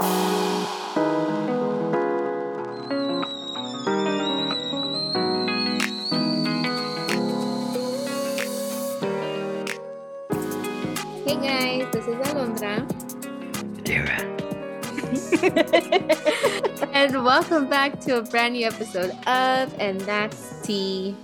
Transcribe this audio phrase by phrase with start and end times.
[0.00, 0.06] Hey
[11.36, 12.82] guys, this is Alondra.
[16.92, 21.14] and welcome back to a brand new episode of And That's Tea.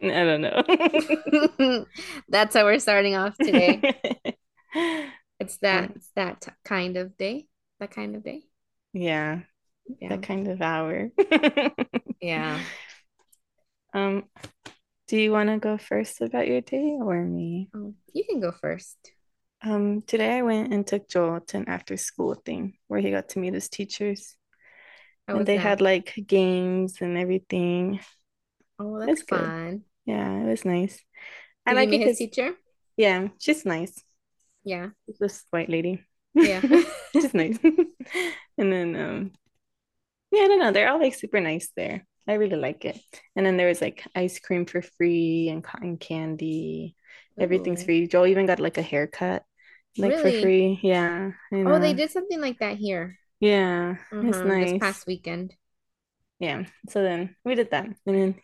[0.00, 1.86] I don't know.
[2.28, 3.98] That's how we're starting off today.
[5.40, 7.48] It's that it's that kind of day.
[7.84, 8.40] That kind of day.
[8.94, 9.40] yeah,
[10.00, 10.08] Yeah.
[10.08, 11.10] that kind of hour.
[12.22, 12.58] Yeah.
[13.92, 14.24] Um,
[15.08, 17.68] do you want to go first about your day or me?
[17.76, 18.96] Oh, you can go first.
[19.60, 23.28] Um, today I went and took Joel to an after school thing where he got
[23.30, 24.34] to meet his teachers.
[25.28, 25.62] And they that?
[25.62, 28.00] had like games and everything.
[28.78, 29.38] oh, that's good.
[29.38, 29.82] fun.
[30.06, 31.04] Yeah, it was nice.
[31.66, 32.54] I like you it meet his teacher?
[32.96, 33.92] yeah, she's nice.
[34.64, 34.96] Yeah.
[35.20, 36.00] This white lady.
[36.34, 36.62] Yeah.
[37.12, 37.58] She's nice.
[38.58, 39.32] And then um
[40.30, 40.72] yeah, I don't know.
[40.72, 42.06] They're all like super nice there.
[42.26, 42.98] I really like it.
[43.36, 46.96] And then there was like ice cream for free and cotton candy.
[47.38, 47.84] Everything's Ooh.
[47.84, 48.06] free.
[48.06, 49.44] Joel even got like a haircut
[49.98, 50.80] like for free.
[50.82, 51.32] Yeah.
[51.52, 53.18] Oh, they did something like that here.
[53.40, 53.96] Yeah.
[54.22, 54.72] It's Mhm, nice.
[54.72, 55.56] This past weekend.
[56.40, 56.64] Yeah.
[56.88, 57.86] So then we did that.
[57.86, 58.34] And then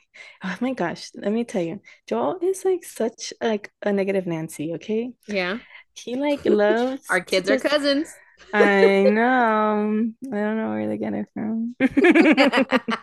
[0.43, 4.75] oh my gosh, let me tell you, Joel is like such like a negative Nancy,
[4.75, 5.13] okay?
[5.27, 5.61] Yeah.
[6.05, 8.13] He like loves Our kids are cousins.
[8.53, 10.11] I know.
[10.33, 11.77] I don't know where they get it from.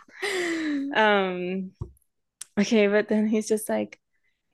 [0.95, 1.72] Um,
[2.59, 4.00] okay, but then he's just like,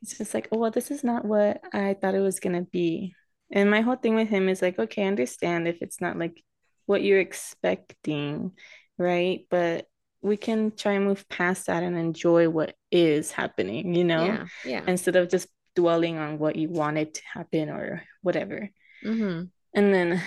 [0.01, 3.15] he's just like, oh, well, this is not what I thought it was gonna be.
[3.51, 6.43] And my whole thing with him is like, okay, I understand if it's not like
[6.85, 8.51] what you're expecting,
[8.97, 9.45] right?
[9.49, 9.87] But
[10.21, 14.45] we can try and move past that and enjoy what is happening, you know, Yeah.
[14.65, 14.81] Yeah.
[14.87, 18.69] instead of just dwelling on what you wanted to happen or whatever.
[19.05, 19.45] Mm-hmm.
[19.75, 20.21] And then,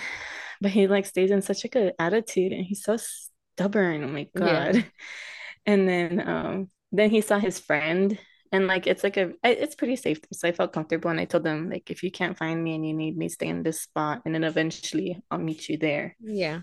[0.61, 4.03] but he like stays in such a good attitude and he's so stubborn.
[4.03, 4.71] Oh my Yeah.
[4.73, 4.85] God.
[5.65, 8.17] And then um then he saw his friend
[8.51, 10.19] and like it's like a it's pretty safe.
[10.31, 12.87] So I felt comfortable and I told him like if you can't find me and
[12.87, 16.15] you need me, stay in this spot and then eventually I'll meet you there.
[16.19, 16.61] Yeah.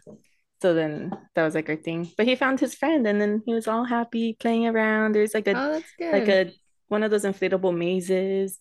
[0.63, 2.11] So then that was like our thing.
[2.17, 5.15] But he found his friend and then he was all happy playing around.
[5.15, 6.53] There's like a Oh, like a
[6.89, 8.59] one of those inflatable mazes.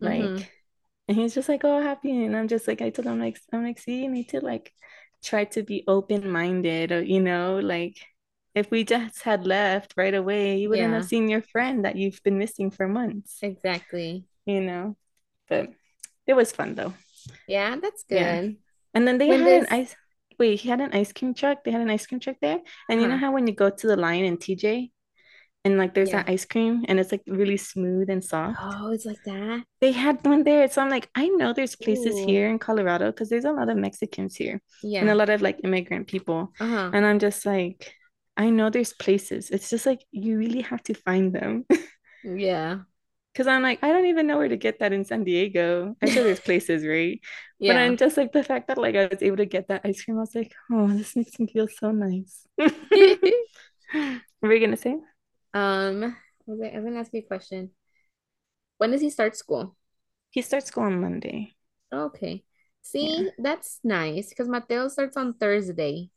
[0.00, 0.46] Like Mhm.
[1.08, 2.24] and he's just like, oh, happy.
[2.24, 4.72] And I'm just like, I told him, like, I'm like, see, you need to like
[5.24, 7.96] try to be open-minded, or you know, like
[8.54, 10.94] if we just had left right away, you wouldn't Yeah.
[10.94, 14.24] have seen your friend that you've been missing for months, Exactly.
[14.46, 14.96] you know.
[15.48, 15.70] But
[16.26, 16.94] it was fun though.
[17.46, 18.38] Yeah, that's Yeah.
[18.38, 18.56] good.
[18.94, 19.96] And then they When had an ice,
[20.38, 21.64] wait, he had an ice cream truck.
[21.64, 22.60] They had an ice cream truck there.
[22.88, 24.90] And you know how when you go to the line in TJ
[25.68, 26.22] and like there's Yeah.
[26.24, 28.58] that ice cream and it's like really smooth and soft.
[28.60, 29.64] Oh, it's like that.
[29.80, 30.68] They had one there.
[30.68, 32.26] So I'm like, I know there's places Ooh.
[32.26, 35.60] here in Colorado because there's a lot of Mexicans here and a lot of like
[35.64, 36.52] immigrant people.
[36.58, 36.90] Uh-huh.
[36.92, 37.92] And I'm just like,
[38.36, 39.50] I know there's places.
[39.50, 41.66] It's just like you really have to find them.
[42.24, 42.80] Yeah.
[43.34, 45.94] Because I'm like, I don't even know where to get that in San Diego.
[46.02, 47.20] I'm sure there's places, right?
[47.60, 47.74] Yeah.
[47.74, 50.02] But I'm just like the fact that like I was able to get that ice
[50.02, 52.48] cream, I was like, oh, this makes me feel so nice.
[53.92, 54.96] What were you gonna say?
[55.54, 56.16] Um,
[56.46, 57.70] was I, was gonna ask you a question.
[58.78, 59.76] When does he start school?
[60.30, 61.54] He starts school on Monday.
[61.92, 62.44] Okay.
[62.82, 66.10] See, that's nice because Mateo starts on Thursday.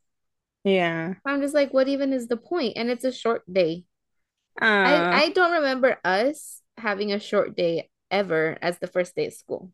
[0.63, 1.15] Yeah.
[1.25, 2.73] I'm just like, what even is the point?
[2.77, 3.85] And it's a short day.
[4.61, 9.27] Uh, I I don't remember us having a short day ever as the first day
[9.27, 9.71] of school.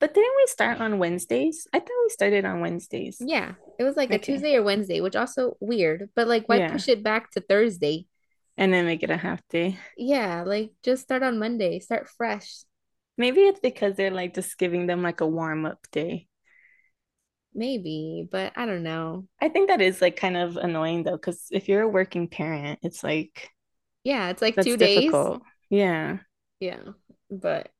[0.00, 1.66] but didn't we start on Wednesdays?
[1.72, 3.18] I thought we started on Wednesdays.
[3.20, 6.10] Yeah, it was like a Tuesday or Wednesday, which also weird.
[6.16, 6.72] But like, why Yeah.
[6.72, 8.06] push it back to Thursday?
[8.56, 9.78] And then make it a half day.
[9.96, 12.64] Yeah, like just start on Monday, start fresh.
[13.16, 16.28] Maybe it's because they're like just giving them like a warm up day.
[17.54, 19.26] Maybe, but I don't know.
[19.40, 22.78] I think that is like kind of annoying though, because if you're a working parent,
[22.82, 23.50] it's like
[24.04, 25.30] Yeah, it's like two days.
[25.32, 25.42] difficult.
[25.70, 26.18] Yeah.
[26.60, 26.92] Yeah,
[27.30, 27.70] but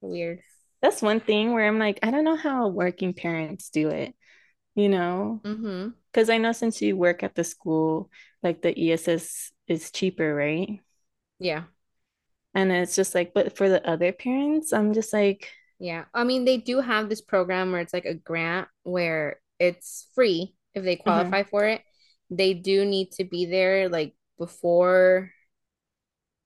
[0.00, 0.42] weird.
[0.82, 4.14] That's one thing where I'm like, I don't know how working parents do it,
[4.74, 5.44] you know?
[5.44, 5.90] Mm-hmm.
[6.12, 8.10] Because I know since you work at the school,
[8.42, 10.80] like the ESS is cheaper, right?
[11.38, 11.64] Yeah.
[12.54, 16.04] And it's just like, but for the other parents, I'm just like, Yeah.
[16.12, 20.54] I mean, they do have this program where it's like a grant where it's free
[20.74, 21.02] if they mm-hmm.
[21.02, 21.82] qualify for it.
[22.30, 25.30] They do need to be there like before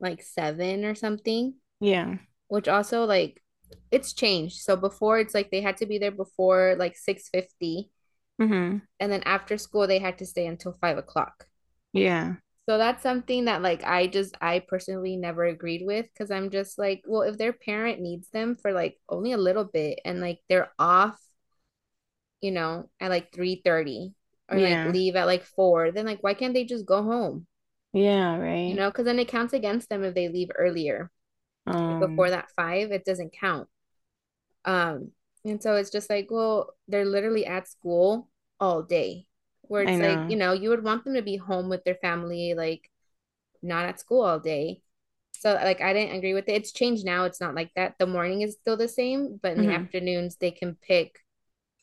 [0.01, 2.17] like seven or something, yeah,
[2.49, 3.43] which also like
[3.91, 4.61] it's changed.
[4.61, 7.91] So before it's like they had to be there before like 6:50
[8.39, 11.47] hmm and then after school they had to stay until five o'clock.
[11.93, 12.37] yeah,
[12.69, 16.79] So that's something that like I just I personally never agreed with because I'm just
[16.79, 20.41] like, well, if their parent needs them for like only a little bit and like
[20.49, 21.19] they're off,
[22.41, 24.15] you know, at like 3:30
[24.49, 27.47] or like leave at like 4, then like why can't they just go home?
[27.93, 28.61] Yeah, right.
[28.65, 31.11] You know, because then it counts against them if they leave earlier.
[31.89, 33.69] Like before Um, that 5, it doesn't count.
[34.65, 35.13] Um,
[35.45, 38.29] and so it's just like, well, they're literally at school
[38.61, 39.27] all day.
[39.63, 40.53] Where it's like, you know.
[40.53, 42.91] you would want them to be home with their family, like
[43.63, 44.83] not at school all day.
[45.33, 46.55] So like I didn't agree with it.
[46.55, 47.25] It's changed now.
[47.25, 47.97] It's not like that.
[47.99, 51.21] The morning is still the same, but in the hmm afternoons they can pick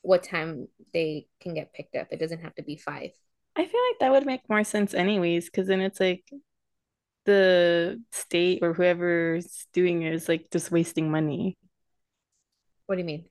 [0.03, 2.07] what time they can get picked up.
[2.11, 3.11] It doesn't have to be five.
[3.55, 6.23] I feel like that would make more sense anyways, because then it's like
[7.25, 11.57] the state or whoever's doing it is like just wasting money.
[12.85, 13.29] What do you mean?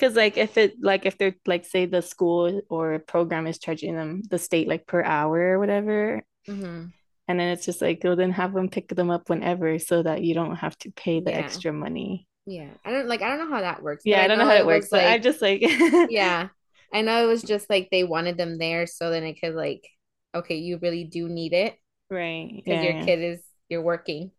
[0.00, 3.96] Because like if it like if they're like say the school or program is charging
[3.96, 6.86] them the state like per hour or whatever, Mm-hmm.
[7.28, 10.22] and then it's just like, well then have them pick them up whenever so that
[10.22, 11.38] you don't have to pay the Yeah.
[11.38, 12.26] extra money.
[12.46, 12.70] Yeah.
[12.84, 14.50] I don't like I don't know how that works, Yeah, I I don't know know
[14.50, 15.60] how it works, was but I just like
[16.10, 16.48] yeah.
[16.92, 19.86] I know it was just like they wanted them there so then it could like,
[20.34, 21.76] okay, you really do need it
[22.10, 24.32] right, because your yeah, kid is you're working.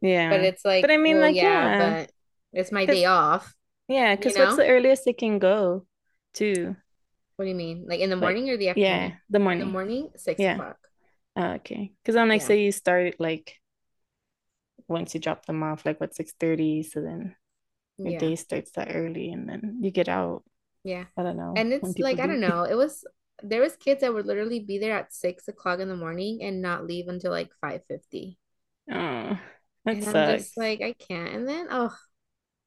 [0.00, 2.10] Yeah but it's like, But I mean well, like yeah, yeah, but
[2.52, 3.54] it's my day off,
[3.88, 5.86] yeah, you because what's the earliest it can go
[6.34, 6.76] to?
[7.36, 7.86] What do you mean?
[7.88, 9.04] Like in the Like morning or the afternoon?
[9.04, 9.66] yeah, the In the morning.
[9.66, 10.62] morning, six Yeah.
[10.62, 10.78] o'clock.
[11.36, 11.94] Oh, okay.
[12.02, 12.42] Because I'm like, Yeah.
[12.42, 13.60] say you start like
[14.88, 17.36] once you drop them off, like what, 6:30, so then
[18.04, 18.30] your Yeah.
[18.30, 20.44] day starts that early and then you get out.
[20.82, 21.06] Yeah.
[21.16, 22.28] I don't know And it's like, I do.
[22.28, 22.64] don't know.
[22.64, 23.04] It was
[23.42, 26.62] there was kids that would literally be there at six o'clock in the morning and
[26.62, 28.38] not leave until like 5:50.
[28.90, 29.38] Oh,
[29.84, 31.34] that And I'm just like, I can't.
[31.34, 31.94] And then, oh,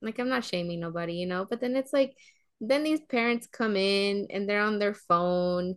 [0.01, 2.15] like I'm not shaming nobody, you know, but then it's like
[2.61, 5.75] then these parents come in and they're on their phone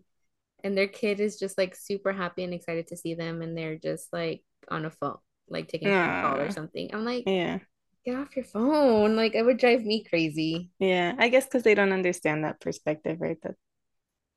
[0.64, 3.76] and their kid is just like super happy and excited to see them and they're
[3.78, 5.18] just like on a phone,
[5.48, 6.90] like taking a call or something.
[6.94, 7.60] I'm like, yeah.
[8.04, 9.16] get off your phone.
[9.16, 10.70] Like it would drive me crazy.
[10.78, 11.14] Yeah.
[11.18, 13.38] I guess because they don't understand that perspective, right?
[13.42, 13.54] That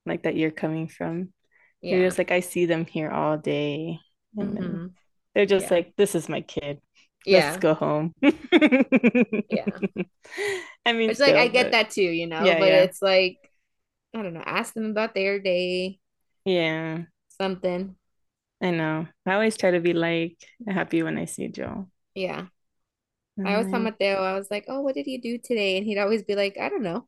[0.05, 1.33] like that you're coming from.
[1.89, 2.07] You're Yeah.
[2.07, 3.99] just like, I see them here all day.
[4.39, 4.87] And Mm-hmm.
[5.35, 5.71] they're just Yeah.
[5.71, 6.81] like, this is my kid.
[7.31, 7.57] Let's Yeah.
[7.57, 8.13] go home.
[9.49, 9.67] Yeah.
[10.85, 12.83] I mean, It's like I still, get but that too, you know, yeah, but yeah.
[12.83, 13.37] it's like
[14.15, 15.99] I don't know, ask them about their day,
[16.45, 17.05] Yeah,
[17.39, 17.95] something.
[18.61, 19.07] I know.
[19.25, 20.37] I always try to be like
[20.67, 21.89] happy when I see Joe.
[22.15, 22.47] Yeah.
[23.45, 25.77] I always tell Mateo, I was like, oh, what did you do today?
[25.77, 27.07] And he'd always be like, I don't know.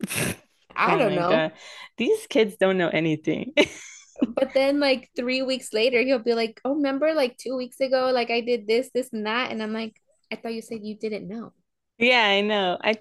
[0.76, 1.28] I oh don't know.
[1.28, 1.52] God.
[1.96, 3.52] These kids don't know anything.
[4.38, 8.10] But then like three weeks later, he'll be like, oh, remember like two weeks ago,
[8.12, 9.50] like I did this, this, and that.
[9.52, 9.96] And I'm like,
[10.32, 11.52] I thought you said you didn't know.
[11.98, 12.78] Yeah, I know.
[12.82, 12.96] I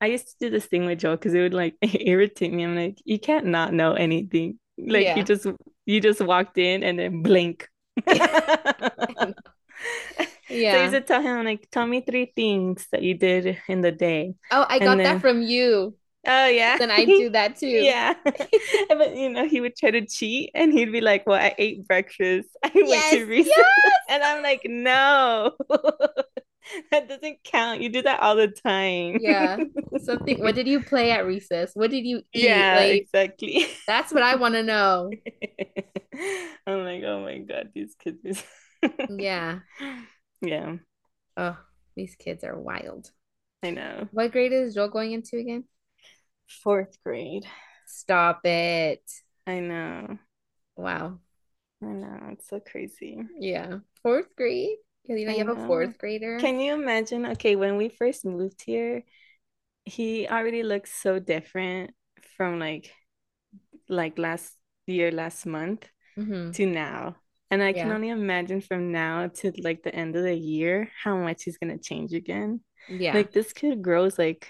[0.00, 2.64] I used to do this thing with Joe because it would like irritate me.
[2.64, 4.58] I'm like, you can't not know anything.
[4.78, 5.46] Like you just
[5.84, 7.68] you just walked in and then blink.
[10.48, 10.66] Yeah.
[10.68, 13.80] So I used to tell him like, tell me three things that you did in
[13.80, 14.34] the day.
[14.50, 15.96] Oh, I And got that from you.
[16.26, 16.76] Oh yeah.
[16.78, 17.66] Then I do that too.
[17.66, 18.14] Yeah.
[18.88, 21.86] But you know, he would try to cheat and he'd be like, Well, I ate
[21.86, 22.48] breakfast.
[22.64, 23.52] I went to recess.
[23.56, 25.52] yes, And I'm like, no,
[26.90, 27.80] that doesn't count.
[27.80, 29.18] You do that all the time.
[29.20, 29.58] yeah.
[29.98, 30.40] Something.
[30.40, 31.72] What did you play at recess?
[31.74, 32.44] What did you eat?
[32.44, 33.66] Yeah, Like, exactly.
[33.86, 35.10] that's what I want to know.
[36.66, 38.42] I'm like, oh my God, these kids
[39.08, 39.60] Yeah.
[40.42, 40.76] yeah,
[41.36, 41.56] Oh,
[41.94, 43.10] these kids are wild.
[43.62, 44.08] I know.
[44.12, 45.64] What grade is Joel going into again?
[46.48, 47.46] Fourth grade.
[47.86, 49.02] Stop it.
[49.46, 50.18] I know.
[50.76, 51.20] Wow.
[51.82, 52.20] I know.
[52.32, 53.22] It's so crazy.
[53.38, 53.78] Yeah.
[54.02, 54.78] Fourth grade?
[55.04, 56.38] You know have a fourth grader.
[56.40, 57.26] Can you imagine?
[57.26, 59.04] Okay, when we first moved here,
[59.84, 61.92] he already looks so different
[62.36, 62.92] from like
[63.88, 64.54] like last
[64.86, 67.16] year, last month hmm to now.
[67.50, 67.94] And I can Yeah.
[67.94, 71.78] only imagine from now to like the end of the year how much he's gonna
[71.78, 72.60] change again.
[72.88, 73.12] Yeah.
[73.12, 74.48] Like this kid grows like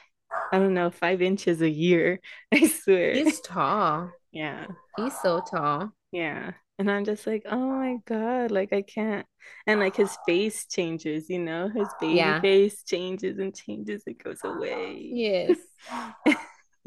[0.53, 2.21] I don't know, five inches a year.
[2.53, 3.15] I swear.
[3.15, 4.11] He's tall.
[4.33, 4.67] Yeah.
[4.97, 5.93] He's so tall.
[6.13, 6.53] Yeah.
[6.79, 9.27] And I'm just like, oh my God, like I can't.
[9.67, 12.41] And like his face changes, you know, his baby Yeah.
[12.41, 14.99] face changes and changes, it goes away.
[15.13, 15.57] Yes.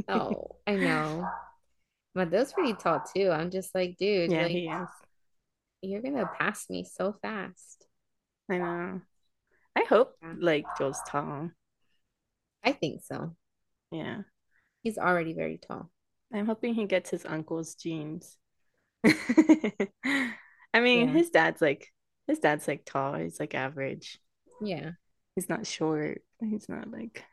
[0.07, 1.27] Oh, I know.
[2.15, 3.29] But that's pretty tall too.
[3.29, 4.87] I'm just like, dude, Yeah, like he is.
[5.81, 7.85] you're gonna pass me so fast.
[8.49, 9.01] I know.
[9.75, 10.33] I hope Yeah.
[10.39, 11.51] like Joe's tall.
[12.63, 13.35] I think so.
[13.91, 14.21] Yeah.
[14.83, 15.89] He's already very tall.
[16.33, 18.37] I'm hoping he gets his uncle's genes.
[19.05, 21.13] I mean, Yeah.
[21.13, 21.87] his dad's like
[22.27, 23.15] his dad's like tall.
[23.15, 24.19] He's like average.
[24.61, 24.91] Yeah.
[25.35, 26.21] He's not short.
[26.41, 27.23] He's not like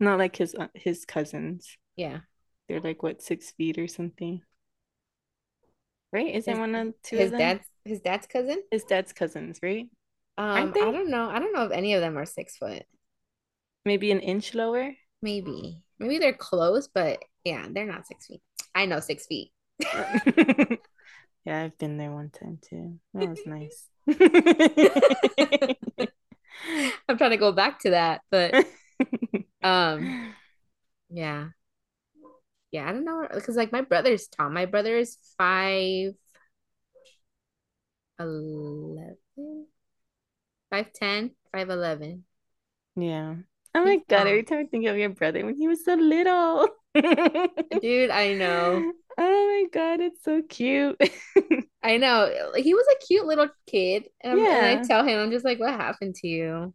[0.00, 1.76] not like his uh, his cousins.
[1.96, 2.20] Yeah.
[2.68, 4.42] They're like what six feet or something,
[6.12, 6.34] right?
[6.34, 8.62] Isn't His one of two of his them dad's his dad's cousin?
[8.70, 9.88] his dad's cousins, right?
[10.38, 11.28] Um, I don't know.
[11.30, 12.84] I don't know if any of them are six foot.
[13.86, 14.96] Maybe an inch lower.
[15.22, 15.84] Maybe.
[16.00, 18.42] Maybe they're close, but yeah, they're not six feet.
[18.74, 19.52] I know six feet.
[19.80, 20.76] yeah,
[21.46, 22.98] I've been there one time too.
[23.14, 23.86] That was nice.
[27.08, 28.66] I'm trying to go back to that, but
[29.62, 30.34] um,
[31.08, 31.50] yeah,
[32.72, 32.88] yeah.
[32.88, 34.50] I don't know because like my brother's tall.
[34.50, 36.14] My brother is five
[38.18, 39.66] eleven,
[40.70, 42.24] five ten, five eleven.
[42.96, 43.36] Yeah.
[43.76, 46.66] Oh my God, every time I think of your brother when he was so little.
[46.94, 48.90] Dude, I know.
[49.18, 50.98] Oh my God, it's so cute.
[51.82, 52.32] I know.
[52.56, 54.08] He was a cute little kid.
[54.24, 54.64] And, yeah.
[54.64, 56.72] and I tell him, I'm just like, what happened to you?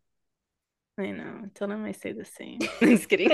[1.00, 1.50] I know.
[1.56, 2.60] Tell him I say the same.
[2.84, 3.32] I'm just kidding.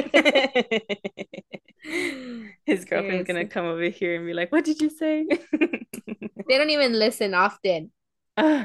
[2.65, 5.27] His girlfriend's gonna come over here and be like, What did you say?
[5.51, 7.91] they don't even listen often.
[8.37, 8.63] Uh,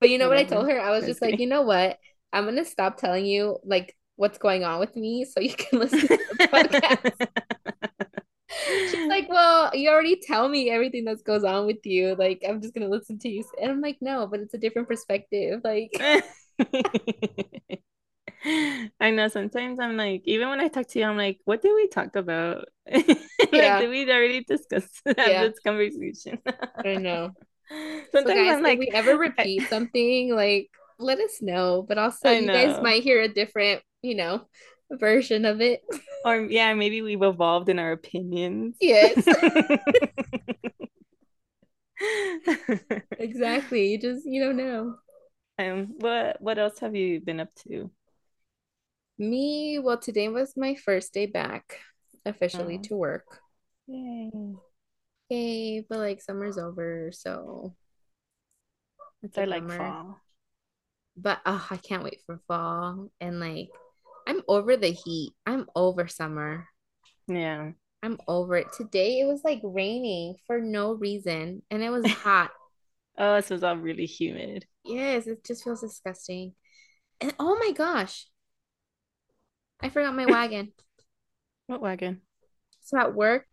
[0.00, 0.80] but you know what I told her?
[0.80, 1.98] I was just like, you know what?
[2.32, 6.00] I'm gonna stop telling you like what's going on with me so you can listen
[6.00, 7.28] to the podcast.
[8.90, 12.14] She's like, Well, you already tell me everything that goes on with you.
[12.14, 13.44] Like, I'm just gonna listen to you.
[13.60, 15.60] And I'm like, No, but it's a different perspective.
[15.64, 15.90] Like
[19.00, 21.74] I know sometimes I'm like, even when I talk to you, I'm like, what did
[21.74, 22.66] we talk about?
[22.92, 23.18] like,
[23.52, 23.80] yeah.
[23.80, 25.44] did we already discuss yeah.
[25.44, 26.38] this conversation?
[26.84, 27.30] I know.
[28.12, 30.68] Sometimes so guys, I'm like, if we ever repeat something, like,
[30.98, 31.84] let us know.
[31.88, 34.46] But also, you guys might hear a different, you know,
[34.90, 35.82] version of it.
[36.26, 38.76] Or yeah, maybe we've evolved in our opinions.
[38.80, 39.28] Yes.
[43.18, 43.90] exactly.
[43.90, 44.94] You just you don't know.
[45.58, 47.90] Um, what what else have you been up to?
[49.18, 51.78] Me, well, today was my first day back
[52.24, 52.88] officially oh.
[52.88, 53.38] to work.
[53.86, 54.30] Yay.
[55.28, 57.74] Yay, but like summer's over, so
[59.22, 60.22] it's like fall.
[61.18, 63.10] But oh, I can't wait for fall.
[63.20, 63.68] And like
[64.26, 65.32] I'm over the heat.
[65.46, 66.66] I'm over summer.
[67.28, 67.72] Yeah.
[68.02, 68.72] I'm over it.
[68.76, 72.50] Today it was like raining for no reason and it was hot.
[73.16, 74.66] oh, this was all really humid.
[74.84, 76.54] Yes, it just feels disgusting.
[77.20, 78.26] And oh my gosh,
[79.80, 80.72] I forgot my wagon.
[81.66, 82.20] What wagon?
[82.82, 83.46] So at work,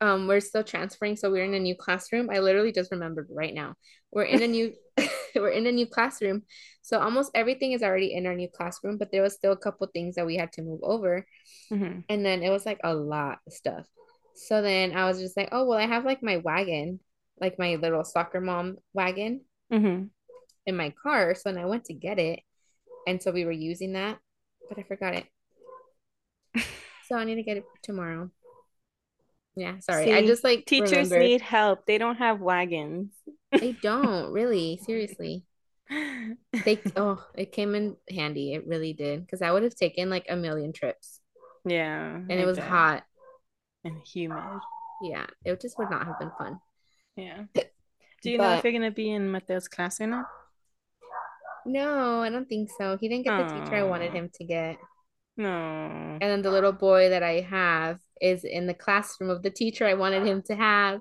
[0.00, 2.28] um, we're still transferring, so we're in a new classroom.
[2.28, 3.74] I literally just remembered right now.
[4.10, 4.72] We're in a new
[5.40, 6.42] we're in a new classroom.
[6.82, 9.86] So almost everything is already in our new classroom, but there was still a couple
[9.86, 11.26] things that we had to move over.
[11.70, 12.00] Mm-hmm.
[12.08, 13.86] And then it was like a lot of stuff.
[14.34, 17.00] So then I was just like, oh well, I have like my wagon,
[17.40, 20.04] like my little soccer mom wagon mm-hmm.
[20.66, 21.34] in my car.
[21.34, 22.40] So then I went to get it.
[23.06, 24.18] And so we were using that,
[24.68, 25.26] but I forgot it.
[27.08, 28.30] so I need to get it tomorrow.
[29.54, 30.06] Yeah, sorry.
[30.06, 31.20] See, I just like teachers remembered.
[31.20, 31.86] need help.
[31.86, 33.12] They don't have wagons.
[33.52, 35.44] They don't really, seriously.
[35.90, 38.54] They oh, it came in handy.
[38.54, 41.20] It really did because I would have taken like a million trips.
[41.64, 42.68] Yeah, and it was bet.
[42.68, 43.04] hot
[43.84, 44.60] and humid.
[45.02, 46.60] Yeah, it just would not have been fun.
[47.16, 47.44] Yeah.
[48.22, 50.26] Do you but, know if you're gonna be in Mateo's class or not?
[51.66, 52.96] No, I don't think so.
[53.00, 54.78] He didn't get the teacher I wanted him to get.
[55.36, 55.48] No.
[55.48, 59.86] And then the little boy that I have is in the classroom of the teacher
[59.86, 61.00] I wanted him to have.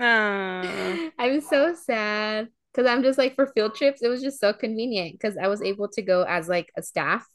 [0.00, 1.10] Oh.
[1.18, 5.12] I'm so sad because I'm just like for field trips, it was just so convenient
[5.12, 7.26] because I was able to go as like a staff.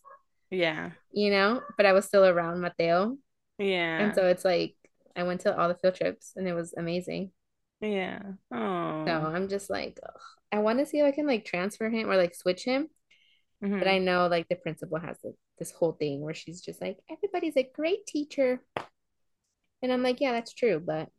[0.52, 0.92] Yeah.
[1.12, 3.18] You know, but I was still around Mateo.
[3.58, 4.00] Yeah.
[4.00, 4.76] And so it's like
[5.16, 7.32] I went to all the field trips and it was amazing.
[7.82, 8.20] Yeah.
[8.54, 9.06] Oh.
[9.06, 10.22] So I'm just like, ugh.
[10.52, 12.90] I want to see if I can like transfer him or like switch him.
[13.64, 13.80] Mm-hmm.
[13.80, 16.98] But I know like the principal has like, this whole thing where she's just like,
[17.12, 18.62] everybody's a great teacher.
[19.82, 21.10] And I'm like, yeah, that's true, but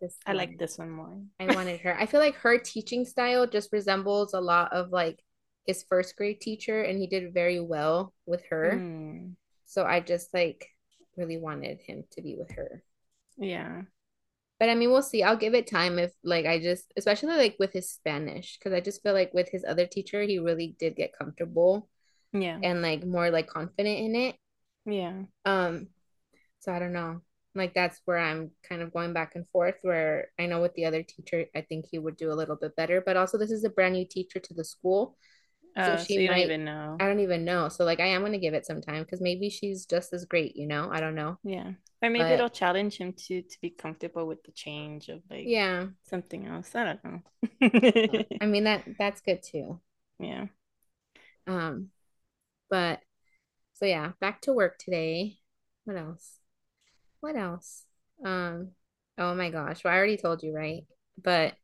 [0.00, 1.20] this I like this one more.
[1.38, 1.98] I wanted her.
[1.98, 5.22] I feel like her teaching style just resembles a lot of like
[5.66, 8.72] his first grade teacher, and he did very well with her.
[8.74, 9.34] Mm.
[9.66, 10.66] So I just like
[11.16, 12.82] really wanted him to be with her.
[13.36, 13.82] Yeah.
[14.58, 15.22] But I mean, we'll see.
[15.22, 18.80] I'll give it time if like I just, especially like with his Spanish, because I
[18.80, 21.88] just feel like with his other teacher, he really did get comfortable.
[22.32, 22.58] Yeah.
[22.62, 24.36] And like more like confident in it.
[24.86, 25.22] Yeah.
[25.44, 25.88] Um,
[26.60, 27.22] so I don't know.
[27.54, 29.76] Like that's where I'm kind of going back and forth.
[29.82, 32.76] Where I know with the other teacher, I think he would do a little bit
[32.76, 33.02] better.
[33.04, 35.16] But also, this is a brand new teacher to the school.
[35.76, 36.96] So oh, she so you might, don't even know.
[36.98, 37.68] I don't even know.
[37.68, 40.56] So like I am gonna give it some time because maybe she's just as great,
[40.56, 40.88] you know?
[40.90, 41.38] I don't know.
[41.44, 41.72] Yeah.
[42.02, 45.44] Or maybe but, it'll challenge him to to be comfortable with the change of like
[45.46, 46.74] yeah something else.
[46.74, 48.24] I don't know.
[48.40, 49.80] I mean that that's good too.
[50.18, 50.46] Yeah.
[51.46, 51.90] Um
[52.68, 53.00] but
[53.74, 55.38] so yeah, back to work today.
[55.84, 56.39] What else?
[57.20, 57.84] What else?
[58.24, 58.70] Um,
[59.18, 59.84] oh my gosh.
[59.84, 60.84] Well, I already told you, right?
[61.22, 61.54] But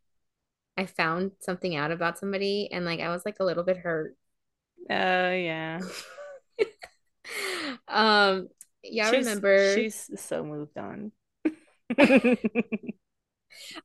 [0.76, 4.14] I found something out about somebody and like I was like a little bit hurt.
[4.90, 5.80] Oh yeah.
[7.88, 8.48] um
[8.82, 11.12] yeah, I remember she's so moved on.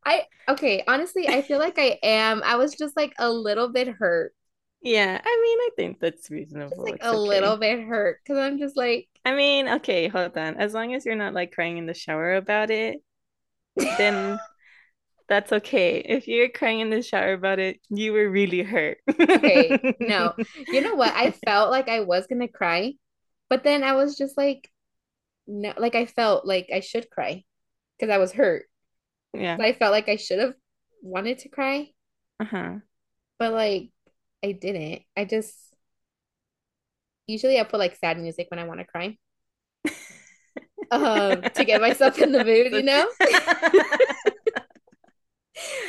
[0.05, 2.41] I okay, honestly, I feel like I am.
[2.43, 4.33] I was just like a little bit hurt.
[4.81, 6.83] Yeah, I mean, I think that's Just reasonable.
[6.83, 10.55] like It's a little bit hurt because I'm just like I mean, okay, hold on.
[10.57, 13.01] As long as you're not like crying in the shower about it,
[13.97, 14.39] then
[15.29, 15.99] that's okay.
[15.99, 18.99] If you're crying in the shower about it, you were really hurt.
[19.09, 20.33] okay, no.
[20.71, 21.13] You know what?
[21.15, 22.93] I felt like I was gonna cry,
[23.49, 24.69] but then I was just like
[25.47, 27.43] no, like I felt like I should cry
[27.99, 28.65] because I was hurt.
[29.33, 29.57] Yeah.
[29.57, 30.55] So I felt like I should have
[31.03, 31.91] wanted to cry,
[32.39, 32.81] Uh-huh.
[33.39, 33.91] but like
[34.43, 35.03] I didn't.
[35.15, 35.55] I just
[37.27, 39.17] usually I put like sad music when I want to cry.
[40.91, 43.09] Um, to get myself in the mood, you know?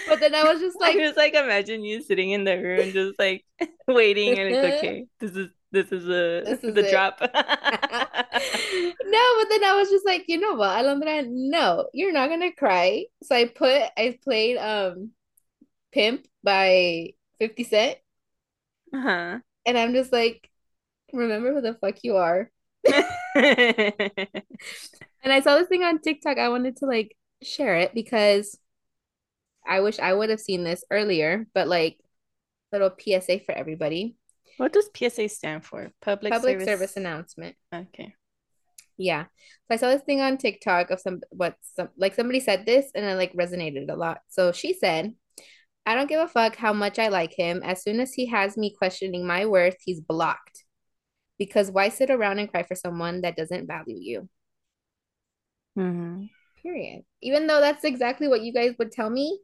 [0.08, 2.92] But then I was just I like was like, imagine you sitting in the room
[2.92, 3.44] just like
[3.88, 5.06] waiting and it's okay.
[5.20, 6.90] This is this is a this is the it.
[6.90, 7.18] drop.
[9.12, 12.52] No, but then I was just like, you know what, Alondra, no, you're not gonna
[12.52, 13.04] cry.
[13.22, 15.10] So I put I played um
[15.92, 17.98] Pimp by 50 Cent
[18.94, 19.38] Uh-huh.
[19.66, 20.48] and I'm just like,
[21.12, 22.50] remember who the fuck you are.
[25.22, 26.38] And I saw this thing on TikTok.
[26.38, 28.58] I wanted to like share it because
[29.66, 31.98] I wish I would have seen this earlier, but like
[32.72, 34.16] little PSA for everybody.
[34.56, 35.90] What does PSA stand for?
[36.00, 36.66] Public Public service.
[36.66, 37.56] service announcement.
[37.72, 38.14] Okay.
[38.98, 39.24] Yeah.
[39.24, 42.90] So I saw this thing on TikTok of some what some like somebody said this
[42.94, 44.20] and it like resonated a lot.
[44.28, 45.14] So she said,
[45.84, 47.60] I don't give a fuck how much I like him.
[47.64, 50.64] As soon as he has me questioning my worth, he's blocked.
[51.38, 54.28] Because why sit around and cry for someone that doesn't value you?
[55.78, 56.24] Mm-hmm.
[56.62, 57.02] Period.
[57.20, 59.40] Even though that's exactly what you guys would tell me.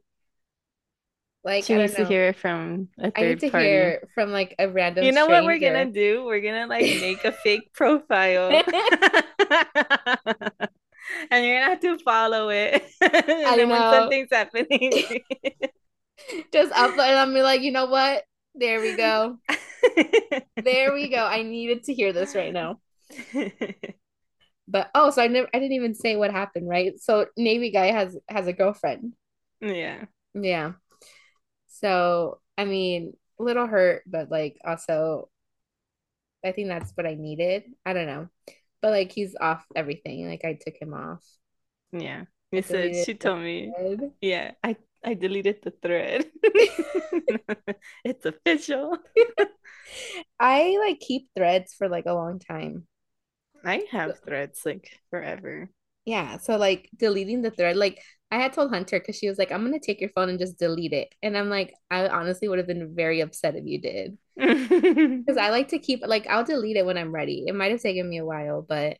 [1.43, 3.65] Like, She I needs don't to hear it from a third I need to party.
[3.65, 6.23] hear from like a random You know what we're gonna do?
[6.25, 8.61] We're gonna like make a fake profile.
[11.31, 12.83] And you're gonna have to follow it.
[13.01, 13.13] And
[13.47, 15.23] I then when something's happening,
[16.53, 18.23] Just upload and I'm like, you know what?
[18.55, 19.37] There we go.
[20.61, 21.25] There we go.
[21.25, 22.79] I needed to hear this right now.
[24.71, 26.93] But oh, so I never I didn't even say what happened, right?
[26.99, 29.13] So Navy guy has has a girlfriend.
[29.61, 30.05] Yeah.
[30.35, 30.73] Yeah.
[31.67, 35.29] So I mean, a little hurt, but like also
[36.45, 37.63] I think that's what I needed.
[37.83, 38.27] I don't know.
[38.81, 40.29] But like he's off everything.
[40.29, 41.25] Like I took him off.
[41.91, 42.25] Yeah.
[42.51, 43.71] You said she told me.
[44.21, 46.25] Yeah, I I deleted the thread.
[48.03, 48.97] It's official.
[50.39, 52.87] I like keep threads for like a long time.
[53.63, 55.69] I have threads like forever.
[56.05, 59.51] Yeah, so like deleting the thread, like I had told Hunter because she was like,
[59.51, 61.13] I'm gonna take your phone and just delete it.
[61.21, 64.17] And I'm like, I honestly would have been very upset if you did.
[65.25, 67.45] Because I like to keep like I'll delete it when I'm ready.
[67.47, 68.97] It might have taken me a while, but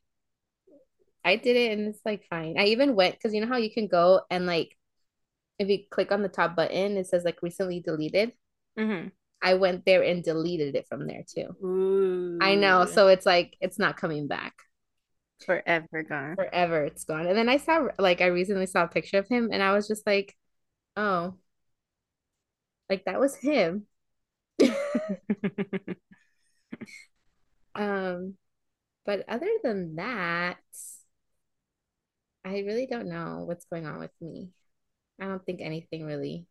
[1.24, 2.58] I did it and it's like fine.
[2.58, 4.78] I even went because you know how you can go and like
[5.60, 8.32] if you click on the top button, it says like recently deleted.
[8.78, 9.12] Mhm.
[9.42, 11.56] I went there and deleted it from there too.
[11.64, 12.86] Ooh, I know.
[12.86, 14.54] So it's like it's not coming back.
[15.46, 16.36] forever gone.
[16.36, 17.26] Forever it's gone.
[17.26, 19.88] And then I saw like I recently saw a picture of him and I was
[19.88, 20.36] just like,
[20.98, 21.36] oh,
[22.90, 23.86] like that was him.
[27.76, 28.36] Um,
[29.06, 30.58] but other than that,
[32.44, 34.50] I really don't know what's going on with me.
[35.20, 36.48] I don't think anything really.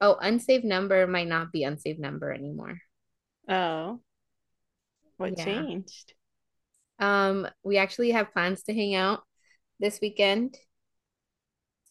[0.00, 2.78] Oh, unsaved number might not be unsaved number anymore.
[3.48, 4.00] Oh,
[5.16, 5.36] what Yeah.
[5.36, 6.14] changed?
[6.98, 9.22] Um, we actually have plans to hang out
[9.80, 10.58] this weekend.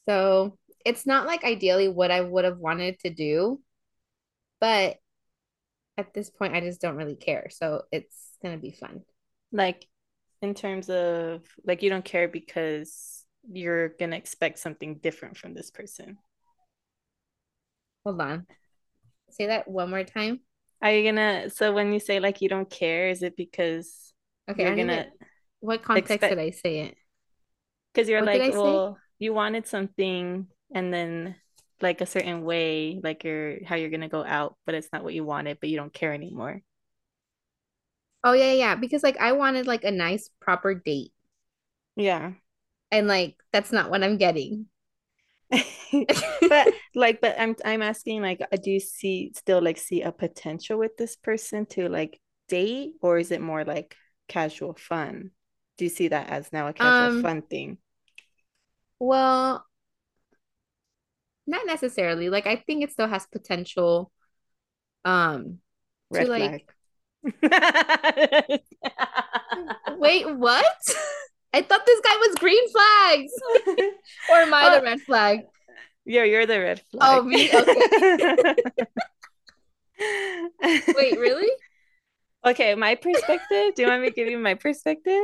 [0.07, 3.61] So it's not like ideally what I would have wanted to do,
[4.59, 4.97] but
[5.97, 7.49] at this point, I just don't really care.
[7.51, 9.03] So it's gonna be fun.
[9.51, 9.87] Like
[10.41, 15.71] in terms of like you don't care because you're gonna expect something different from this
[15.71, 16.17] person.
[18.03, 18.47] Hold on.
[19.29, 20.41] Say that one more time.
[20.81, 24.13] Are you gonna, so when you say like you don't care, is it because
[24.49, 25.11] Okay, you're I gonna to,
[25.59, 26.95] what context expect- did I say it?
[27.93, 28.57] because you're What like, say?
[28.57, 31.35] well, you wanted something and then
[31.81, 35.13] like a certain way, like you're how you're gonna go out, but it's not what
[35.13, 36.61] you wanted, but you don't care anymore.
[38.23, 41.11] Oh yeah, yeah, because like I wanted like a nice proper date
[41.95, 42.33] Yeah.
[42.91, 44.67] And like that's not what I'm getting.
[46.49, 50.11] But like, but I'm I'm asking like, uh, do you see still like see a
[50.11, 53.95] potential with this person to like date, or is it more like
[54.27, 55.31] casual fun?
[55.77, 57.77] Do you see that as now a casual Um, fun thing?
[58.99, 59.65] well,
[61.47, 62.29] not necessarily.
[62.29, 64.11] Like I think it still has potential
[65.05, 65.59] um
[66.13, 66.75] to Red like
[69.87, 70.65] wait, what?
[71.53, 73.31] I thought this guy was green flags.
[74.29, 74.83] or am I the oh.
[74.83, 75.41] red flag?
[76.05, 77.01] Yeah, you're the red flag.
[77.01, 77.49] Oh, me?
[77.53, 78.55] Okay.
[80.95, 81.51] Wait, really?
[82.45, 83.75] Okay, my perspective.
[83.75, 85.23] Do you want me to give you my perspective?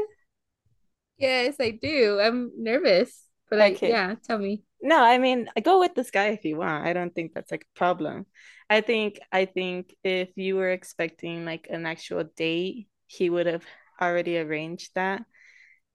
[1.18, 2.20] Yes, I do.
[2.22, 3.24] I'm nervous.
[3.50, 3.90] But I, Okay.
[3.90, 4.64] yeah, tell me.
[4.82, 6.86] No, I mean, go with this guy if you want.
[6.86, 8.26] I don't think that's like a problem.
[8.70, 13.66] I think I think if you were expecting like an actual date, he would have
[14.00, 15.24] already arranged that,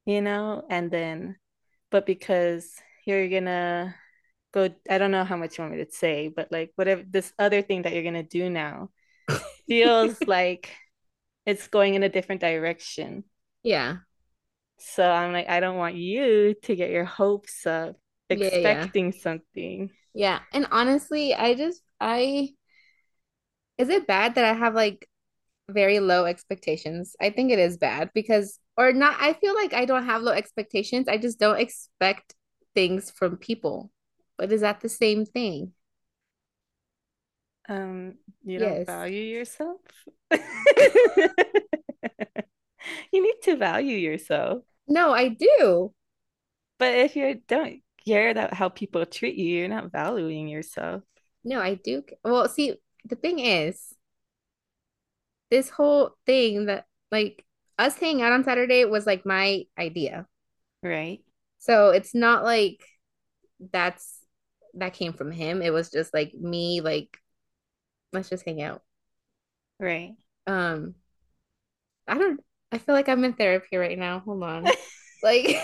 [0.06, 1.36] you know, and then
[1.90, 2.74] but because
[3.06, 3.94] you're gonna
[4.52, 7.32] go, I don't know how much you want me to say, but like whatever this
[7.38, 8.90] other thing that you're gonna do now
[9.68, 10.74] feels like
[11.46, 13.24] it's going in a different direction.
[13.62, 13.98] Yeah.
[14.78, 17.96] So I'm like, I don't want you to get your hopes up
[18.30, 18.88] Yeah, yeah.
[18.90, 19.90] expecting something.
[20.14, 20.40] Yeah.
[20.52, 22.54] And honestly, I just I
[23.78, 25.08] is it bad that I have like
[25.70, 27.16] very low expectations?
[27.20, 30.32] I think it is bad because or not I feel like I don't have low
[30.32, 31.08] expectations.
[31.08, 32.34] I just don't expect
[32.74, 33.90] things from people.
[34.38, 35.72] But is that the same thing?
[37.68, 39.80] Um, you don't value yourself?
[43.12, 44.64] You need to value yourself.
[44.88, 45.92] No, I do.
[46.78, 51.02] But if you don't care about how people treat you, you're not valuing yourself.
[51.44, 52.02] No, I do.
[52.24, 53.94] Well, see, the thing is,
[55.50, 57.44] this whole thing that like
[57.82, 60.26] us hanging out on Saturday was like my idea.
[60.82, 61.20] Right?
[61.58, 62.82] So it's not like
[63.72, 64.18] that's
[64.74, 65.62] that came from him.
[65.62, 67.16] It was just like me, like,
[68.12, 68.82] let's just hang out.
[69.78, 70.14] Right.
[70.46, 70.94] Um,
[72.08, 72.40] I don't
[72.72, 74.20] I feel like I'm in therapy right now.
[74.20, 74.66] Hold on.
[75.24, 75.46] Like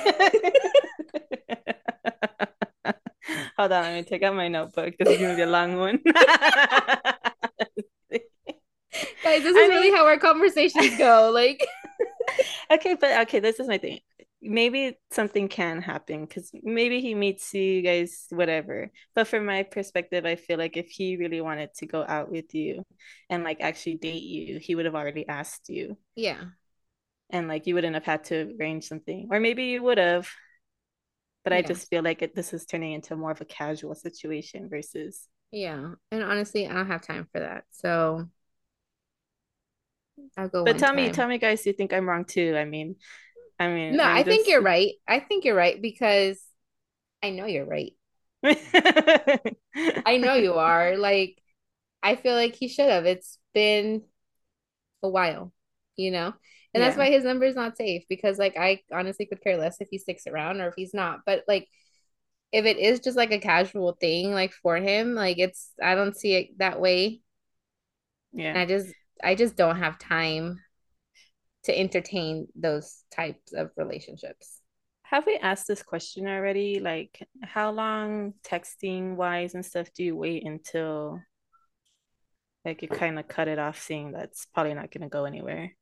[3.58, 4.94] Hold on, let me take out my notebook.
[4.96, 5.98] This is gonna be a long one.
[6.06, 6.14] guys,
[9.42, 11.32] this I is really mean- how our conversations go.
[11.34, 11.66] Like
[12.70, 14.00] Okay, but okay, this is my thing.
[14.40, 18.90] Maybe something can happen because maybe he meets you guys, whatever.
[19.14, 22.54] But from my perspective, I feel like if he really wanted to go out with
[22.54, 22.84] you
[23.30, 25.96] and like actually date you, he would have already asked you.
[26.14, 26.44] yeah.
[27.30, 29.28] And like you wouldn't have had to arrange something.
[29.30, 30.28] Or maybe you would have.
[31.44, 34.68] But I just feel like it, this is turning into more of a casual situation
[34.68, 35.92] versus Yeah.
[36.10, 37.64] And honestly, I don't have time for that.
[37.70, 38.28] So
[40.36, 42.56] I'll go But tell me, tell me guys, you think I'm wrong too?
[42.56, 42.96] I mean,
[43.60, 44.92] I mean, No, I'm I think you're right.
[45.06, 46.42] I think you're right because
[47.22, 47.94] I know you're right.
[50.04, 50.96] I know you are.
[50.96, 51.40] Like,
[52.02, 53.06] I feel like he should have.
[53.06, 54.04] It's been
[55.02, 55.52] a while,
[55.96, 56.34] you know?
[56.74, 59.80] And that's why his number is not safe because, like, I honestly could care less
[59.80, 61.20] if he sticks around or if he's not.
[61.26, 61.68] But, like,
[62.52, 66.16] if it is just like a casual thing, like for him, like, it's, I don't
[66.16, 67.22] see it that way.
[68.52, 68.62] And Yeah.
[68.62, 70.60] I just, I just don't have time
[71.64, 74.60] to entertain those types of relationships.
[75.02, 76.80] Have we asked this question already?
[76.80, 81.20] Like, how long texting wise and stuff do you wait until
[82.64, 85.72] like you kind of cut it off, seeing that's probably not going to go anywhere?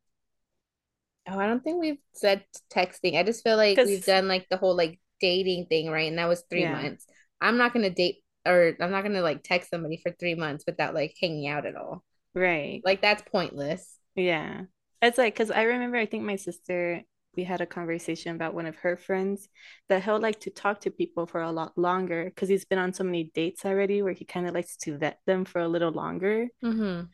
[1.28, 3.18] Oh, I don't think we've said texting.
[3.18, 6.08] I just feel like 'Cause- we've done like the whole like dating thing, right?
[6.08, 6.72] And that was three Yeah.
[6.72, 7.06] months.
[7.40, 10.94] I'm not gonna date or I'm not gonna like text somebody for three months without
[10.94, 12.04] like hanging out at all.
[12.36, 12.82] Right.
[12.84, 13.98] Like that's pointless.
[14.14, 14.62] Yeah.
[15.00, 17.02] It's like, because I remember, I think my sister,
[17.34, 19.48] we had a conversation about one of her friends
[19.88, 22.92] that he'll like to talk to people for a lot longer because he's been on
[22.92, 25.92] so many dates already where he kind of likes to vet them for a little
[25.92, 26.48] longer.
[26.62, 27.06] Mm-hmm.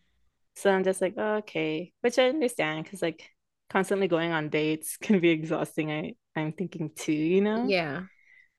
[0.54, 3.28] So I'm just like, oh, okay, which I understand because like
[3.70, 5.90] constantly going on dates can be exhausting.
[5.90, 7.66] I I'm thinking too, you know.
[7.66, 8.02] Yeah.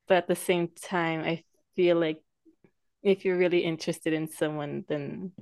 [0.06, 1.44] But at the same time, I
[1.76, 2.20] feel like
[3.02, 5.32] if you're really interested in someone, then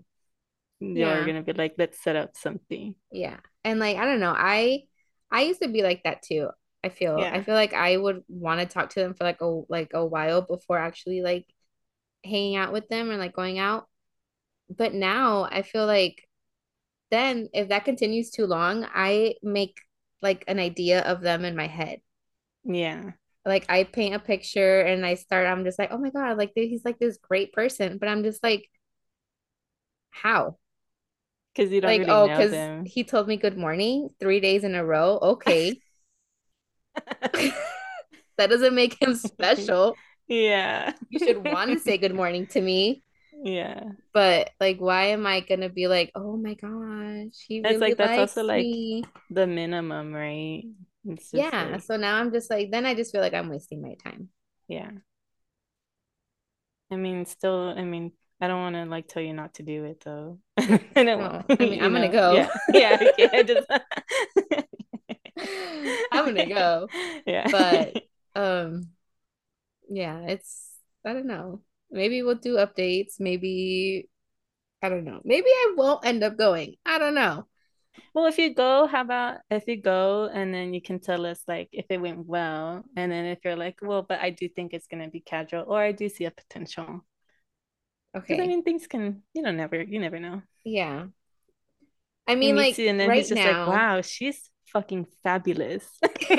[0.94, 1.26] you're Yeah.
[1.26, 2.94] gonna be like, let's set up something.
[3.10, 3.38] Yeah.
[3.64, 4.84] And like I don't know, I
[5.30, 6.50] I used to be like that too.
[6.84, 7.32] I feel Yeah.
[7.32, 10.04] I feel like I would want to talk to them for like a like a
[10.04, 11.46] while before actually like
[12.24, 13.88] hanging out with them or like going out.
[14.70, 16.28] But now I feel like
[17.10, 19.78] then if that continues too long, I make
[20.22, 22.00] like an idea of them in my head.
[22.64, 23.12] Yeah.
[23.44, 26.52] Like I paint a picture and I start, I'm just like, oh my God, like
[26.54, 27.98] he's like this great person.
[27.98, 28.68] But I'm just like,
[30.10, 30.58] how?
[31.54, 34.74] Because you don't Like, really oh, because he told me good morning three days in
[34.74, 35.18] a row.
[35.22, 35.80] Okay.
[38.38, 39.98] That doesn't make him special.
[40.28, 40.94] Yeah.
[41.10, 43.04] You should want to say good morning to me.
[43.44, 43.92] Yeah.
[44.12, 47.96] But like, why am I gonna be like, oh my gosh, he It's really like
[47.96, 49.04] that's likes also like me.
[49.30, 50.64] the minimum, right?
[51.32, 51.50] Yeah.
[51.72, 54.28] like, So now I'm just like, then I just feel like I'm wasting my time.
[54.68, 54.90] yeah.
[56.90, 58.12] I mean, still, I mean,
[58.42, 60.40] I don't want to like tell you not to do it though.
[60.59, 62.33] I want- I mean, I'm gonna go.
[62.35, 62.48] Yeah.
[62.74, 63.28] Yeah.
[63.33, 63.66] I just
[66.11, 66.88] I'm gonna go.
[67.24, 67.46] Yeah.
[67.50, 68.02] But
[68.35, 68.88] um
[69.88, 70.70] yeah, it's
[71.07, 71.61] I don't know.
[71.90, 73.20] Maybe we'll do updates.
[73.20, 74.09] Maybe
[74.83, 75.20] I don't know.
[75.24, 76.74] Maybe I won't end up going.
[76.85, 77.46] I don't know.
[78.14, 81.42] Well, if you go, how about if you go and then you can tell us
[81.46, 84.72] like if it went well, and then if you're like, well, but I do think
[84.72, 87.05] it's gonna be casual, or I do see a potential.
[88.14, 90.42] Because I mean, things can you know never you never know.
[90.64, 91.07] Yeah.
[92.27, 95.85] I mean, like you, and then right he's just like, now, wow, she's fucking fabulous.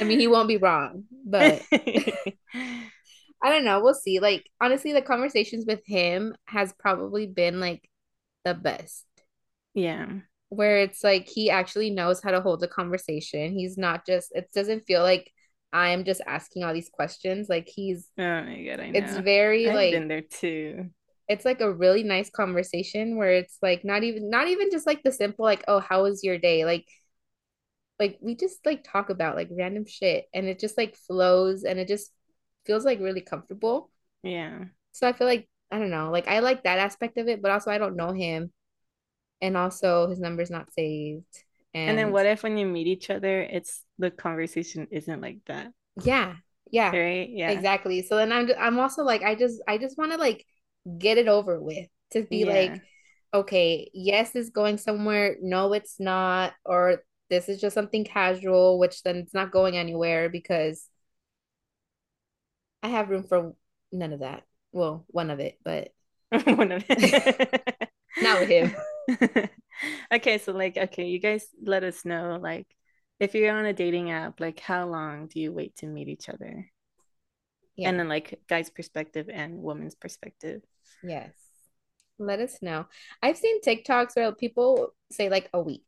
[0.00, 3.80] I mean, he won't be wrong, but I don't know.
[3.80, 4.20] We'll see.
[4.20, 7.88] Like, honestly, the conversations with him has probably been like
[8.44, 9.06] the best,
[9.74, 10.06] yeah.
[10.50, 13.52] where it's like he actually knows how to hold a conversation.
[13.52, 15.32] He's not just, it doesn't feel like
[15.72, 17.48] I am just asking all these questions.
[17.48, 18.98] Like, he's, Oh my god, I know.
[18.98, 20.90] it's very I've been like, there too.
[21.28, 25.02] it's like a really nice conversation where it's like not even, not even just like
[25.02, 26.64] the simple, like, oh, how was your day?
[26.64, 26.86] Like,
[27.98, 31.78] like we just like talk about like random shit and it just like flows and
[31.78, 32.12] it just
[32.64, 33.90] feels like really comfortable.
[34.22, 34.64] Yeah.
[34.92, 37.50] So I feel like I don't know, like I like that aspect of it, but
[37.50, 38.52] also I don't know him
[39.42, 41.44] and also his number's not saved.
[41.74, 45.72] And then what if when you meet each other, it's the conversation isn't like that,
[45.96, 46.36] yeah,
[46.70, 47.28] yeah, right?
[47.30, 47.62] Yeah.
[47.62, 48.02] exactly.
[48.02, 50.44] So then I'm I'm also like I just I just want to like
[50.98, 52.44] get it over with to be Yeah.
[52.44, 52.82] like
[53.34, 55.36] okay, yes, it's going somewhere.
[55.42, 56.54] No, it's not.
[56.64, 60.88] Or this is just something casual, which then it's not going anywhere because
[62.82, 63.54] I have room for
[63.92, 64.44] none of that.
[64.72, 65.92] Well, one of it, but
[66.46, 67.88] One of it.
[68.20, 68.74] not with him.
[70.12, 72.66] Okay, so like, okay, you guys let us know, like,
[73.20, 76.28] if you're on a dating app, like, how long do you wait to meet each
[76.28, 76.70] other?
[77.76, 77.88] Yeah.
[77.90, 80.62] And then, like, guy's perspective and woman's perspective.
[81.02, 81.30] Yes.
[82.18, 82.86] Let us know.
[83.22, 85.84] I've seen TikToks where people say like a week.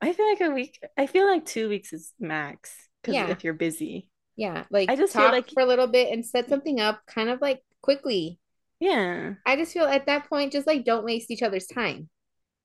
[0.00, 3.28] I feel like a week, I feel like two weeks is max because Yeah.
[3.30, 4.08] if you're busy.
[4.36, 4.64] Yeah.
[4.70, 7.28] Like I just feel talk like- for a little bit and set something up kind
[7.28, 8.38] of like quickly.
[8.78, 9.34] Yeah.
[9.44, 12.08] I just feel at that point, just like don't waste each other's time.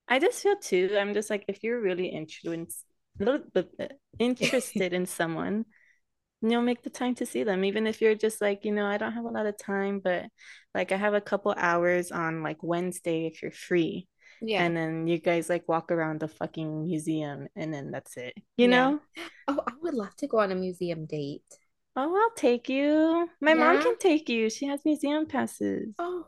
[0.08, 2.84] I just feel too, I'm just like, if you're really influenced,
[3.26, 3.40] uh,
[4.20, 5.66] interested in someone,
[6.42, 7.66] you know, make the time to see them.
[7.66, 10.26] Even if you're just like, you know, I don't have a lot of time, but
[10.76, 14.08] like I have a couple hours on like Wednesday if you're free.
[14.42, 14.60] Yeah.
[14.60, 18.34] And then you guys like walk around the fucking museum and then that's it.
[18.58, 18.70] You Yeah.
[18.70, 19.00] know?
[19.48, 21.44] Oh, I would love to go on a museum date.
[21.96, 23.30] Oh, I'll take you.
[23.42, 24.50] My mom can take you.
[24.50, 25.94] She has museum passes.
[26.00, 26.28] Oh,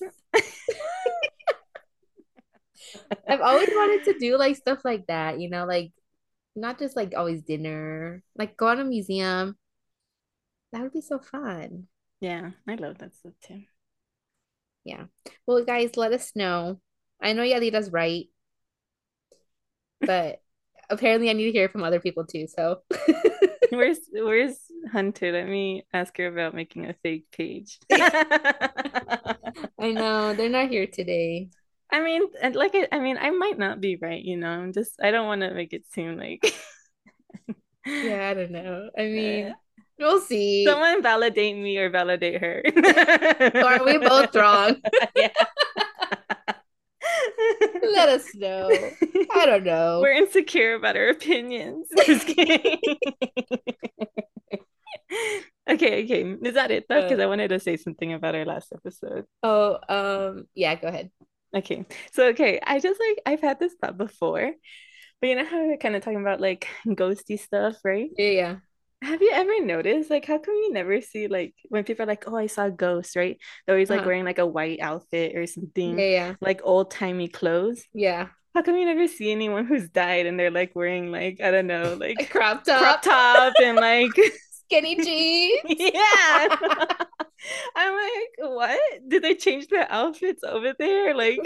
[0.00, 0.12] yes.
[3.28, 5.92] I've always wanted to do like stuff like that, you know, like
[6.54, 9.56] not just like always dinner, like go on a museum.
[10.72, 11.86] That would be so fun.
[12.20, 13.62] Yeah, I love that stuff too.
[14.84, 15.04] Yeah.
[15.46, 16.80] Well, guys, let us know.
[17.20, 18.26] I know Yadira's right,
[20.00, 20.40] but
[20.90, 22.46] apparently I need to hear from other people too.
[22.46, 22.82] So
[23.70, 24.58] Where's where's
[24.92, 25.32] Hunter?
[25.32, 27.78] Let me ask her about making a fake page.
[27.90, 31.48] I know they're not here today.
[31.92, 34.48] I mean, and like I, I mean, I might not be right, you know.
[34.48, 36.54] I'm just I don't want to make it seem like
[37.86, 38.90] Yeah, I don't know.
[38.98, 39.54] I mean,
[39.98, 40.64] we'll see.
[40.64, 42.62] someone validate me or validate her.
[43.54, 44.76] Or are we both wrong?
[45.16, 45.28] Yeah.
[47.82, 48.68] Let us know.
[49.34, 50.00] I don't know.
[50.00, 51.86] We're insecure about our opinions.
[52.04, 52.78] Just kidding.
[55.70, 56.36] okay, okay.
[56.42, 57.02] Is that it though?
[57.02, 59.24] Because I wanted to say something about our last episode.
[59.42, 61.10] Oh, um, yeah, go ahead.
[61.56, 61.86] Okay.
[62.12, 64.52] So okay, I just like I've had this thought before,
[65.20, 68.10] but you know how we're kind of talking about like ghosty stuff, right?
[68.16, 68.56] Yeah, yeah.
[69.02, 72.24] Have you ever noticed like how come you never see like when people are like,
[72.28, 73.38] oh, I saw a ghost, right?
[73.66, 74.06] They're always like Uh-huh.
[74.06, 76.04] wearing like a white outfit or something, yeah.
[76.06, 76.34] yeah.
[76.40, 77.84] like old-timey clothes.
[77.94, 78.28] Yeah.
[78.54, 81.66] How come you never see anyone who's died and they're like wearing like I don't
[81.68, 84.12] know, A like crop top, crop top and like
[84.66, 85.60] skinny jeans.
[85.78, 86.48] yeah.
[87.74, 88.80] I'm like, what?
[89.08, 91.14] Did they change their outfits over there?
[91.14, 91.38] Like,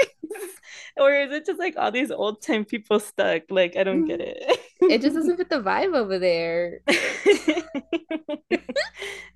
[0.96, 3.42] or is it just like all these old time people stuck?
[3.50, 4.50] Like, I don't get mm-hmm.
[4.50, 4.60] it.
[4.92, 6.80] It just doesn't fit the vibe over there.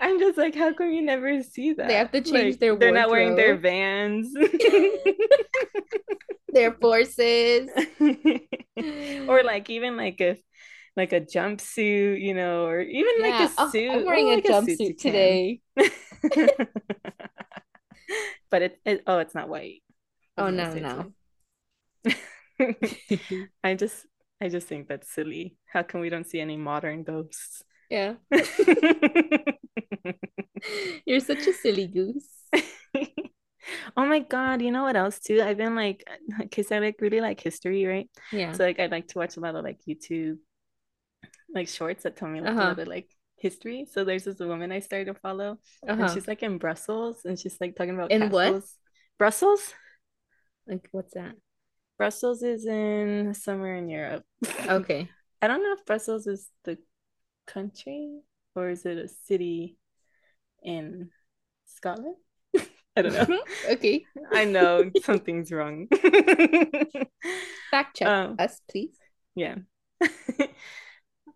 [0.00, 1.88] I'm just like, how come you never see that?
[1.88, 4.35] They have to change Like, their They're not wearing their vans.
[6.48, 7.68] Their forces.
[9.29, 10.38] or like even like a
[10.96, 13.46] like a jumpsuit, you know, or even like Yeah.
[13.46, 13.90] a Oh, suit.
[13.90, 14.96] I'm wearing a like you jumpsuit can.
[14.96, 15.61] today.
[18.50, 19.83] but it, it oh it's not white.
[20.38, 21.12] Oh no, no.
[23.64, 24.07] I just
[24.40, 25.57] I just think that's silly.
[25.66, 27.62] How come we don't see any modern ghosts?
[27.90, 28.14] Yeah.
[31.07, 32.28] You're such a silly goose.
[33.96, 35.40] Oh my God, you know what else too?
[35.42, 36.04] I've been like,
[36.38, 38.09] because I like really like history, right?
[38.33, 38.52] Yeah.
[38.52, 40.38] So like I like to watch a lot of like YouTube
[41.54, 42.64] like shorts that tell me like a Uh-huh.
[42.64, 43.87] lot of like history.
[43.90, 45.59] So there's this woman I started to follow,
[45.98, 46.11] and Uh-huh.
[46.11, 48.57] she's like in Brussels, and she's like talking about In what?
[49.18, 49.74] Brussels?
[50.66, 51.37] Like what's that?
[51.98, 54.24] Brussels is in somewhere in Europe.
[54.68, 55.14] Okay.
[55.42, 56.78] I don't know if Brussels is the
[57.46, 58.20] country
[58.54, 59.78] or is it a city
[60.62, 61.11] in
[61.66, 62.16] Scotland?
[62.96, 63.28] I don't know.
[63.72, 64.09] Okay.
[64.33, 65.88] I know something's wrong.
[67.70, 68.98] Fact check Um, us, please.
[69.35, 69.57] yeah.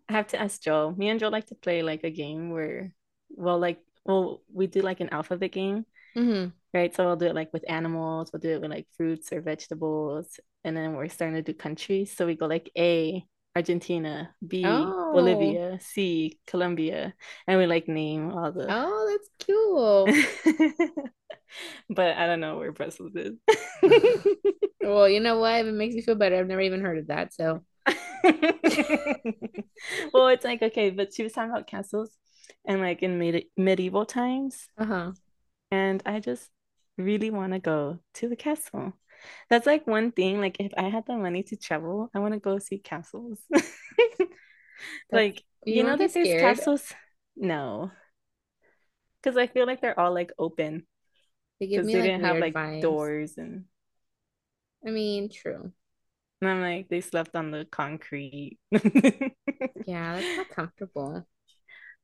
[0.09, 0.93] I have to ask Joe.
[0.97, 2.93] Me and Joe like to play like a game where,
[3.29, 6.49] well, like, well, we do like an alphabet game, Mm-hmm.
[6.73, 6.95] right?
[6.95, 10.39] So we'll do it like with animals, we'll do it with like fruits or vegetables,
[10.63, 12.15] and then we're starting to do countries.
[12.15, 15.09] So we go like A, Argentina, B, Oh.
[15.11, 17.13] Bolivia, C, Colombia,
[17.47, 18.75] and we like name all the.
[18.75, 20.23] Oh, that's cool.
[21.89, 23.33] but I don't know where Brussels is.
[24.81, 25.61] well, you know what?
[25.61, 27.33] If it makes you feel better, I've never even heard of that.
[27.33, 27.63] So,
[30.13, 32.11] well, it's like okay, but she was talking about castles
[32.65, 35.11] and like in medi medieval times, uh-huh.
[35.71, 36.49] and I just
[36.97, 38.93] really want to go to the castle.
[39.49, 40.39] That's like one thing.
[40.39, 43.39] Like if I had the money to travel, I want to go see castles.
[45.11, 46.41] Like you you know that there's scared?
[46.41, 46.93] castles?
[47.35, 47.91] No,
[49.21, 50.85] because I feel like they're all like open
[51.59, 52.81] They give because me they like didn't have like vibes.
[52.81, 53.65] doors and
[54.85, 55.71] I mean, true.
[56.41, 58.57] And I'm like they slept on the concrete.
[59.85, 61.25] Yeah, that's not comfortable.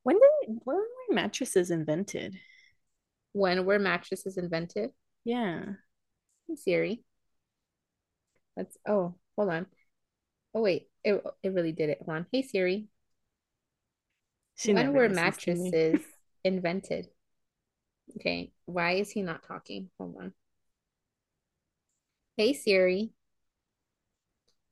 [0.03, 2.35] When did when were mattresses invented?
[3.33, 4.91] When were mattresses invented?
[5.23, 5.65] Yeah.
[6.47, 7.03] Hey, Siri.
[8.57, 8.77] Let's.
[8.87, 9.65] Oh, hold on.
[10.53, 11.99] Oh wait, it it really did it.
[12.05, 12.25] Hold on.
[12.31, 12.87] Hey Siri.
[14.55, 15.69] She when were listens to me.
[15.69, 16.05] mattresses
[16.43, 17.09] invented?
[18.17, 19.89] Okay, why is he not talking?
[19.99, 20.33] Hold on.
[22.37, 23.11] Hey Siri.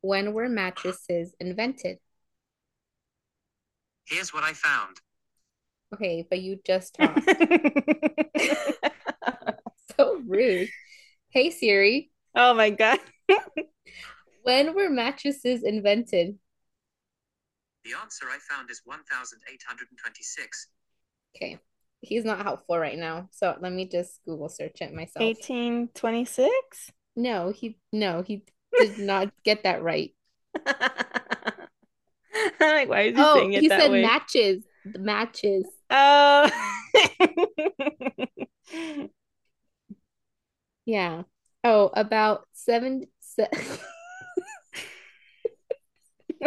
[0.04, 1.98] When were mattresses invented?
[4.06, 4.98] Here's what I found.
[5.94, 7.22] Okay, but you just talked.
[9.96, 10.70] So rude.
[11.30, 12.12] Hey Siri.
[12.36, 13.00] oh my god.
[14.44, 16.38] When were mattresses invented?
[17.86, 20.68] The answer I found is 1826.
[21.36, 21.60] Okay.
[22.02, 23.30] He's not helpful right now.
[23.32, 25.24] So let me just Google search it myself.
[25.24, 26.92] 1826?
[27.16, 28.44] No, he no, he
[28.78, 30.14] did not get that right.
[30.66, 30.66] I'm
[32.60, 34.02] like, why is he Oh, saying it he that said way?
[34.02, 34.64] matches.
[34.86, 35.66] The matches.
[35.90, 36.50] Oh.
[40.86, 41.24] Yeah.
[41.64, 43.48] Oh, about seven se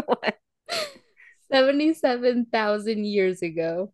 [0.07, 0.39] What?
[1.51, 3.93] 77,000 years ago.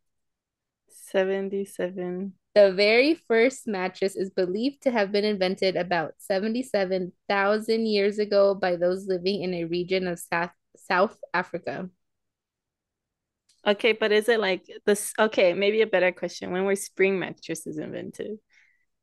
[0.88, 2.32] 77.
[2.54, 8.76] The very first mattress is believed to have been invented about 77,000 years ago by
[8.76, 11.88] those living in a region of South South Africa.
[13.66, 15.12] Okay, but is it like this?
[15.18, 16.50] Okay, maybe a better question.
[16.50, 18.38] When were spring mattresses invented?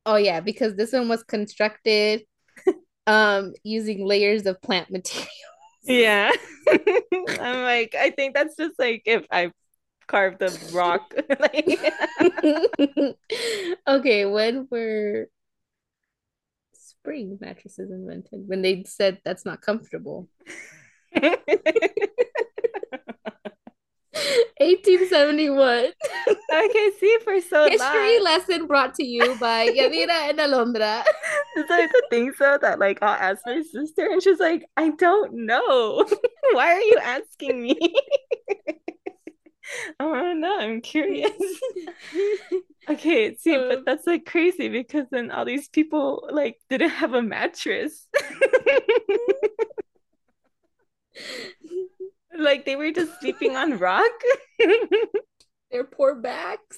[0.05, 2.23] Oh yeah, because this one was constructed
[3.07, 5.27] um using layers of plant material.
[5.83, 6.31] Yeah.
[6.69, 9.51] I'm like, I think that's just like if I
[10.10, 11.13] carved the rock.
[13.88, 15.28] Okay, when were
[16.74, 18.48] spring mattresses invented?
[18.48, 20.28] When they said that's not comfortable.
[24.60, 25.86] 1871.
[26.54, 28.24] okay, see for so History long.
[28.24, 31.04] lesson brought to you by Yadira and Alondra.
[31.56, 34.89] It's like the thing so that like I'll ask my sister and she's like, I
[34.91, 36.06] don't know.
[36.52, 37.78] Why are you asking me?
[39.99, 40.58] I don't know.
[40.60, 41.32] I'm curious.
[42.89, 47.13] Okay, see, Um, but that's like crazy because then all these people like didn't have
[47.13, 48.08] a mattress.
[52.38, 54.12] Like they were just sleeping on rock.
[55.71, 56.77] Their poor backs.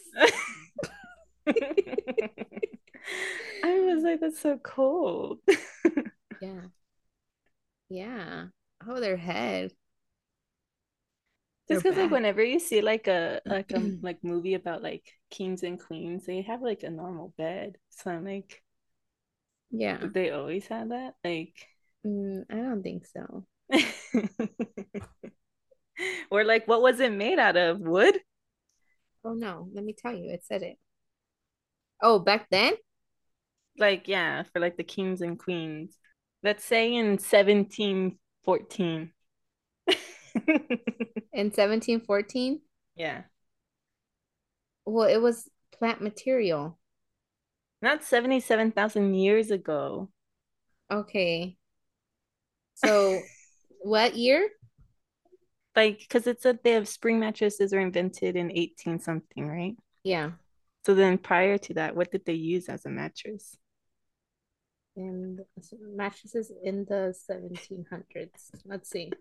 [3.64, 5.40] I was like, that's so cold.
[6.40, 6.70] Yeah.
[7.90, 8.48] Yeah.
[8.88, 9.72] Oh, their head.
[11.72, 15.64] Just because like whenever you see like a like a like movie about like kings
[15.64, 17.78] and queens, they have like a normal bed.
[17.90, 18.62] So I'm like,
[19.72, 19.98] Yeah.
[20.14, 21.16] they always have that?
[21.24, 21.68] Like
[22.06, 23.46] Mm, I don't think so.
[26.32, 27.80] or like what was it made out of?
[27.80, 28.20] Wood?
[29.24, 30.78] Oh no, let me tell you, it said it.
[32.02, 32.76] Oh, back then?
[33.78, 35.98] Like, yeah, for like the kings and queens.
[36.44, 39.14] Let's say in 1714.
[41.34, 42.62] In 1714?
[42.96, 43.24] yeah.
[44.86, 46.78] Well, it was plant material.
[47.82, 50.10] Not 77,000 years ago.
[50.92, 51.58] Okay.
[52.76, 53.20] So,
[53.82, 54.50] what year?
[55.76, 59.76] Like, because it said they have spring mattresses were invented in 18 something, right?
[60.04, 60.32] Yeah.
[60.86, 63.56] So then prior to that, what did they use as a mattress?
[64.96, 65.40] And
[65.96, 68.52] mattresses in the 1700s.
[68.66, 69.12] Let's see.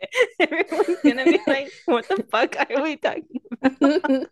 [0.40, 4.28] Everyone's gonna be like, what the fuck are we talking about?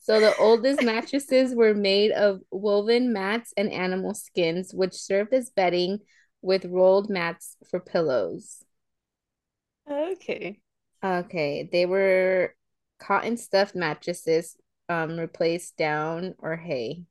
[0.00, 5.50] So the oldest mattresses were made of woven mats and animal skins, which served as
[5.50, 6.00] bedding
[6.42, 8.62] with rolled mats for pillows.
[9.90, 10.60] Okay.
[11.02, 12.54] Okay, they were
[12.98, 14.56] cotton stuffed mattresses,
[14.88, 17.04] um, replaced down or hay.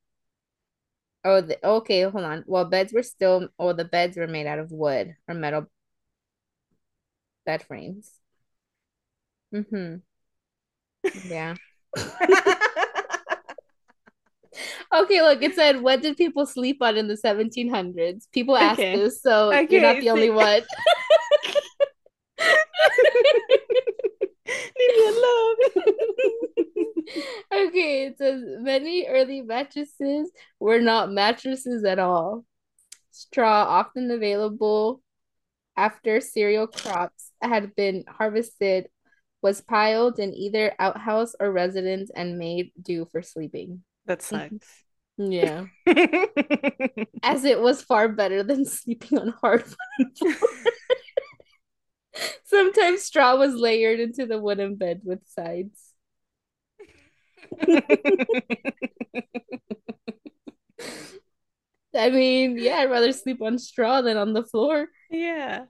[1.25, 2.43] Oh, the, okay, hold on.
[2.47, 5.67] Well, beds were still, oh, the beds were made out of wood or metal
[7.45, 8.19] bed frames.
[9.53, 9.95] Mm-hmm.
[11.29, 11.55] Yeah.
[14.93, 18.27] Okay, look, it said, what did people sleep on in the 1700s?
[18.31, 18.93] People asked Okay.
[18.93, 20.61] this, so you're not Okay, the only one.
[24.79, 25.55] Leave me alone.
[27.53, 32.45] Okay, it says many early mattresses were not mattresses at all.
[33.11, 35.01] Straw, often available
[35.77, 38.87] after cereal crops had been harvested,
[39.41, 43.83] was piled in either outhouse or residence and made do for sleeping.
[44.05, 44.57] That mm-hmm.
[44.57, 44.83] sucks.
[45.17, 45.65] Yeah.
[47.23, 49.75] As it was far better than sleeping on hardwood
[50.17, 50.35] floor.
[52.45, 55.93] Sometimes straw was layered into the wooden bed with sides.
[61.95, 64.87] I mean, yeah, I'd rather sleep on straw than on the floor.
[65.09, 65.65] yeah.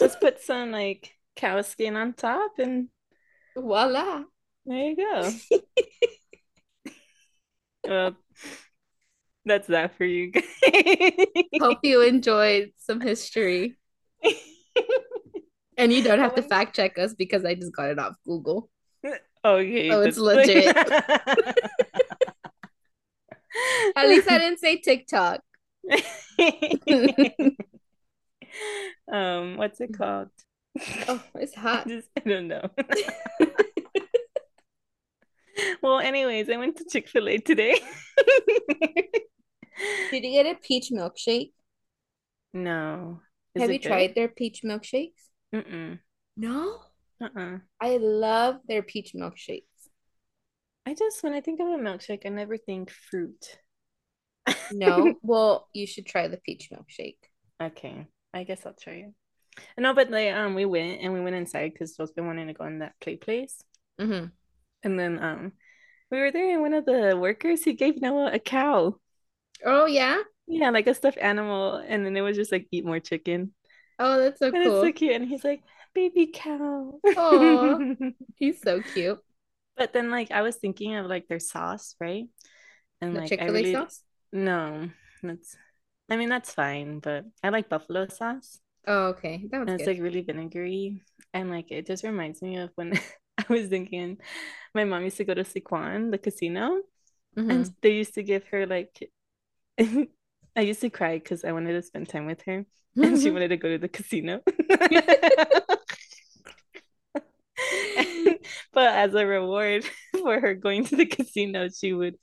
[0.00, 2.88] Just put some like cow skin on top and
[3.56, 4.24] Voila.
[4.66, 5.30] there you go.
[7.88, 8.16] well,
[9.44, 10.44] that's that for you guys.
[11.60, 13.76] Hope you enjoyed some history.
[15.76, 18.68] And you don't have to fact check us because I just got it off Google.
[19.44, 19.90] Okay.
[19.92, 20.76] Oh, it's legit.
[20.76, 20.88] At
[24.08, 25.40] least I didn't say TikTok.
[29.10, 30.28] um, what's it called?
[31.08, 31.88] Oh, it's I hot.
[31.92, 32.68] just I don't know.
[35.82, 37.80] well, anyways, I went to Chick-fil-A today.
[40.10, 41.52] Did you get a peach milkshake?
[42.52, 43.20] No.
[43.54, 43.88] Is Have you good?
[43.88, 45.12] tried their peach milkshakes?
[45.54, 45.98] Mm-mm.
[46.36, 46.80] No.
[47.20, 47.58] Uh-uh.
[47.80, 49.62] I love their peach milkshakes.
[50.86, 53.58] I just when I think of a milkshake, I never think fruit.
[54.72, 55.14] No.
[55.22, 57.18] well, you should try the peach milkshake.
[57.62, 59.12] Okay, I guess I'll try it.
[59.78, 62.52] No, but like um, we went and we went inside because Joe's been wanting to
[62.54, 63.62] go in that play place,
[63.98, 64.26] Mm-hmm.
[64.82, 65.52] and then um,
[66.10, 68.96] we were there and one of the workers he gave Noah a cow.
[69.64, 70.22] Oh yeah.
[70.46, 73.52] Yeah, like a stuffed animal, and then it was just like eat more chicken,
[73.98, 75.14] Oh, that's so and it's so cute.
[75.14, 75.62] And he's like,
[75.94, 77.00] baby cow.
[77.16, 77.80] Aw.
[78.36, 79.22] He's so cute.
[79.76, 82.28] But then like I was thinking of like their sauce, right?
[83.00, 84.02] And The like Chick-fil-A really sauce?
[84.32, 84.90] no,
[85.22, 85.56] that's
[86.10, 88.60] I mean that's fine, but I like buffalo sauce.
[88.88, 89.44] Oh, okay.
[89.50, 89.96] That And was it's good.
[89.96, 91.02] like really vinegary.
[91.34, 92.94] And like it just reminds me of when
[93.38, 94.18] I was thinking
[94.74, 96.82] my mom used to go to Sycuan, the casino,
[97.36, 97.50] Mhm.
[97.50, 99.10] and they used to give her like
[100.56, 102.66] I used to cry because I wanted to spend time with her
[102.96, 104.40] and she wanted to go to the casino.
[107.96, 108.38] And-
[108.72, 112.16] but as a reward for her going to the casino, she would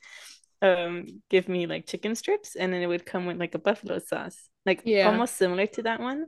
[0.62, 4.00] um give me like chicken strips and then it would come with like a buffalo
[4.00, 5.08] sauce, like Yeah.
[5.08, 6.26] almost similar to that one.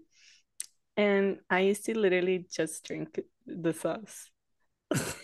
[0.97, 4.29] And I used to literally just drink the sauce.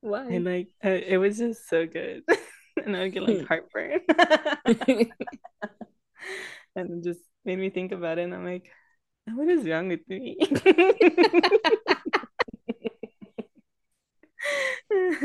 [0.00, 0.24] Why?
[0.24, 2.24] And like uh, it was just so good.
[2.84, 4.00] and I would get like heartburn.
[6.74, 8.70] and it just made me think about it and I'm like,
[9.34, 10.38] what is wrong with me?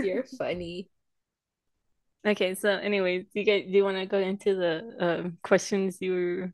[0.04, 0.90] You're funny.
[2.26, 5.98] Okay, so anyways, do you guys do you want to go into the um, questions
[6.02, 6.54] you were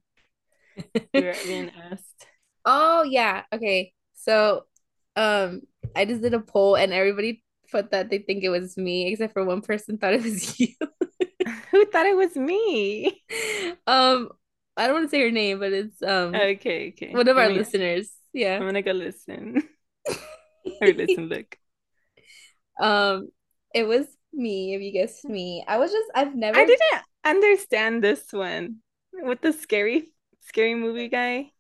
[1.14, 2.28] you were being asked?
[2.68, 3.46] Oh yeah.
[3.54, 3.94] Okay.
[4.16, 4.66] So
[5.16, 5.62] um
[5.96, 9.34] I just did a poll and everybody put that they think it was me, except
[9.34, 10.70] for one person thought it was you.
[11.72, 13.24] Who thought it was me?
[13.88, 14.30] Um
[14.76, 17.14] I don't want to say her name, but it's um Okay, okay.
[17.14, 18.12] one of I our mean, listeners.
[18.34, 18.58] Yeah.
[18.58, 19.64] I'm gonna go listen.
[20.82, 21.58] or listen, look.
[22.80, 23.30] Um
[23.74, 25.64] it was me, if you guessed me.
[25.68, 28.78] I was just I've never I didn't understand this one
[29.14, 30.12] with the scary,
[30.42, 31.52] scary movie guy.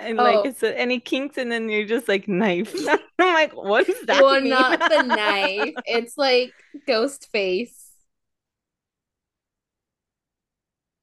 [0.00, 0.24] And Oh.
[0.24, 2.74] like it's a, and he kinks and then you're just like knife.
[3.18, 4.50] I'm like, what does that well mean?
[4.50, 5.74] not the knife.
[5.86, 6.52] It's like
[6.86, 7.76] ghost face.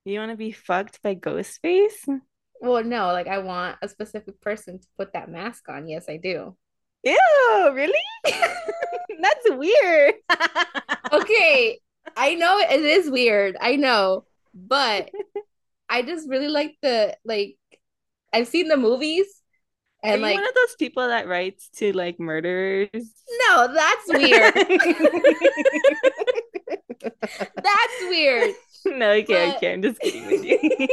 [0.05, 2.07] You want to be fucked by Ghostface?
[2.61, 5.87] Well, no, like I want a specific person to put that mask on.
[5.87, 6.55] Yes, I do.
[7.03, 7.93] Ew, really?
[8.25, 10.13] That's weird.
[11.11, 11.79] Okay,
[12.15, 13.57] I know it is weird.
[13.59, 15.09] I know, but
[15.89, 17.57] I just really like the like
[18.33, 19.25] I've seen the movies
[20.03, 22.89] Are and you like one of those people that writes to like murderers?
[22.93, 24.53] no, that's weird.
[27.29, 28.55] That's weird.
[28.85, 29.73] no, okay, But- okay.
[29.73, 30.59] I'm just kidding with you.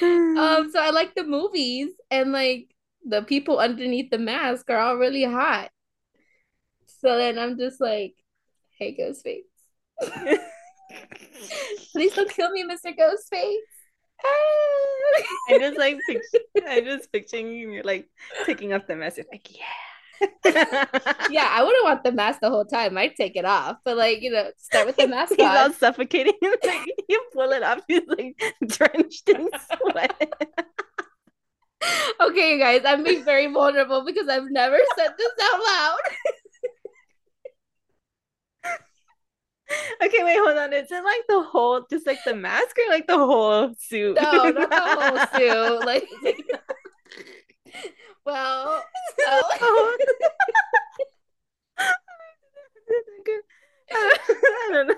[0.00, 2.68] Um, so I like the movies and like
[3.04, 5.70] the people underneath the mask are all really hot.
[7.00, 8.14] So then I'm just like,
[8.78, 9.42] hey, Ghostface.
[11.92, 12.96] Please don't kill me, Mr.
[12.96, 13.56] Ghostface.
[15.50, 15.98] I'm just like,
[16.68, 17.70] I'm just picturing you.
[17.72, 18.08] You're like
[18.46, 19.18] taking off the mask.
[19.30, 19.64] Like, yeah.
[21.30, 22.98] yeah, I wouldn't want the mask the whole time.
[22.98, 25.72] I'd take it off, but like you know, start with the mask He's all on.
[25.74, 26.34] suffocating.
[26.42, 27.80] like, you pull it off.
[27.86, 29.48] He's like drenched in
[29.80, 30.32] sweat.
[32.20, 35.98] Okay, you guys, I'm being very vulnerable because I've never said this out loud.
[40.02, 40.72] Okay, wait, hold on.
[40.72, 44.16] Is it like the whole, just like the mask or like the whole suit?
[44.20, 45.84] No, not the whole suit.
[45.84, 46.08] Like,
[48.24, 48.82] well,
[49.20, 49.96] oh, oh
[53.90, 54.94] I don't know.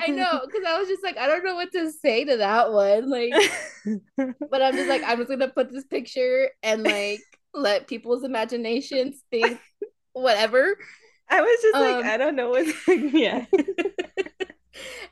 [0.00, 2.72] I know because I was just like, I don't know what to say to that
[2.72, 3.10] one.
[3.10, 3.32] Like,
[4.50, 7.20] but I'm just like, I'm just gonna put this picture and like
[7.54, 9.58] let people's imaginations think
[10.12, 10.76] whatever.
[11.32, 13.46] I was just like, Um, I don't know what's yeah.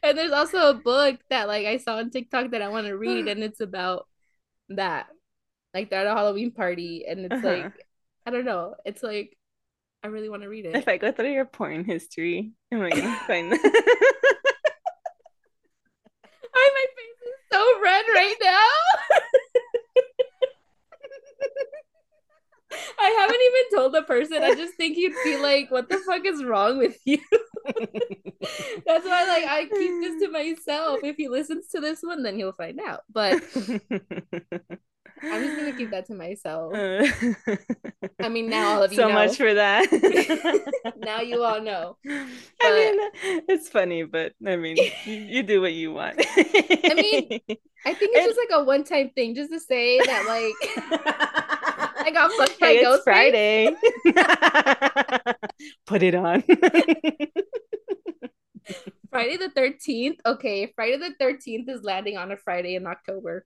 [0.02, 2.96] and there's also a book that like I saw on TikTok that I want to
[2.96, 4.06] read, and it's about
[4.70, 5.08] that.
[5.74, 7.44] Like they're at a Halloween party, and it's Uh-huh.
[7.44, 7.72] like
[8.26, 8.76] I don't know.
[8.84, 9.36] It's like
[10.04, 10.82] I really want to read it.
[10.82, 14.12] If I go through your porn history, am I gonna find that?
[16.54, 18.68] Oh, my face is so red right now.
[22.98, 24.42] I haven't even told the person.
[24.42, 27.18] I just think he'd be like, "What the fuck is wrong with you?"
[28.86, 31.00] That's why, like, I keep this to myself.
[31.02, 33.00] If he listens to this one, then he'll find out.
[33.10, 33.42] But
[35.22, 36.72] I'm just gonna keep that to myself.
[38.20, 39.14] I mean, now all of you so know.
[39.14, 39.86] much for that.
[40.96, 41.96] Now you all know.
[42.06, 42.20] I
[42.62, 46.16] mean, it's funny, but I mean, you, you do what you want.
[46.36, 47.40] I mean,
[47.86, 51.59] I think it's just like a one-time thing, just to say that, like,
[52.02, 53.04] I got fucked by hey, it's Ghostface.
[53.04, 53.76] Friday.
[55.86, 56.42] Put it on.
[59.10, 60.18] Friday the 13th.
[60.24, 63.44] Okay, Friday the 13th is landing on a Friday in October.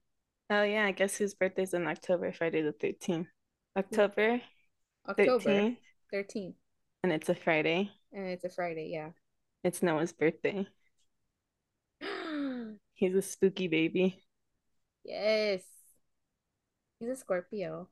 [0.49, 3.27] oh yeah, I guess his birthday's in October, Friday the 13th.
[3.77, 4.41] October
[5.07, 5.77] October 13th,
[6.13, 6.55] 13th.
[7.03, 7.91] and it's a Friday.
[8.13, 9.09] And it's a Friday, yeah.
[9.63, 10.67] It's Noah's birthday.
[12.93, 14.23] He's a spooky baby.
[15.03, 15.61] yes.
[16.99, 17.89] He's a Scorpio.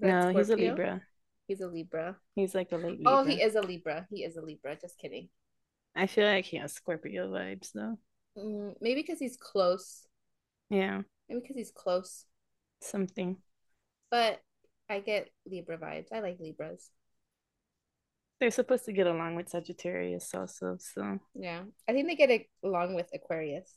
[0.00, 1.02] No, he's a Libra.
[1.46, 2.16] He's a Libra.
[2.34, 3.12] He's like a late Libra.
[3.12, 4.06] Oh, he is a Libra.
[4.10, 4.76] He is a Libra.
[4.80, 5.28] Just kidding.
[5.96, 7.98] I feel like he has Scorpio vibes though.
[8.36, 10.06] Mm, maybe because he's close.
[10.70, 12.24] Yeah, Maybe because he's close.
[12.80, 13.38] something.
[14.10, 14.40] But
[14.88, 16.12] I get Libra vibes.
[16.12, 16.90] I like Libras.
[18.40, 21.62] They're supposed to get along with Sagittarius also, so Yeah.
[21.88, 23.72] I think they get along with Aquarius.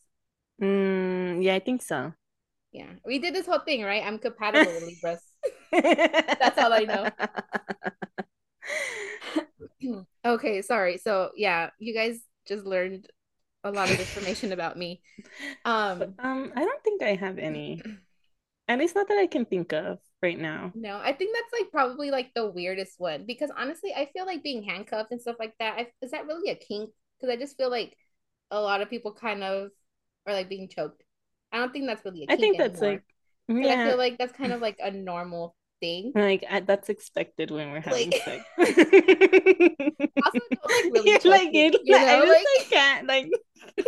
[0.62, 2.14] mm, yeah, I think so.
[2.72, 2.94] Yeah.
[3.06, 4.04] We did this whole thing, right?
[4.06, 5.22] I'm compatible with Libras.
[6.40, 7.12] That's all I know.
[10.26, 10.98] Okay, sorry.
[10.98, 13.08] So yeah, you guys just learned
[13.64, 15.02] a lot of information about me.
[15.66, 17.82] Um, Um, I don't think I have any.
[18.68, 20.74] At least not that I can think of right now.
[20.74, 24.44] no, I think that's like probably like the weirdest one because honestly, I feel like
[24.44, 25.78] being handcuffed and stuff like that.
[25.78, 26.92] I, is that really a kink?
[27.20, 27.98] Because I just feel like
[28.52, 29.72] a lot of people kind of
[30.26, 31.04] are like being choked.
[31.52, 32.82] I don't think that's really a I kink think that's anymore.
[32.82, 33.04] like,
[33.62, 36.12] But I feel like that's kind of like a normal thing.
[36.16, 38.46] like I, that's expected when we're having Like- sex.
[40.24, 43.30] Also, don't like really You're like, it, you I know, just like like, can't like.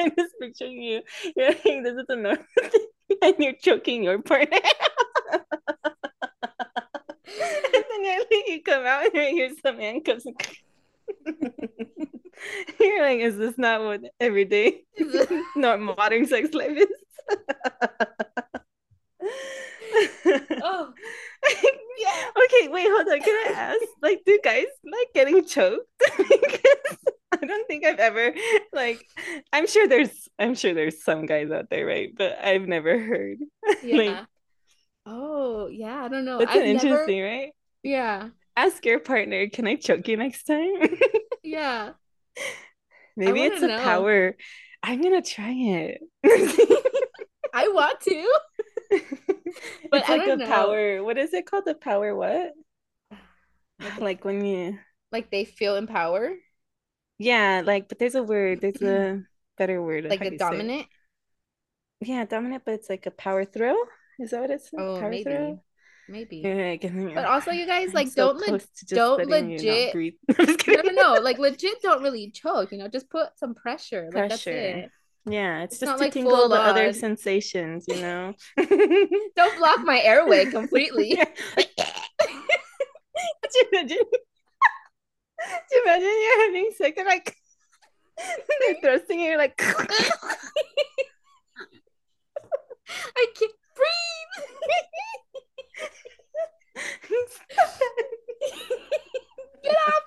[0.00, 1.02] I'm just picturing you.
[1.36, 2.86] You're like, this is a normal thing,
[3.22, 4.58] and you're choking your partner.
[5.32, 5.44] and
[8.04, 10.26] then like, you come out and here's some handcuffs.
[12.80, 14.82] you're like, is this not what everyday
[15.56, 16.88] not modern sex life is?
[20.62, 20.92] Oh
[21.98, 22.30] yeah.
[22.44, 23.20] Okay, wait, hold on.
[23.20, 23.80] Can I ask?
[24.02, 25.86] Like, do guys like getting choked?
[26.16, 26.96] because
[27.32, 28.32] I don't think I've ever
[28.72, 29.04] like
[29.52, 32.10] I'm sure there's I'm sure there's some guys out there, right?
[32.16, 33.38] But I've never heard.
[33.82, 33.96] yeah.
[33.96, 34.26] Like,
[35.06, 36.38] oh yeah, I don't know.
[36.38, 37.52] that's I've an never- interesting, right?
[37.82, 38.28] Yeah.
[38.56, 40.74] Ask your partner, can I choke you next time?
[41.42, 41.90] Yeah.
[43.16, 43.78] Maybe it's a know.
[43.80, 44.36] power.
[44.82, 46.00] I'm gonna try it.
[47.52, 48.38] I want to.
[49.90, 50.46] But it's like a don't know.
[50.46, 51.02] power.
[51.02, 51.64] What is it called?
[51.66, 52.52] The power what?
[53.98, 54.78] Like when you
[55.12, 56.38] Like they feel empowered,
[57.18, 59.22] yeah, like but there's a word, there's a
[59.58, 60.04] better word.
[60.08, 60.68] like a do you say it.
[60.68, 60.86] dominant.
[62.00, 63.76] Yeah, dominant, but it's like a power throw.
[64.18, 64.70] Is that what it's?
[64.76, 65.24] Oh, power maybe.
[65.24, 65.62] throw?
[66.08, 66.38] Maybe.
[66.38, 66.76] Yeah,
[67.14, 70.56] But also, you guys I'm like don't le- just don't letting you not legit- I'm
[70.66, 71.20] no, no, no.
[71.20, 72.72] Like legit, don't really choke.
[72.72, 74.10] You know, just put some pressure.
[74.12, 74.50] Like that's Pressure.
[74.50, 74.90] it.
[75.26, 78.34] Yeah, it's, It's just to like, tingle the other sensations, you know.
[78.56, 81.16] Don't block my airway completely.
[81.56, 81.66] Could
[83.54, 83.98] you imagine?
[83.98, 87.34] Could you imagine you're having sex and like
[88.16, 89.60] they're thrusting you, you're like
[93.16, 94.44] I can't breathe.
[99.62, 100.04] Get off!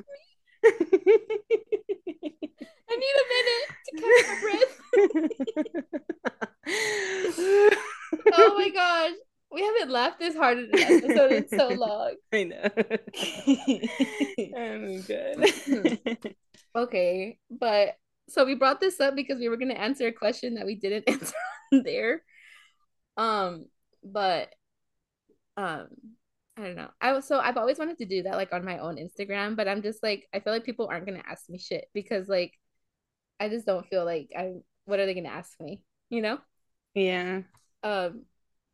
[2.93, 4.73] I need a minute to catch my breath.
[8.31, 9.13] Oh my gosh,
[9.51, 12.15] we haven't laughed this hard in an episode in so long.
[12.33, 12.69] I know.
[14.57, 16.35] I'm good.
[16.75, 17.97] Okay, but
[18.29, 21.07] so we brought this up because we were gonna answer a question that we didn't
[21.07, 21.35] answer
[21.71, 22.23] on there.
[23.17, 23.65] Um,
[24.03, 24.53] but
[25.57, 25.87] um,
[26.57, 26.89] I don't know.
[27.01, 29.67] I was so I've always wanted to do that like on my own Instagram, but
[29.67, 32.53] I'm just like I feel like people aren't gonna ask me shit because like
[33.39, 34.53] I just don't feel like I
[34.85, 36.39] what are they gonna ask me, you know?
[36.93, 37.41] yeah.
[37.83, 38.23] Um,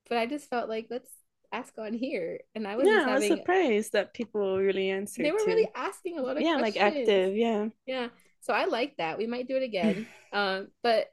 [0.08, 1.10] but I just felt like let's
[1.52, 5.24] ask on here, and I was Yeah, just I was surprised that people really answered.
[5.24, 5.46] they were too.
[5.46, 7.36] really asking a lot of yeah, like active.
[7.36, 7.70] Yeah.
[7.86, 8.10] Yeah.
[8.42, 9.18] So I like that.
[9.18, 10.08] We might do it again.
[10.32, 11.08] um, but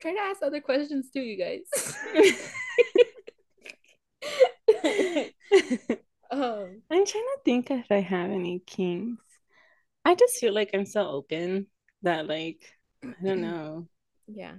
[0.00, 1.96] try to ask other questions too, you guys.
[6.30, 9.22] um, I'm trying to think if I have any kinks.
[10.04, 11.66] I just feel like I'm so open
[12.02, 12.60] that like
[13.22, 13.88] I don't know.
[14.28, 14.54] yeah.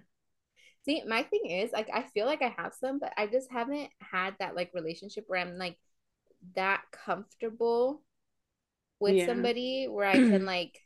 [0.86, 3.90] See, my thing is like I feel like I have some, but I just haven't
[4.00, 5.78] had that like relationship where I'm like
[6.56, 8.04] that comfortable
[9.00, 9.24] with Yeah.
[9.24, 10.80] somebody where I can like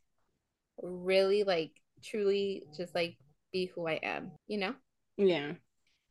[0.82, 1.72] really like
[2.04, 3.18] truly just like
[3.54, 4.76] be who I am, you know?
[5.18, 5.56] Yeah.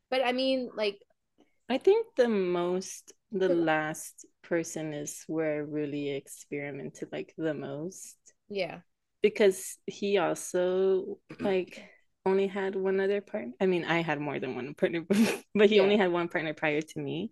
[0.09, 0.99] But I mean, like
[1.69, 8.17] I think the most the last person is where I really experimented like the most
[8.49, 8.79] yeah.
[9.25, 11.81] Because he also like
[12.25, 13.53] only had one other partner.
[13.59, 15.05] I mean, I had more than one partner,
[15.55, 15.81] but he Yeah.
[15.81, 17.31] only had one partner prior to me.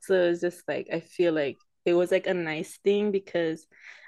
[0.00, 3.66] So it was just like I feel like it was like a nice thing because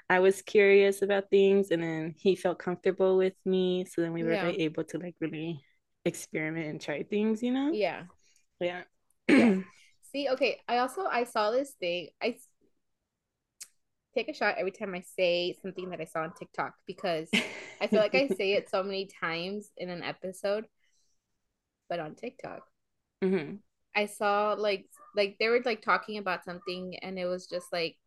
[0.09, 3.85] I was curious about things and then he felt comfortable with me.
[3.85, 4.41] So then we were Yeah.
[4.41, 5.63] like able to like really
[6.05, 7.75] experiment and try things, you know?
[7.75, 8.03] Yeah.
[8.59, 8.83] Yeah.
[9.29, 9.51] Yeah.
[10.11, 12.09] See, okay, I also I saw this thing.
[12.21, 12.37] I
[14.17, 17.29] take a shot every time I say something that I saw on TikTok because
[17.81, 20.65] I feel like I say it so many times in an episode,
[21.89, 22.61] but on TikTok.
[23.21, 23.57] hmm
[23.95, 27.97] I saw like like they were like talking about something and it was just like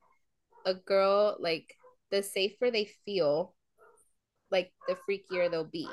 [0.67, 1.75] a girl like
[2.11, 3.55] the safer they feel,
[4.51, 5.89] like the freakier they'll be.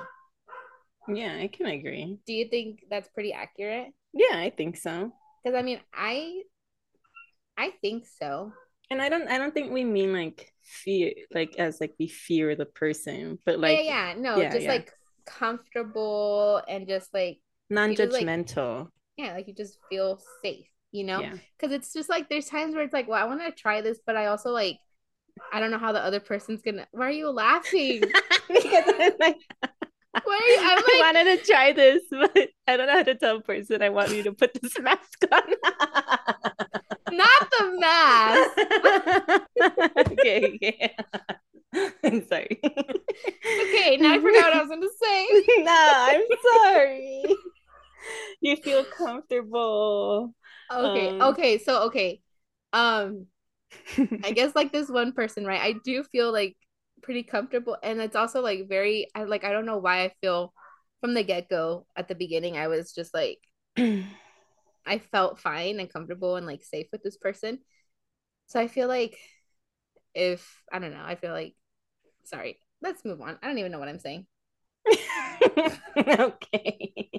[1.08, 2.20] Yeah, I can agree.
[2.26, 3.94] Do you think that's pretty accurate?
[4.14, 5.14] Yeah, I think so.
[5.44, 6.42] Because I mean, I
[7.58, 8.54] I think so.
[8.90, 12.56] And I don't I don't think we mean like fear like as like we fear
[12.56, 14.72] the person, but like yeah, yeah, no, yeah, just yeah.
[14.72, 14.94] like
[15.26, 18.88] comfortable and just like just, like- non-judgmental.
[19.18, 21.20] yeah, like you just feel safe, you know?
[21.60, 24.00] Because it's just like there's times where it's like, well, I want to try this,
[24.06, 24.78] but I also like
[25.52, 26.88] I don't know how the other person's gonna.
[26.92, 28.02] Why are you laughing?
[28.48, 29.38] because I'm like,
[30.24, 30.60] Why are you?
[30.62, 33.42] I'm I like, wanted to try this, but I don't know how to tell a
[33.42, 35.42] person I want you to put this mask on.
[37.12, 38.50] not the mask.
[40.12, 40.96] okay, okay.
[42.04, 42.60] I'm sorry.
[43.60, 45.28] Okay, now I forgot what I was gonna say.
[45.64, 47.44] no, I'm sorry.
[48.42, 50.34] You feel comfortable.
[50.84, 51.22] Okay, Um.
[51.22, 52.22] okay, so okay,
[52.74, 53.28] um,
[54.24, 55.62] I guess like this one person, right?
[55.62, 56.58] I do feel like
[57.04, 60.54] pretty comfortable, and it's also like very, I like I don't know why I feel
[61.02, 62.58] from the get go at the beginning.
[62.58, 63.40] I was just like
[64.88, 67.60] I felt fine and comfortable and like safe with this person.
[68.48, 69.18] So I feel like
[70.14, 71.56] if I don't know, I feel like
[72.24, 72.60] sorry.
[72.82, 73.38] Let's move on.
[73.42, 74.28] I don't even know what I'm saying.
[75.98, 77.10] okay.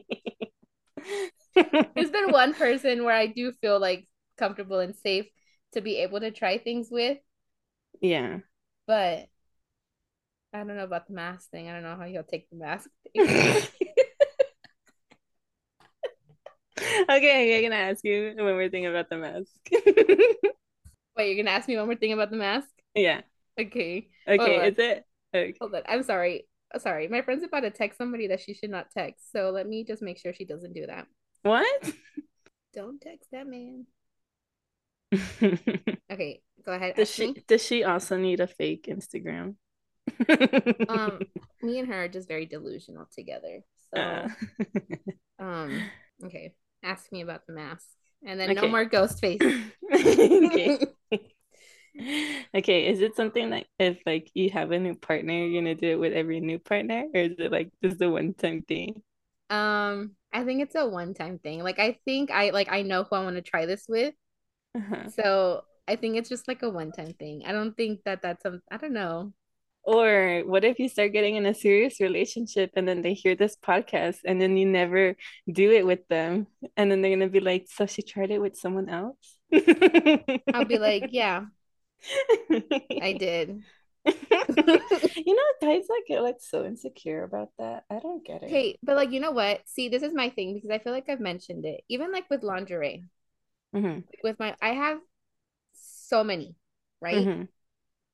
[1.55, 4.07] There's been one person where I do feel like
[4.37, 5.27] comfortable and safe
[5.73, 7.19] to be able to try things with,
[8.01, 8.39] yeah.
[8.87, 9.27] but
[10.53, 11.69] I don't know about the mask thing.
[11.69, 13.63] I don't know how he'll take the mask thing.
[17.11, 19.51] Okay, I'm gonna ask you one more thing about the mask.
[21.17, 22.69] Wait, you're gonna ask me one more thing about the mask?
[22.95, 23.23] yeah.
[23.59, 24.09] Okay.
[24.29, 25.05] Okay, is it?
[25.35, 25.55] Okay.
[25.61, 25.83] Hold on.
[25.89, 26.47] I'm sorry.
[26.79, 29.33] sorry, my friend's about to text somebody that she should not text.
[29.33, 31.07] So let me just make sure she doesn't do that.
[31.43, 31.93] What?
[32.75, 33.87] Don't text that man.
[36.11, 36.95] Okay, go ahead.
[36.97, 37.45] does she me.
[37.47, 39.57] does she also need a fake Instagram?
[40.89, 41.21] Um,
[41.63, 43.61] me and her are just very delusional together.
[43.95, 44.29] So, Uh,
[45.39, 45.83] um,
[46.25, 47.87] okay, ask me about the mask,
[48.25, 49.41] and then no more ghost face.
[49.95, 50.79] okay.
[52.55, 55.89] Okay, is it something that if like you have a new partner, you're gonna do
[55.89, 59.03] it with every new partner, or is it like just a one time thing?
[59.51, 61.63] Um, I think it's a one-time thing.
[61.63, 64.15] Like, I think I like I know who I want to try this with.
[64.77, 65.09] Uh-huh.
[65.11, 67.43] So I think it's just like a one-time thing.
[67.47, 68.61] I don't think that that's some.
[68.71, 69.33] I don't know.
[69.89, 73.57] Or what if you start getting in a serious relationship and then they hear this
[73.57, 75.17] podcast and then you never
[75.51, 78.57] do it with them, and then they're gonna be like, "So she tried it with
[78.57, 79.39] someone else?"
[80.53, 81.47] I'll be like, yeah,
[83.01, 83.65] I did.
[85.25, 87.85] You know, guys that get like so insecure about that.
[87.91, 88.63] I don't get it.
[88.63, 89.69] Okay, but like you know what?
[89.69, 91.85] See, this is my thing because I feel like I've mentioned it.
[91.89, 93.05] Even like with lingerie,
[93.73, 94.99] Mhm, with my I have
[95.75, 96.57] so many,
[97.01, 97.31] right?
[97.31, 97.49] mhm.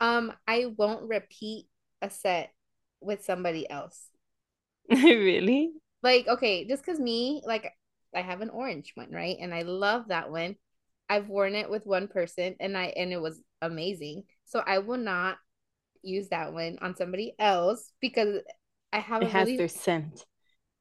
[0.04, 1.66] Um, I won't repeat
[2.02, 2.52] a set
[3.00, 4.10] with somebody else.
[4.90, 5.72] Really?
[6.02, 7.72] Like, okay, just because me, like
[8.14, 9.36] I have an orange one, right?
[9.40, 10.56] And I love that one.
[11.08, 14.24] I've worn it with one person and I and it was amazing.
[14.46, 15.38] So I will not
[16.02, 18.40] use that one on somebody else because
[18.92, 20.24] I have It a has really their scent.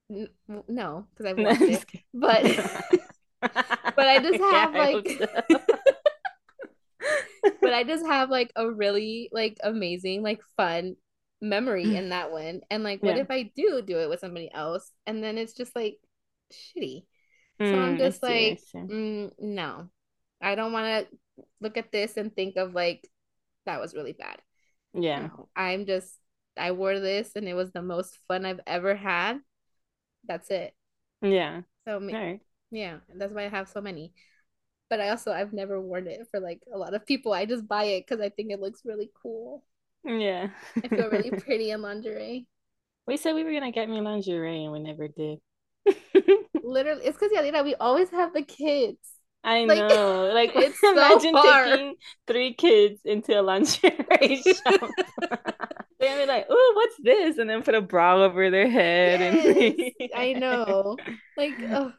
[0.10, 0.30] n-
[0.68, 1.86] no, because I've No, it.
[2.14, 2.48] But
[3.96, 5.08] but I just have, like-.
[7.62, 10.96] But I just have like a really like amazing like fun
[11.42, 12.62] memory in that one.
[12.72, 13.18] And like what Yeah.
[13.18, 15.98] if I do do it with somebody else and then it's just like
[16.52, 17.06] shitty.
[17.64, 19.90] So I'm Mm, just like mm, no.
[20.42, 23.08] I don't want to look at this and think of like
[23.66, 24.42] that was really bad.
[24.94, 25.30] Yeah.
[25.30, 26.14] No, I'm just
[26.58, 29.40] I wore this and it was the most fun I've ever had.
[30.28, 30.74] That's it.
[31.22, 31.62] Yeah.
[31.88, 32.42] So right.
[32.72, 34.14] yeah, that's why I have so many.
[34.94, 37.34] But I also I've never worn it for like a lot of people.
[37.34, 39.64] I just buy it because I think it looks really cool.
[40.06, 40.50] Yeah.
[40.84, 42.46] I feel really pretty in lingerie.
[43.06, 45.40] We said we were gonna get me lingerie and we never did.
[46.62, 49.00] Literally, it's because know, we always have the kids.
[49.44, 50.32] I Like, know.
[50.34, 51.80] Like it's so imagine hard.
[51.80, 51.96] taking
[52.28, 54.96] three kids into a lingerie shop.
[56.00, 57.38] They're gonna be like, oh, what's this?
[57.38, 61.04] And then put a bra over their head Yes, and I know.
[61.38, 61.94] Like, ugh,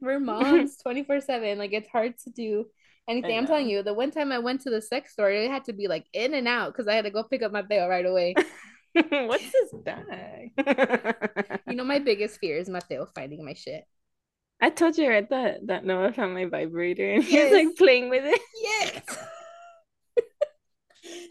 [0.00, 1.58] we're moms 24 7.
[1.58, 2.66] Like, it's hard to do
[3.08, 3.36] anything.
[3.38, 5.72] I'm telling you, the one time I went to the sex store, it had to
[5.72, 8.06] be like in and out because I had to go pick up my bail right
[8.06, 8.34] away.
[9.10, 10.52] What's this bag?
[11.68, 13.84] You know, my biggest fear is Mateo finding my shit.
[14.60, 17.52] I told you right that that Noah found my vibrator and he's Yes.
[17.52, 18.40] like playing with it.
[18.60, 19.18] Yes.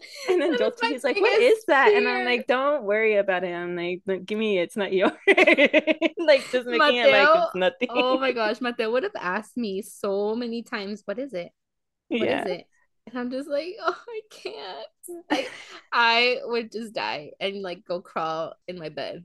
[0.28, 3.16] And then is Joel he's like, "What is is that?" And I'm like, "Don't worry
[3.16, 4.58] about it." I'm like, "Give me.
[4.58, 7.88] It's not yours." like just making it like it's nothing.
[7.90, 11.50] Oh my gosh, Mateo would have asked me so many times, what is it?
[12.08, 12.44] What is yeah.
[12.44, 12.66] it?
[13.06, 15.22] And I'm just like, oh, I can't.
[15.30, 15.48] I
[15.92, 19.24] I would just die and like go crawl in my bed.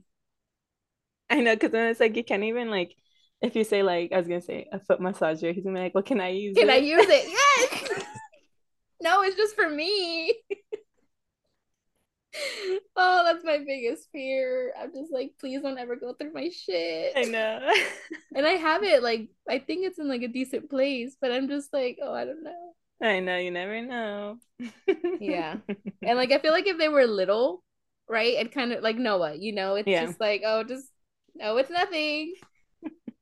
[1.30, 2.94] I know, because then it's like you can't even like
[3.42, 5.94] if you say like I was gonna say a foot massager, he's gonna be like,
[5.94, 7.28] "Well, can I use Can it?" Can I use it?
[7.28, 8.04] Yes.
[9.02, 10.34] no, it's just for me.
[12.96, 14.72] oh, that's my biggest fear.
[14.78, 17.16] I'm just like, please don't ever go through my shit.
[17.16, 17.72] I know.
[18.34, 21.48] And I have it like I think it's in like a decent place, but I'm
[21.48, 22.74] just like, oh, I don't know.
[23.00, 23.36] I know.
[23.36, 24.38] You never know.
[25.18, 25.58] Yeah.
[26.04, 27.62] And like I feel like if they were little,
[28.08, 28.36] right?
[28.38, 29.98] And kind of like Noah, you know, it's Yeah.
[29.98, 30.86] just like, oh, just
[31.34, 32.34] no, it's nothing.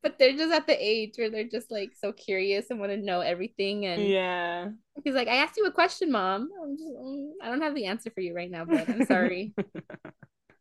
[0.02, 2.98] But they're just at the age where they're just like so curious and want to
[2.98, 3.86] know everything.
[3.86, 4.68] And Yeah.
[5.04, 6.48] he's like, I asked you a question, mom.
[6.62, 9.54] I'm just, mm, I don't have the answer for you right now, but I'm sorry.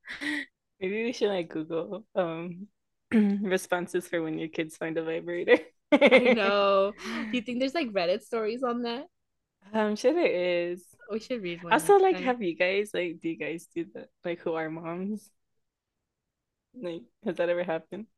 [0.79, 2.67] Maybe we should like Google um
[3.13, 5.57] responses for when your kids find a vibrator.
[5.91, 6.93] I know.
[7.03, 9.05] Do you think there's like Reddit stories on that?
[9.73, 10.83] I'm sure there is.
[11.11, 11.73] We should read one.
[11.73, 12.23] Also, like, time.
[12.23, 14.09] have you guys like do you guys do that?
[14.23, 15.29] Like who are moms?
[16.73, 18.07] Like, has that ever happened?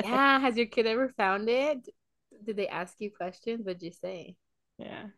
[0.00, 0.40] yeah.
[0.40, 1.88] Has your kid ever found it?
[2.44, 3.64] Did they ask you questions?
[3.64, 4.36] What'd you say?
[4.78, 5.08] Yeah.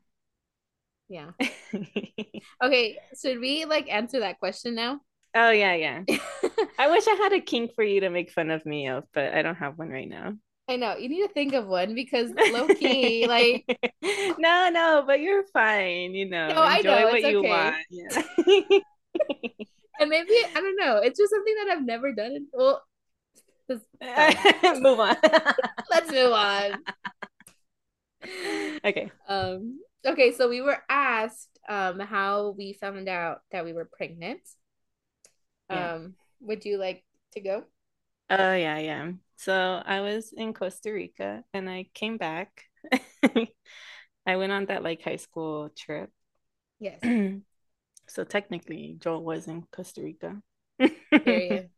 [1.09, 1.31] Yeah.
[2.63, 2.99] Okay.
[3.21, 5.01] Should we like answer that question now?
[5.35, 6.03] Oh yeah, yeah.
[6.79, 9.35] I wish I had a kink for you to make fun of me of, but
[9.35, 10.35] I don't have one right now.
[10.69, 13.65] I know you need to think of one because low key, like
[14.39, 16.15] no, no, but you're fine.
[16.15, 17.49] You know, No, I enjoy know, what it's you okay.
[17.49, 17.77] want.
[17.91, 18.23] Yeah.
[20.01, 20.99] And maybe I don't know.
[20.99, 22.47] It's just something that I've never done.
[22.53, 22.83] Well,
[24.81, 25.17] Move on.
[25.91, 26.73] let's move on.
[28.85, 29.11] okay.
[29.29, 29.81] Um.
[30.07, 34.41] Okay, so we were asked um how we found out that we were pregnant.
[35.71, 35.95] Yeah.
[35.95, 37.65] Um, would you like to go?
[38.31, 39.13] Oh yeah, yeah.
[39.37, 42.65] So I was in Costa Rica and I came back.
[44.27, 46.11] I went on that like high school trip.
[46.81, 47.01] Yes.
[48.09, 50.43] so technically Joel was in Costa Rica.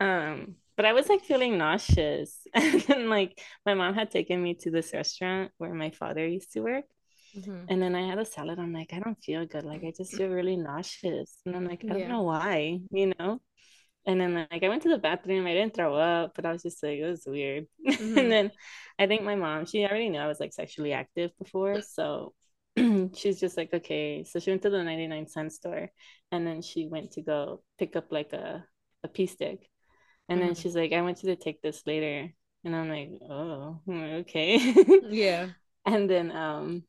[0.00, 2.40] Um, but I was like feeling nauseous.
[2.54, 6.52] And then like my mom had taken me to this restaurant where my father used
[6.52, 6.84] to work.
[7.34, 7.68] Mhm.
[7.68, 8.58] And then I had a salad.
[8.58, 9.64] I'm like, I don't feel good.
[9.64, 11.38] Like I just feel really nauseous.
[11.46, 12.08] And I'm like, I don't Yeah.
[12.08, 13.40] know why, you know?
[14.06, 15.46] And then like I went to the bathroom.
[15.46, 17.66] I didn't throw up, but I was just like, it was weird.
[17.98, 18.16] Mhm.
[18.16, 18.52] And then
[18.98, 21.82] I think my mom, she already knew I was like sexually active before.
[21.82, 22.34] So
[23.16, 24.24] she's just like, okay.
[24.24, 25.90] So she went to the 99 cent store
[26.32, 28.64] and then she went to go pick up like a,
[29.04, 29.68] a pee stick.
[30.28, 30.54] And then Mhm.
[30.54, 32.32] she's like, I want you to take this later.
[32.64, 34.74] And I'm like, oh, okay.
[35.00, 35.50] Yeah.
[35.86, 36.84] And then um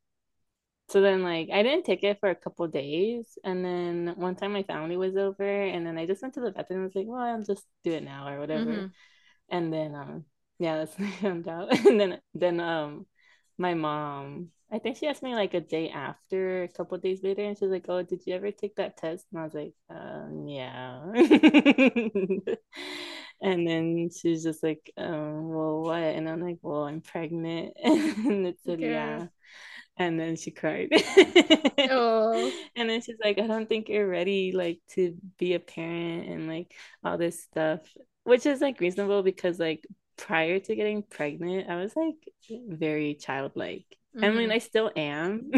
[0.90, 4.52] so then like I didn't take it for a couple days and then one time
[4.54, 7.08] my family was over and then I just went to the bathroom and was like,
[7.08, 8.82] well, I'll just do it now or whatever.
[8.82, 8.94] Mhm.
[9.50, 10.26] And then um
[10.60, 11.78] yeah, that's when I found out.
[11.88, 13.06] And then then um
[13.62, 17.44] my mom, I think she asked me like a day after, a couple days later,
[17.44, 19.26] and she's like, Oh, did you ever take that test?
[19.32, 21.02] And I was like, um, yeah.
[23.42, 25.98] And then she's just like, um, well, what?
[26.04, 27.74] And I'm like, well, I'm pregnant.
[27.84, 28.90] And it said, Girl.
[28.90, 29.28] yeah.
[29.98, 30.90] And then she cried.
[31.90, 32.52] Oh.
[32.76, 36.48] And then she's like, I don't think you're ready like to be a parent and
[36.48, 37.82] like all this stuff,
[38.24, 39.86] which is like reasonable because like
[40.18, 42.16] prior to getting pregnant, I was like
[42.50, 43.86] very childlike.
[44.22, 44.54] I mean, Mhm.
[44.54, 45.52] I still am.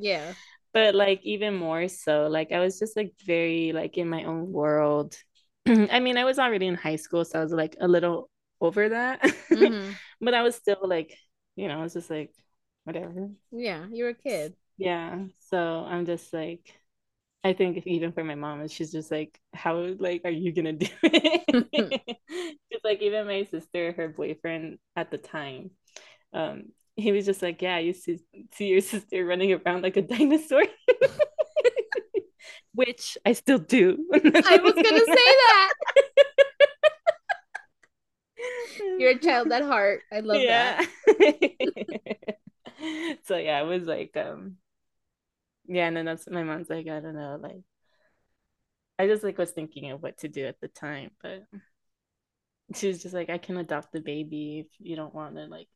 [0.00, 0.32] Yeah.
[0.72, 4.52] but like even more so like i was just like very like in my own
[4.52, 5.16] world
[5.66, 8.28] i mean i was already in high school so i was like a little
[8.60, 9.96] over that Mhm.
[10.20, 11.16] but i was still like
[11.56, 12.32] you know i was just like
[12.84, 13.86] whatever Yeah.
[13.90, 14.54] You're a kid.
[14.76, 16.78] yeah so i'm just like
[17.44, 20.86] i think even for my mom she's just like how like are you gonna do
[21.02, 22.18] it
[22.70, 25.70] it's like even my sister her boyfriend at the time
[26.32, 26.64] um
[26.96, 28.18] he was just like yeah i used to
[28.52, 30.64] see your sister running around like a dinosaur
[32.74, 35.72] which i still do I was gonna say that.
[38.98, 40.02] You're a child at heart.
[40.12, 40.86] I love that.
[43.24, 44.56] so yeah, it was like um
[45.68, 47.62] yeah, and then that's my mom's like, I don't know, like
[48.98, 51.44] I just like was thinking of what to do at the time, but
[52.74, 55.68] she was just like, I can adopt the baby if you don't want to like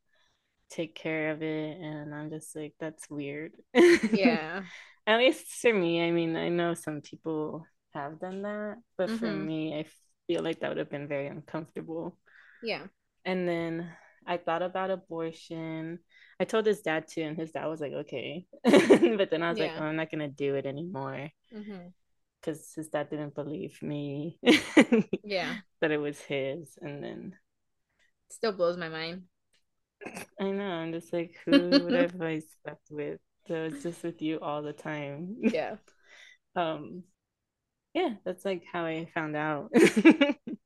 [0.71, 3.53] take care of it, and I'm just like, that's weird.
[4.09, 4.63] Yeah.
[5.07, 9.31] At least for me, I mean, I know some people have done that, but for
[9.31, 9.31] Mhm.
[9.31, 9.85] me, I
[10.27, 12.17] feel like that would have been very uncomfortable.
[12.61, 12.87] Yeah.
[13.25, 13.91] And then
[14.25, 15.99] I thought about abortion.
[16.39, 18.45] I told his dad too, and his dad was like, okay.
[18.65, 21.29] But then I was like, oh, I'm not gonna do it anymore
[22.41, 24.39] because his dad didn't believe me
[25.23, 25.55] Yeah.
[25.81, 26.77] that it was his.
[26.81, 27.35] And then
[28.29, 29.23] Still blows my mind.
[30.39, 33.19] I know, I'm just like, who would have I slept with?
[33.47, 35.37] So was just with you all the time.
[35.41, 35.75] Yeah.
[36.55, 37.03] Um,
[37.93, 39.71] yeah, that's like how I found out.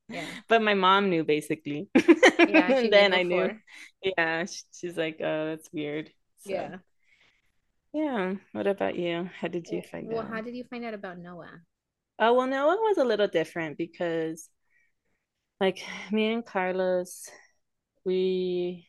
[0.09, 0.25] Yeah.
[0.47, 1.89] But my mom knew basically.
[1.95, 2.71] Yeah.
[2.79, 3.51] And then I knew.
[4.03, 6.11] Yeah, she's like, oh, that's weird.
[6.39, 6.77] So, Yeah.
[7.93, 8.35] yeah.
[8.53, 9.29] What about you?
[9.39, 10.29] How did you find well, out?
[10.29, 11.61] how did you find out about Noah?
[12.19, 14.49] Oh, well, Noah was a little different because,
[15.59, 17.29] like, me and Carlos,
[18.05, 18.87] we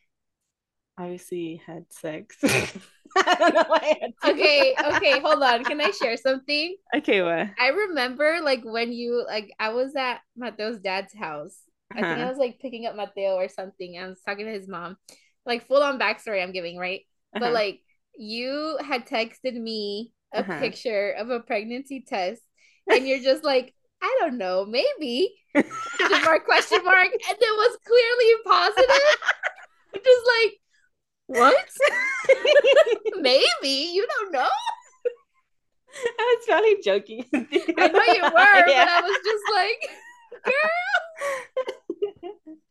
[0.99, 2.37] obviously had sex.
[3.15, 4.13] I don't know why I had.
[4.33, 5.65] Okay, okay, hold on.
[5.65, 6.75] Can I share something?
[6.95, 7.49] Okay, what?
[7.59, 11.57] I remember like when you like I was at Mateo's dad's house.
[11.95, 12.29] I think I Uh-huh.
[12.29, 13.97] was like picking up Mateo or something.
[13.97, 14.97] I was talking to his mom.
[15.45, 17.01] Like full on backstory I'm giving, right?
[17.39, 17.53] But Uh-huh.
[17.53, 17.81] like
[18.17, 20.53] you had texted me a Uh-huh.
[20.57, 22.41] picture of a pregnancy test
[22.91, 25.35] and you're just like, I don't know, maybe
[25.97, 29.17] question mark question mark and it was clearly positive.
[29.95, 30.53] I'm just like,
[31.29, 31.69] what?
[33.21, 34.47] maybe you don't know.
[36.19, 37.25] I was probably joking.
[37.33, 38.87] I know you were, but Yeah.
[38.89, 39.89] I was just like,
[40.45, 40.69] girl.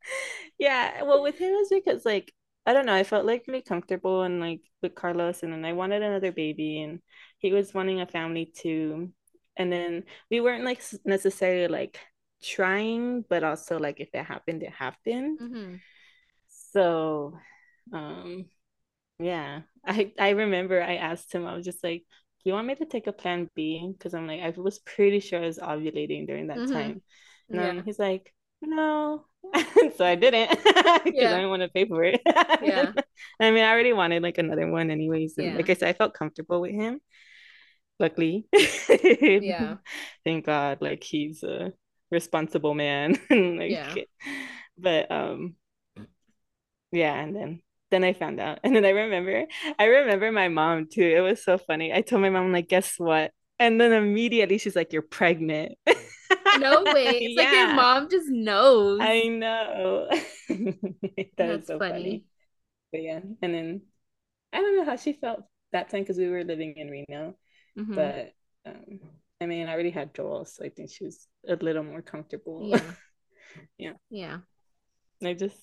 [0.58, 2.32] yeah well with him it's because like
[2.66, 5.72] i don't know i felt like really comfortable and like with carlos and then i
[5.72, 7.00] wanted another baby and
[7.38, 9.12] he was wanting a family too
[9.56, 11.98] and then we weren't like necessarily like
[12.42, 15.80] trying but also like if it happened it happened Mhm.
[16.48, 17.38] so
[17.92, 18.46] um
[19.20, 22.00] yeah i i remember i asked him i was just like
[22.44, 25.20] do you want me to take a plan b because i'm like i was pretty
[25.20, 26.66] sure i was ovulating during that Mhm.
[26.66, 27.02] time
[27.52, 27.64] and Yeah.
[27.64, 29.24] then he's like, no.
[29.96, 30.50] so I didn't
[31.04, 31.32] because Yeah.
[31.32, 32.20] I didn't want to pay for it.
[32.60, 32.92] Yeah.
[33.40, 35.38] I mean, I already wanted like another one anyways.
[35.38, 35.56] And Yeah.
[35.56, 37.00] like I said, I felt comfortable with him.
[37.98, 38.46] Luckily.
[39.38, 39.76] Yeah.
[40.24, 40.78] Thank God.
[40.80, 41.72] Like he's a
[42.10, 43.18] responsible man.
[43.30, 43.94] like, Yeah.
[44.78, 45.56] But um,
[46.92, 49.46] yeah, and then then I found out, and then I remember,
[49.78, 51.02] I remember my mom too.
[51.02, 51.92] It was so funny.
[51.92, 53.32] I told my mom like, guess what?
[53.58, 55.76] And then immediately she's like, "You're pregnant."
[56.54, 57.18] No way.
[57.18, 59.00] It's like your mom just knows.
[59.00, 60.08] I know.
[61.36, 61.88] That That's so funny.
[61.88, 62.24] funny.
[62.92, 63.82] But yeah, and then
[64.52, 67.36] I don't know how she felt that time because we were living in Reno.
[67.76, 67.94] Mhm.
[67.94, 68.34] But
[68.66, 69.00] um,
[69.40, 72.68] I mean, I already had Joel, so I think she was a little more comfortable.
[72.68, 72.82] Yeah.
[73.78, 73.94] Yeah.
[74.10, 74.38] Yeah.
[75.24, 75.56] I just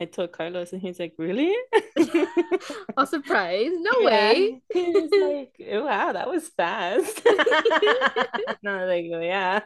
[0.00, 1.54] I told Carlos, and he's like, "Really?"
[2.96, 3.74] All surprised.
[3.80, 4.34] No Yeah.
[4.34, 4.60] way.
[4.72, 7.22] He was like, "Oh, "Wow, that was fast."
[8.62, 9.60] no, I was like, oh, "Yeah,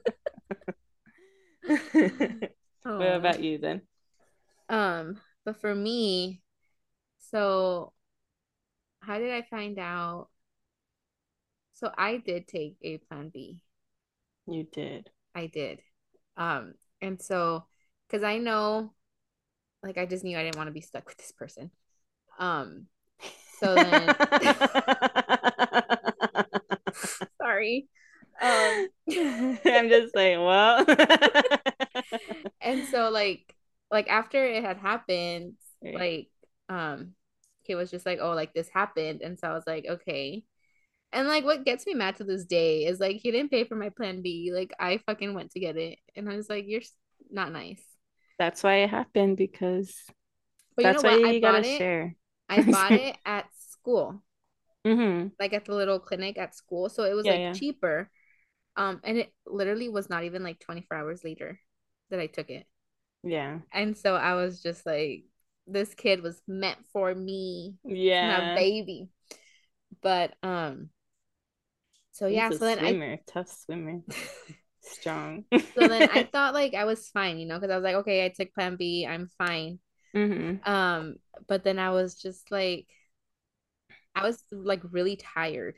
[2.97, 3.81] What about you then?
[4.69, 6.41] Um, but for me,
[7.19, 7.93] so
[9.01, 10.29] how did I find out?
[11.71, 13.63] So I did take a plan B.
[14.47, 15.11] You did.
[15.35, 15.81] I did.
[16.37, 17.65] Um, and so
[18.07, 18.93] because I know
[19.83, 21.71] like I just knew I didn't want to be stuck with this person.
[22.39, 22.87] Um,
[23.49, 24.17] so then
[27.41, 27.87] sorry.
[28.41, 28.89] Um,
[29.65, 30.85] I'm just like, well.
[32.61, 33.55] and so like
[33.91, 35.93] like after it had happened, Right.
[35.93, 36.29] like
[36.69, 37.13] um
[37.63, 39.21] he was just like, Oh, like this happened.
[39.21, 40.43] And so I was like, okay.
[41.13, 43.75] And like what gets me mad to this day is like he didn't pay for
[43.75, 44.51] my plan B.
[44.53, 45.99] Like I fucking went to get it.
[46.15, 46.81] And I was like, You're
[47.31, 47.83] not nice.
[48.39, 50.05] That's why it happened because
[50.75, 51.19] But that's you know why what?
[51.23, 51.89] I you bought gotta it.
[51.89, 52.15] share.
[52.49, 54.23] I bought it at school,
[54.85, 55.27] Mm-hmm.
[55.39, 56.89] like at the little clinic at school.
[56.89, 57.53] So it was Yeah, like yeah.
[57.53, 58.09] cheaper.
[58.77, 61.59] Um, and it literally was not even like 24 hours later
[62.09, 62.67] that I took it.
[63.23, 63.59] Yeah.
[63.71, 65.25] And so I was just like,
[65.67, 67.93] this kid was meant for me, Yeah.
[68.21, 68.53] my Yeah.
[68.55, 69.09] baby.
[70.01, 70.89] But um,
[72.17, 74.01] so yeah, so a then I tough swimmer,
[74.81, 75.45] strong.
[75.75, 78.25] so then I thought like I was fine, you know, because I was like, okay,
[78.25, 79.79] I took plan B, I'm fine.
[80.15, 80.57] mm-hmm.
[80.65, 82.87] Um, but then I was just like,
[84.15, 85.75] I was like really tired,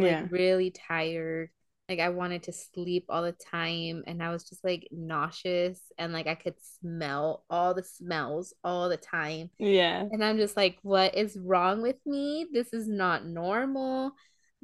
[0.00, 0.28] like Yeah.
[0.30, 1.50] really tired.
[1.88, 6.12] Like I wanted to sleep all the time, and I was just like nauseous, and
[6.12, 9.50] like I could smell all the smells all the time.
[9.58, 10.08] Yeah.
[10.10, 12.46] And I'm just like, what is wrong with me?
[12.52, 14.12] This is not normal.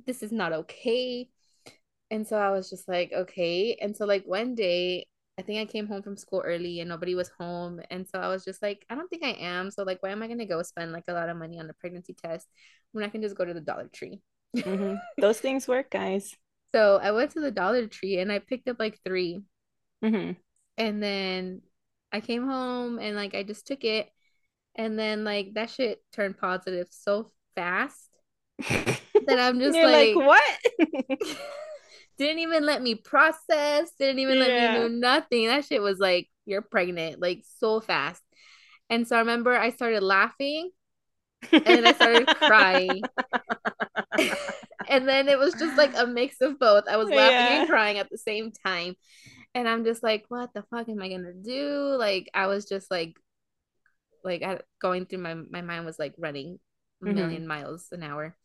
[0.06, 1.28] This is not okay.
[2.10, 3.76] And so I was just like, okay.
[3.80, 5.06] And so, like, one day,
[5.38, 7.80] I think I came home from school early and nobody was home.
[7.90, 9.70] And so I was just like, I don't think I am.
[9.70, 11.70] So, like, why am I going to go spend like a lot of money on
[11.70, 12.46] a pregnancy test
[12.92, 14.20] when I can just go to the Dollar Tree?
[14.62, 16.36] hmm Those things work, guys.
[16.74, 19.42] So I went to the Dollar Tree and I picked up like three.
[20.04, 20.32] Mm-hmm.
[20.78, 21.62] And then
[22.12, 24.10] I came home and like I just took it.
[24.74, 28.08] And then like that shit turned positive so fast
[29.26, 30.42] that I'm just like, like, what?
[32.18, 35.46] didn't even let me process, didn't even let me do nothing.
[35.46, 38.22] That shit was like, you're pregnant, like so fast.
[38.90, 40.70] And so I remember I started laughing
[41.64, 43.10] and then I started crying.
[44.88, 46.84] and then it was just like a mix of both.
[46.88, 47.56] I was laughing Yeah.
[47.56, 48.94] and crying at the same time.
[49.54, 51.96] And I'm just like, what the fuck am I gonna do?
[51.98, 53.16] Like I was just like
[54.24, 56.58] like I, going through my my mind was like running
[57.02, 57.14] a Mhm.
[57.14, 58.36] million miles an hour.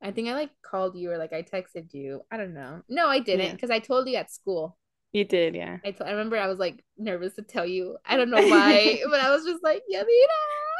[0.00, 2.22] I think I like called you or like I texted you.
[2.30, 2.82] I don't know.
[2.88, 3.52] No, I didn't Yeah.
[3.52, 4.78] because I told you at school.
[5.12, 5.78] You did, yeah.
[5.84, 7.96] I, to- I remember I was like nervous to tell you.
[8.04, 10.06] I don't know why, but I was just like, Yamina.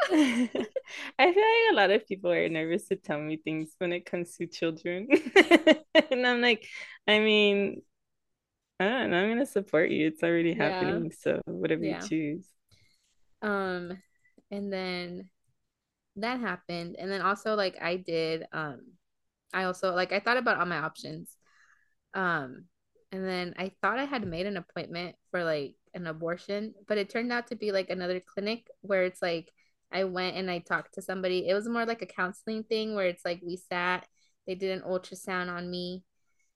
[1.19, 4.05] I feel like a lot of people are nervous to tell me things when it
[4.05, 5.07] comes to children.
[6.11, 6.65] And I'm like,
[7.07, 7.81] I mean,
[8.79, 10.07] I don't know, I'm gonna support you.
[10.07, 10.71] It's already Yeah.
[10.71, 12.01] happening, so whatever Yeah.
[12.01, 12.47] you choose.
[13.41, 14.01] Um,
[14.51, 15.29] and then
[16.17, 18.45] that happened, and then also like I did.
[18.51, 18.93] Um,
[19.53, 21.35] I also like I thought about all my options.
[22.13, 22.65] Um,
[23.11, 27.09] and then I thought I had made an appointment for like an abortion, but it
[27.09, 29.51] turned out to be like another clinic where it's like
[29.91, 31.47] I went and I talked to somebody.
[31.47, 34.07] It was more like a counseling thing where it's like we sat,
[34.45, 36.03] they did an ultrasound on me,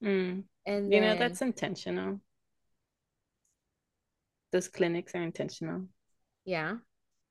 [0.01, 0.43] Mm.
[0.65, 2.21] and You know, that's intentional.
[4.51, 5.89] Those clinics are intentional.
[6.45, 6.75] yeah,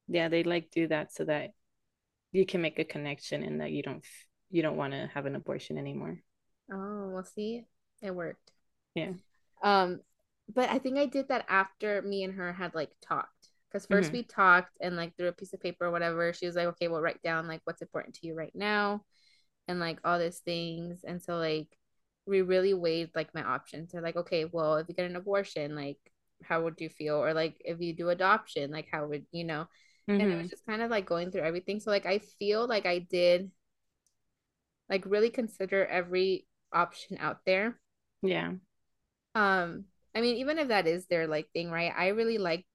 [0.09, 1.53] Yeah, they like do that so that
[2.33, 4.05] you can make a connection and that you don't
[4.53, 6.21] you don't want to have an abortion anymore.
[6.73, 7.67] Oh, well, see,
[8.03, 8.51] it worked.
[8.95, 9.13] Yeah.
[9.63, 10.01] Um,
[10.53, 13.29] but I think I did that after me and her had like talked.
[13.71, 14.13] Because 1st Mhm.
[14.13, 16.89] we talked and like through a piece of paper or whatever, she was like, okay,
[16.89, 19.03] well, write down like what's important to you right now
[19.69, 21.05] and like all these things.
[21.05, 21.69] And so like
[22.27, 23.93] we really weighed like my options.
[23.93, 25.99] They're like, okay, well, if you get an abortion, like
[26.45, 27.17] how would you feel?
[27.17, 29.67] Or like if you do adoption, like how would you know?
[30.19, 32.87] and it was just kind of like going through everything so like i feel like
[32.87, 33.51] i did
[34.89, 37.79] like really consider every option out there.
[38.23, 38.53] Yeah.
[39.35, 41.93] Um, I mean, even if that is their like thing, right?
[41.97, 42.67] I really liked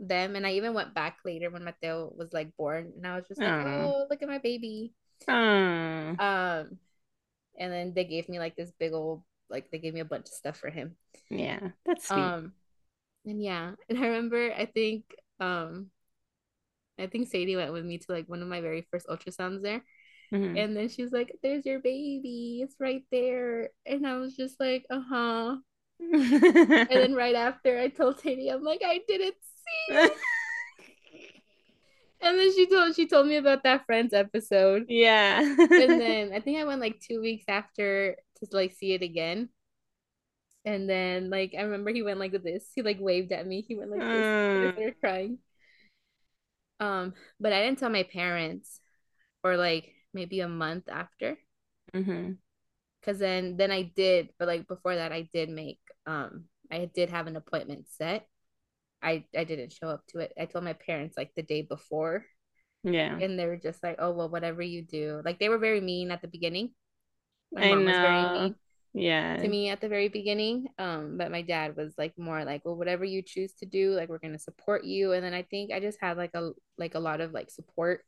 [0.00, 3.26] them, and I even went back later when Mateo was like born, and I was
[3.28, 3.82] just like, Aw.
[3.84, 4.94] oh, look at my baby.
[5.26, 5.32] Oh.
[6.18, 6.78] Um,
[7.58, 10.26] and then they gave me like this big old like they gave me a bunch
[10.26, 10.96] of stuff for him.
[11.30, 11.60] Yeah.
[11.84, 12.18] That's sweet.
[12.18, 12.52] Um,
[13.26, 15.04] and yeah, and I remember I think
[15.40, 15.90] um,
[16.98, 19.82] I think Sadie went with me to like one of my very first ultrasounds there,
[20.32, 20.56] Mhm.
[20.56, 24.86] and then she's like, "There's your baby, it's right there," and I was just like,
[24.90, 25.56] "Uh huh."
[26.90, 30.12] And then right after, I told Sadie, I'm like, "I didn't see." it."
[32.20, 35.56] And then she told she told me about that Friends episode, yeah.
[35.76, 39.50] and then I think I went like two weeks after to like see it again.
[40.64, 42.70] And then like I remember he went like this.
[42.74, 43.62] He like waved at me.
[43.62, 44.26] He went like this.
[44.30, 44.72] Mm.
[44.74, 45.38] started crying.
[46.80, 48.80] Um, but I didn't tell my parents
[49.44, 51.36] or like maybe a month after.
[51.94, 52.38] Mhm.
[53.02, 57.10] Cause then then I did, but like before that I did make um I did
[57.10, 58.26] have an appointment set.
[59.02, 60.32] I I didn't show up to it.
[60.38, 62.24] I told my parents like the day before
[62.82, 63.20] Yeah.
[63.20, 66.10] and they were just like, "Oh, well, whatever you do." Like they were very mean
[66.10, 66.74] at the beginning.
[67.52, 68.32] My I mom was very know.
[68.32, 68.56] mean.
[68.94, 69.36] Yeah.
[69.40, 70.68] to me at the very beginning.
[70.78, 74.08] Um, but my dad was like more like, well, whatever you choose to do, like
[74.08, 75.12] we're gonna support you.
[75.12, 78.04] And then I think I just had like a like a lot of like support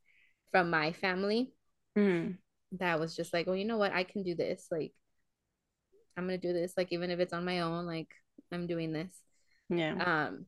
[0.53, 1.53] from my family
[1.97, 2.39] Mhm.
[2.73, 4.69] that was just like, well, you know what, I can do this.
[4.71, 4.93] Like,
[6.17, 6.75] I'm gonna do this.
[6.77, 8.09] Like, even if it's on my own, like
[8.53, 9.11] I'm doing this.
[9.69, 9.95] Yeah.
[9.95, 10.47] Um,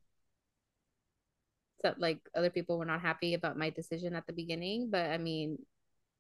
[1.83, 5.19] so like other people were not happy about my decision at the beginning, but I
[5.19, 5.59] mean,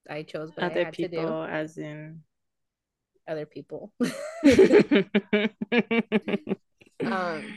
[0.09, 1.43] I chose what I Other had to do.
[1.45, 2.23] as in.
[3.29, 3.93] Other people.
[7.05, 7.55] um,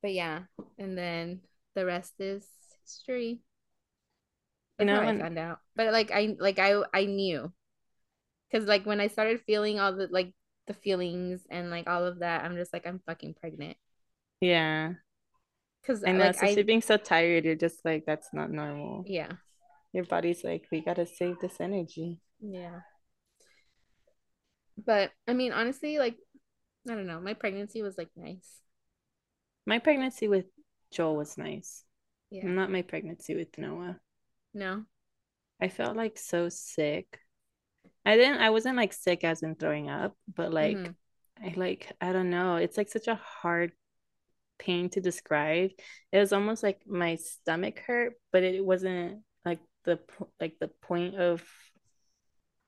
[0.00, 0.44] but yeah,
[0.78, 1.40] and then
[1.74, 2.46] the rest is
[2.82, 3.40] history.
[4.78, 5.58] You know, how I found out.
[5.74, 7.52] But like I like I I knew.
[8.52, 10.32] Cause like when I started feeling all the like
[10.66, 13.76] the feelings and like all of that, I'm just like I'm fucking pregnant.
[14.40, 14.94] yeah.
[15.86, 19.04] Cause I know, like especially I being so tired, you're just like, that's not normal.
[19.06, 19.32] yeah
[19.92, 22.20] Your body's like, we gotta save this energy.
[22.40, 22.80] yeah.
[24.78, 26.16] But I mean honestly, like
[26.88, 28.60] I don't know, my pregnancy was like nice.
[29.66, 30.46] My pregnancy with
[30.90, 31.84] Joel was nice.
[32.30, 32.46] Yeah.
[32.46, 34.00] Not my pregnancy with Noah.
[34.56, 34.86] No.
[35.60, 37.20] I felt like so sick.
[38.04, 40.94] I didn't, I wasn't like sick as in throwing up, but like, Mhm.
[41.42, 42.56] I like, I don't know.
[42.56, 43.72] It's like such a hard
[44.58, 45.70] pain to describe.
[46.12, 50.00] It was almost like my stomach hurt, but it wasn't like the,
[50.40, 51.42] like the point of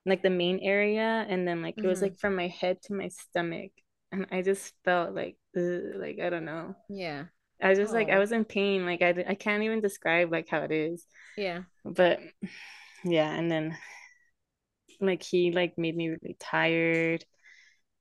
[0.07, 1.27] like the main area.
[1.29, 2.03] And then like, it was Mhm.
[2.03, 3.73] like from my head to my stomach.
[4.13, 6.75] And I just felt like, ugh, like, I don't know.
[6.89, 7.27] Yeah.
[7.61, 8.21] I was just like, I Oh.
[8.21, 8.87] was in pain.
[8.87, 11.05] Like, I, I can't even describe like how it is.
[11.37, 11.63] Yeah.
[11.85, 12.21] But
[13.05, 13.79] yeah, and then
[15.01, 17.25] like he like made me really tired.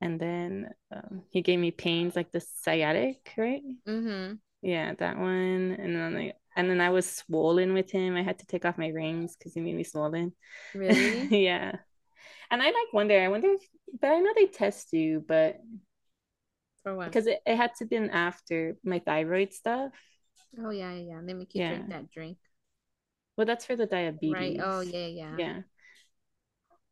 [0.01, 3.64] And then um, he gave me pains like the sciatic, right?
[3.88, 4.36] Mm-hmm.
[4.62, 5.78] Yeah, that one.
[5.80, 8.16] And then like and then I was swollen with him.
[8.16, 10.34] I had to take off my rings because he made me swollen.
[10.74, 11.30] Really?
[11.30, 11.74] yeah.
[12.51, 13.62] And I like wonder, I wonder if
[14.01, 15.58] but I know they test you, but
[16.88, 17.12] For what?
[17.12, 19.92] because it, it had to been after my thyroid stuff.
[20.58, 21.22] Oh yeah, yeah, yeah.
[21.26, 21.90] They make you drink Yeah.
[21.90, 22.38] that drink.
[23.36, 24.34] Well, that's for the diabetes.
[24.34, 24.58] Right.
[24.60, 25.38] Oh yeah, yeah.
[25.38, 25.62] yeah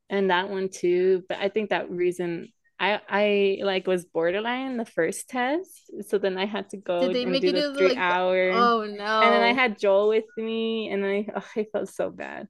[0.09, 2.47] and that one too but i think that reason
[2.79, 7.13] i i like was borderline the first test so then i had to go Did
[7.13, 9.21] they and make do the three like hour Oh no.
[9.21, 12.47] and then i had joel with me and i oh, i felt so bad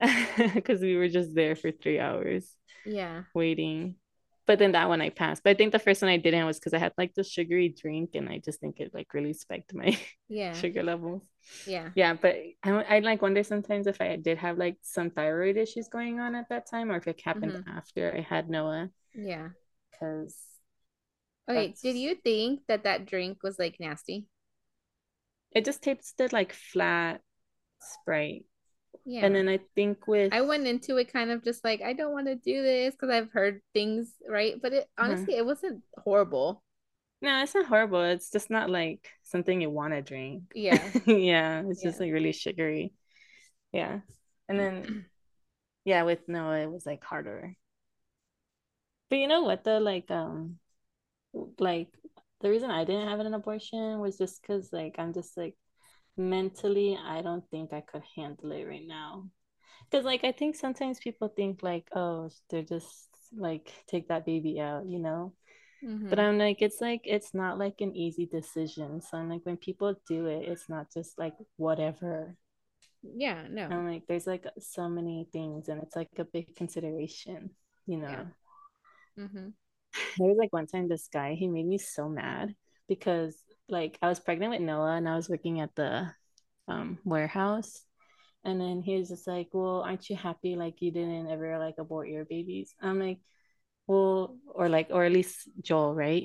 [0.54, 3.22] because we were just there for three hours Yeah.
[3.34, 3.96] waiting
[4.50, 6.58] but then that one i passed but i think the first one i didn't was
[6.58, 9.72] because i had like the sugary drink and i just think it like really spiked
[9.72, 9.96] my
[10.28, 10.52] Yeah.
[10.52, 11.22] sugar levels
[11.66, 11.88] Yeah.
[11.94, 15.88] yeah, but I, I like wonder sometimes if I did have like some thyroid issues
[15.88, 17.78] going on at that time or if it happened Mm-hmm.
[17.78, 19.48] after I had Noah Yeah.
[19.90, 20.36] because
[21.48, 21.72] Okay.
[21.72, 24.26] That's- Did you think that that drink was like nasty?
[25.52, 27.20] it just tasted like flat
[27.80, 28.44] Sprite.
[29.04, 29.26] Yeah.
[29.26, 32.12] And then I think with I went into it kind of just like I don't
[32.12, 34.60] want to do this because I've heard things, right?
[34.60, 35.26] But it Uh-huh.
[35.26, 36.62] honestly it wasn't horrible.
[37.22, 38.02] no, it's not horrible.
[38.02, 40.44] It's just not like something you want to drink.
[40.54, 40.90] Yeah.
[41.06, 42.92] yeah, it's just like really sugary.
[43.72, 44.00] Yeah.
[44.48, 44.88] And then
[45.84, 47.56] yeah, with Noah it was like harder.
[49.08, 50.58] But you know what the Like um
[51.58, 51.88] like
[52.40, 55.56] the reason I didn't have an abortion was just because like I'm just like
[56.20, 59.30] mentally I don't think I could handle it right now.
[59.90, 64.60] Because like I think sometimes people think like, oh, they're just like take that baby
[64.60, 65.34] out, you know?
[65.82, 66.10] Mhm.
[66.10, 69.02] But I'm like, it's like it's not like an easy decision.
[69.02, 72.36] So I'm like when people do it, it's not just like whatever.
[73.02, 73.70] yeah, no.
[73.70, 77.50] I'm like, there's like so many things and it's like a big consideration,
[77.86, 78.26] you know.
[79.16, 79.26] Yeah.
[79.28, 79.50] hmm
[80.16, 82.54] there was like one time this guy he made me so mad
[82.88, 83.36] because
[83.70, 86.08] like I was pregnant with Noah and I was working at the
[86.68, 87.82] um warehouse
[88.44, 91.76] and then he was just like well aren't you happy like you didn't ever like
[91.78, 93.18] abort your babies I'm like
[93.86, 96.24] well or like or at least Joel right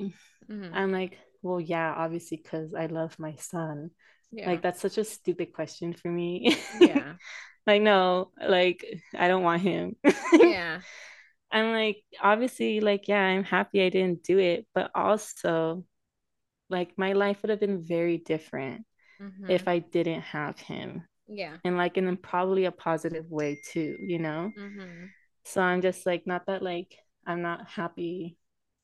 [0.50, 0.74] Mhm.
[0.74, 3.92] I'm like well yeah obviously because I love my son
[4.32, 4.48] Yeah.
[4.48, 7.16] like that's such a stupid question for me yeah.
[7.68, 8.86] like no like
[9.18, 9.96] I don't want him
[10.40, 10.82] Yeah.
[11.52, 15.86] I'm like, obviously, like, yeah, I'm happy I didn't do it, but also,
[16.70, 18.86] like, my life would have been very different
[19.20, 19.50] Mhm.
[19.50, 21.58] if I didn't have him, yeah.
[21.64, 24.52] and like, in probably a positive way too, you know?
[24.58, 25.10] Mhm.
[25.46, 28.38] So I'm just like, not that like I'm not happy,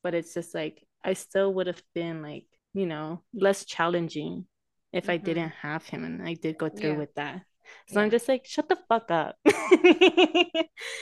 [0.03, 4.45] but it's just like, I still would have been like, you know, less challenging
[4.93, 5.25] if I Mhm.
[5.25, 6.97] didn't have him and I did go through Yeah.
[6.97, 7.43] with that.
[7.87, 9.37] So I'm just like, shut the fuck up.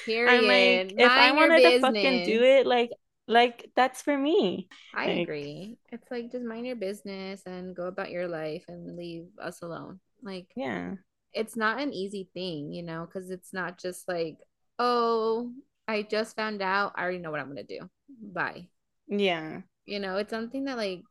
[0.05, 0.27] Period.
[0.27, 2.91] I'm like, if I Mind wanted to fucking do it, like,
[3.29, 4.67] like that's for me.
[4.93, 5.77] I like- agree.
[5.93, 10.01] It's like just mind your business and go about your life and leave us alone.
[10.21, 10.95] Like Yeah,
[11.31, 14.37] it's not an easy thing, you know, because it's not just like,
[14.79, 15.53] oh,
[15.87, 16.93] I just found out.
[16.97, 17.87] I already know what I'm gonna do.
[18.09, 18.67] Bye.
[19.07, 21.03] yeah, You know, it's something that like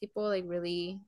[0.00, 1.00] people like really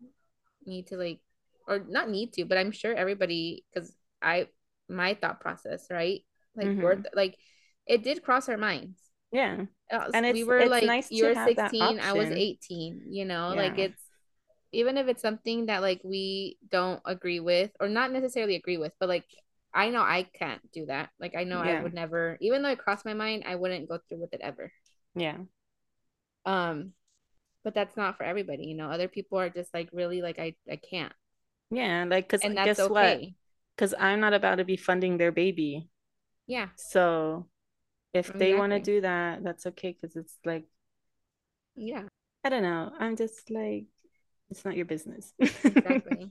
[0.66, 1.20] need to like,
[1.66, 4.48] or not need to, but I'm sure everybody, because I,
[4.88, 6.24] my thought process, right?
[6.56, 7.06] Like we're Mhm.
[7.14, 7.36] like,
[7.86, 8.98] it did cross our minds.
[9.30, 13.54] yeah, And we were it's like nice you were 16 i was 18 you know
[13.56, 14.02] like it's
[14.72, 18.92] even if it's something that like we don't agree with or not necessarily agree with
[19.00, 19.24] but like
[19.72, 22.78] i know i can't do that like i know i would never even though it
[22.78, 24.72] crossed my mind i wouldn't go through with it ever.
[25.14, 25.38] Yeah,
[26.44, 26.92] um
[27.64, 30.54] but that's not for everybody you know other people are just like really like i
[30.70, 31.12] i can't.
[31.70, 32.04] Yeah.
[32.08, 33.04] Like, cause and that's guess what?
[33.04, 33.34] okay.
[33.76, 35.88] Cause I'm not about to be funding their baby.
[36.46, 36.68] yeah.
[36.76, 37.46] So
[38.14, 39.92] if they want to do that, that's okay.
[39.94, 40.64] Cause it's like,
[41.76, 42.02] yeah
[42.44, 42.92] I don't know.
[42.98, 43.84] I'm just like,
[44.50, 45.32] it's not your business.
[45.64, 46.30] exactly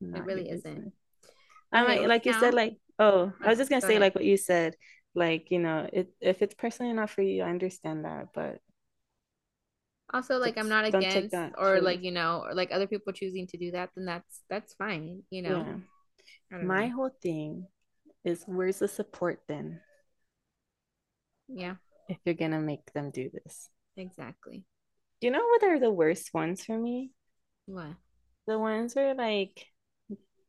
[0.00, 0.92] your really isn't.
[1.72, 3.98] I Okay, mean, like you said, like, oh, I Oh, was just gonna go say,
[3.98, 4.00] ahead.
[4.00, 4.76] like what you said,
[5.14, 8.60] like, you know, it if it's personally not for you, I understand that, but
[10.12, 13.46] also like i'm not against that or like you know or like other people choosing
[13.46, 15.76] to do that then that's that's fine you know yeah.
[16.60, 16.88] My know.
[16.88, 17.66] whole thing
[18.24, 19.80] is where's the support then
[21.48, 21.76] yeah
[22.08, 23.70] if you're gonna make them do this?
[23.96, 24.64] exactly
[25.20, 27.12] Do you know what are the worst ones for me?
[27.66, 27.96] what
[28.46, 29.66] The ones where like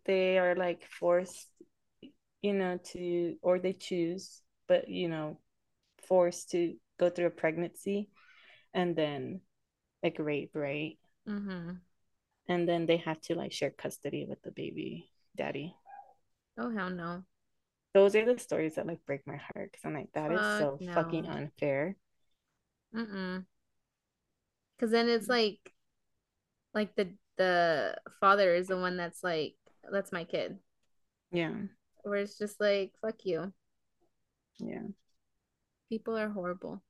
[0.05, 1.47] they are like forced,
[2.41, 5.39] you know, to or they choose, but you know,
[6.07, 8.09] forced to go through a pregnancy
[8.73, 9.41] and then
[10.03, 10.97] like rape, right?
[11.27, 11.79] mm-hmm
[12.49, 15.73] And then they have to like share custody with the baby daddy.
[16.57, 17.23] oh hell no
[17.93, 20.79] Those are the stories that like break my heart because I'm like, that is so
[20.93, 21.97] Fuck fucking unfair.
[22.93, 23.45] mm-mm.
[24.77, 25.29] Because then it's mm.
[25.29, 25.73] like
[26.73, 29.55] like the the father is the one that's like
[29.91, 30.59] that's my kid.
[31.31, 31.53] Yeah.
[32.03, 33.53] where it's just like fuck you.
[34.59, 34.87] Yeah.
[35.89, 36.81] people are horrible.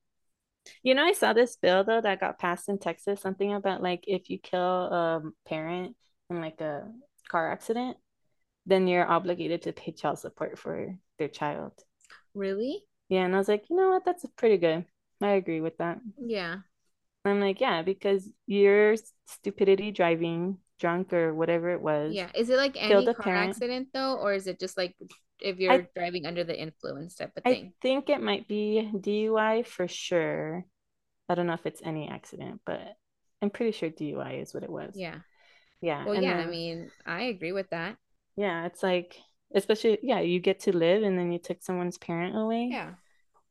[0.84, 4.03] You know, I saw this bill though that got passed in Texas, something about like
[4.07, 5.95] if you kill a parent
[6.30, 6.84] in like a
[7.30, 7.97] car accident,
[8.65, 11.73] then you're obligated to pay child support for their child.
[12.34, 14.06] really Yeah, and I was like, you know what?
[14.06, 14.86] That's pretty good.
[15.22, 15.99] I agree with that.
[16.18, 16.57] yeah
[17.26, 18.95] I'm like, yeah, because your
[19.27, 22.14] stupidity driving drunk or whatever it was.
[22.15, 23.49] yeah is it like any car parent.
[23.49, 24.95] accident though or is it just like
[25.41, 27.65] if you're driving under the influence type of thing?
[27.65, 30.65] I think it might be DUI for sure.
[31.27, 32.95] I don't know if it's any accident, but
[33.41, 34.95] I'm pretty sure DUI is what it was.
[34.95, 35.19] yeah
[35.81, 36.06] Yeah.
[36.06, 37.98] well yeah i mean i agree with that
[38.40, 39.18] Yeah, it's like
[39.56, 42.78] especially yeah, you get to live and then you took someone's parent away.
[42.78, 42.94] yeah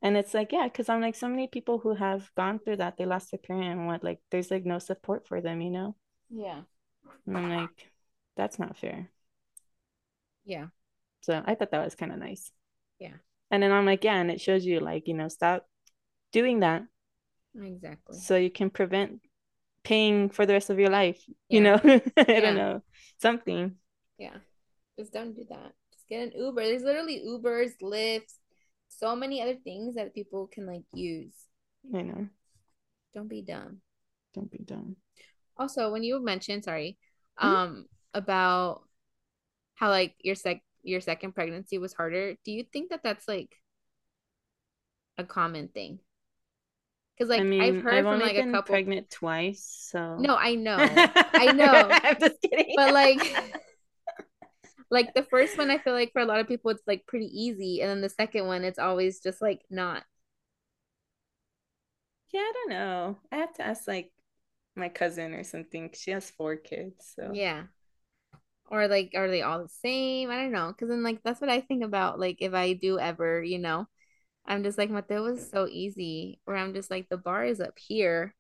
[0.03, 2.97] And it's like, yeah, because I'm like so many people who have gone through that,
[2.99, 5.97] they lost their parent and what like there's like no support for them, you know?
[6.31, 6.63] yeah
[7.27, 7.93] And I'm like,
[8.37, 9.11] that's not fair.
[10.45, 10.69] yeah
[11.21, 12.51] So I thought that was kind of nice.
[12.99, 13.19] Yeah.
[13.51, 15.67] And then I'm like, yeah, and it shows you like, you know, stop
[16.33, 16.85] doing that
[17.63, 19.21] exactly so you can prevent
[19.85, 21.23] paying for the rest of your life.
[21.49, 21.81] You know,
[22.17, 22.41] I Yeah.
[22.41, 22.83] don't know,
[23.21, 23.77] something.
[24.19, 24.39] Yeah.
[24.99, 25.73] Just don't do that.
[25.93, 26.63] Just get an Uber.
[26.65, 28.35] There's literally Ubers, Lyfts,
[28.89, 31.35] so many other things that people can like use.
[31.95, 32.29] I know.
[33.15, 33.81] Don't be dumb.
[34.35, 34.97] Don't be dumb.
[35.57, 36.99] Also, when you mentioned, sorry,
[37.41, 37.47] Mhm.
[37.49, 38.83] um, about
[39.75, 43.55] how like your sec your second pregnancy was harder, do you think that that's like
[45.17, 46.01] a common thing?
[47.17, 48.75] Because like I mean, I've heard I've from only like a couple.
[48.75, 50.77] pregnant twice, so No, I know,
[51.35, 51.91] I know.
[51.91, 52.75] I'm just kidding.
[52.77, 53.21] but like
[54.91, 57.27] like the first one i feel like for a lot of people it's like pretty
[57.27, 60.05] easy and then the second one it's always just like not
[62.31, 63.19] Yeah, I don't know.
[63.33, 64.13] I have to ask like
[64.77, 65.91] my cousin or something.
[65.95, 67.67] She has four kids, so Yeah.
[68.71, 70.31] Or like, are they all the same?
[70.31, 70.69] I don't know.
[70.69, 72.21] Because then, like, that's what I think about.
[72.21, 73.87] Like, if I do ever, you know,
[74.47, 76.41] I'm just like, Mateo was so easy.
[76.45, 78.35] Where I'm just like, the bar is up here.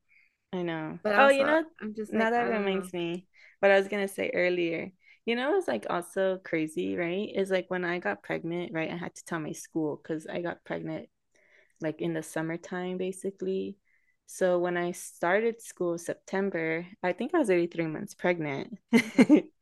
[0.52, 0.98] I know.
[1.02, 2.92] But Oh, you know, I'm just now like, that reminds know.
[2.92, 3.26] me
[3.60, 4.90] what I was gonna say earlier.
[5.28, 7.30] You know, it's like also crazy, right?
[7.34, 8.90] Is like when I got pregnant, right?
[8.90, 11.10] I had to tell my school because I got pregnant
[11.82, 13.76] like in the summertime, basically.
[14.24, 18.78] So when I started school September, I think I was already three months pregnant.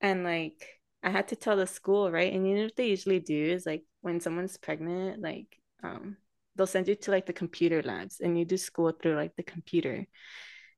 [0.00, 0.66] And like
[1.04, 2.32] I had to tell the school, right?
[2.32, 6.16] And you know what they usually do is like when someone's pregnant, like um
[6.56, 9.44] they'll send you to like the computer labs and you do school through like the
[9.44, 10.04] computer,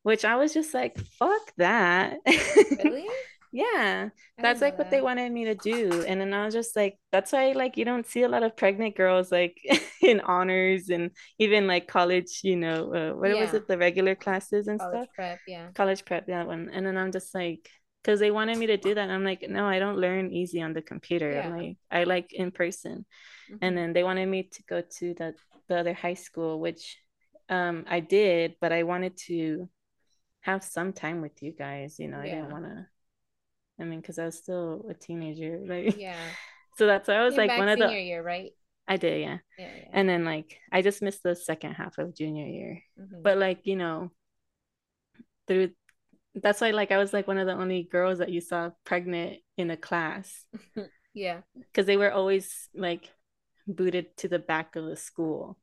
[0.03, 2.19] which I was just like, fuck that.
[2.27, 3.07] Really?
[3.55, 4.09] Yeah,
[4.41, 6.05] that's like what they wanted me to do.
[6.07, 8.57] And then I was just like, that's why like you don't see a lot of
[8.57, 9.59] pregnant girls like
[10.03, 14.69] in honors and even like college, you know, uh, what was it, the regular classes
[14.69, 15.41] and College stuff prep.
[15.47, 15.69] Yeah.
[15.75, 17.69] college prep that one and then i'm just like
[18.03, 20.61] because they wanted me to do that and i'm like no i don't learn easy
[20.63, 21.49] on the computer Yeah.
[21.49, 23.07] like i like in person
[23.61, 23.77] and Mhm.
[23.77, 25.35] then they wanted me to go to the,
[25.69, 26.99] the other high school which
[27.49, 29.69] um i did but i wanted to
[30.41, 32.87] have some time with you guys you know i didn't want to
[33.83, 36.17] i mean because i was still a teenager like Yeah.
[36.79, 38.53] so that's why i was Came like one of senior the year, right?
[38.89, 39.71] i did yeah Yeah.
[39.77, 39.89] Yeah.
[39.93, 43.23] and then like i just missed the second half of junior year Mhm.
[43.23, 44.11] but like you know
[45.47, 45.71] through
[46.35, 49.39] that's why like i was like one of the only girls that you saw pregnant
[49.59, 50.45] in a class
[51.15, 51.41] yeah.
[51.55, 53.11] because they were always like
[53.67, 55.59] booted to the back of the school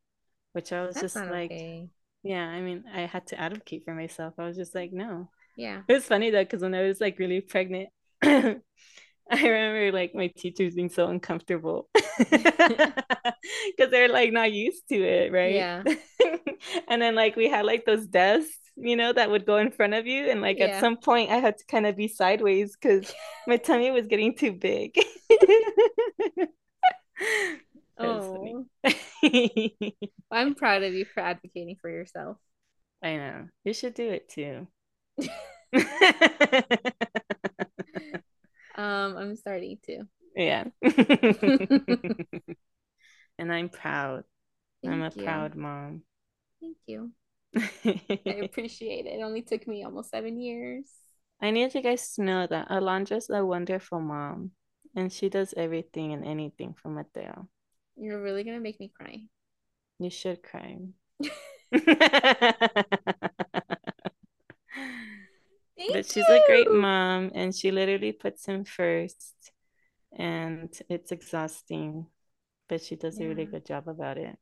[0.53, 1.89] which i was That's just like okay.
[2.23, 5.81] yeah i mean i had to advocate for myself i was just like no Yeah.
[5.87, 7.89] it was funny though because when i was like really pregnant
[8.23, 8.57] i
[9.31, 11.89] remember like my teachers being so uncomfortable.
[13.77, 15.55] Because they're like not used to it right?
[15.55, 15.83] Yeah.
[16.89, 19.93] and then like we had like those desks you know that would go in front
[19.93, 23.13] of you and like at some point i had to kind of be sideways because
[23.47, 24.95] my tummy was getting too big.
[28.01, 28.65] Oh.
[30.31, 32.37] I'm proud of you for advocating for yourself.
[33.03, 33.47] i know.
[33.65, 34.67] You should do it too
[38.79, 40.03] Um, I'm starting to.
[40.35, 40.63] yeah
[43.37, 44.23] and i'm proud
[44.85, 45.23] i'm a you.
[45.23, 46.01] proud mom
[46.61, 47.11] Thank you.
[47.55, 49.19] I appreciate it.
[49.19, 50.83] It only took me almost seven years.
[51.41, 54.51] I need you guys to know that Alondra's a wonderful mom
[54.93, 57.47] and she does everything and anything for Mateo.
[57.95, 59.21] You're really gonna make me cry.
[59.99, 60.79] You should cry.
[65.79, 69.33] Thank but she's a great mom and she literally puts him first
[70.11, 72.05] and it's exhausting,
[72.67, 74.37] but she does a really good job about it.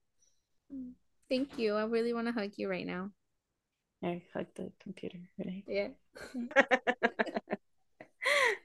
[0.73, 0.93] Mm.
[1.29, 1.75] Thank you.
[1.75, 3.11] I really want to hug you right now.
[4.03, 5.63] I hug the computer, right?
[5.67, 5.89] Yeah.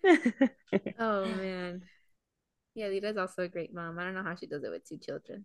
[0.99, 1.83] Oh man.
[2.75, 3.99] Yeah, Lita's also a great mom.
[3.99, 5.45] I don't know how she does it with two children.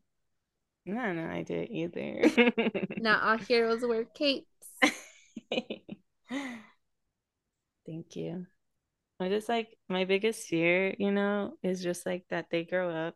[0.86, 2.22] no, no, I did either.
[2.98, 4.46] Not all heroes wear capes.
[7.88, 8.46] Thank you.
[9.20, 13.16] I just like my biggest fear, you know, is just like that they grow up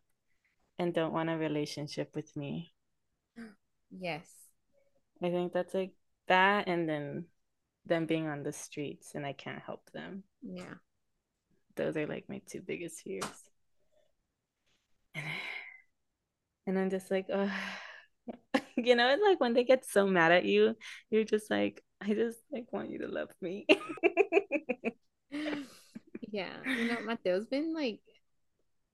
[0.78, 2.72] and don't want a relationship with me.
[3.94, 4.24] Yes.
[5.22, 5.92] I think that's like
[6.26, 7.26] that and then
[7.84, 10.24] them being on the streets and I can't help them.
[10.40, 10.80] Yeah.
[11.76, 13.24] Those are like my two biggest fears.
[15.14, 15.26] And,
[16.66, 17.52] and I'm just like, oh,
[18.76, 20.74] you know, it's like when they get so mad at you,
[21.10, 23.66] you're just like, I just like want you to love me.
[26.30, 26.56] Yeah.
[26.64, 28.00] You know, Mateo's been like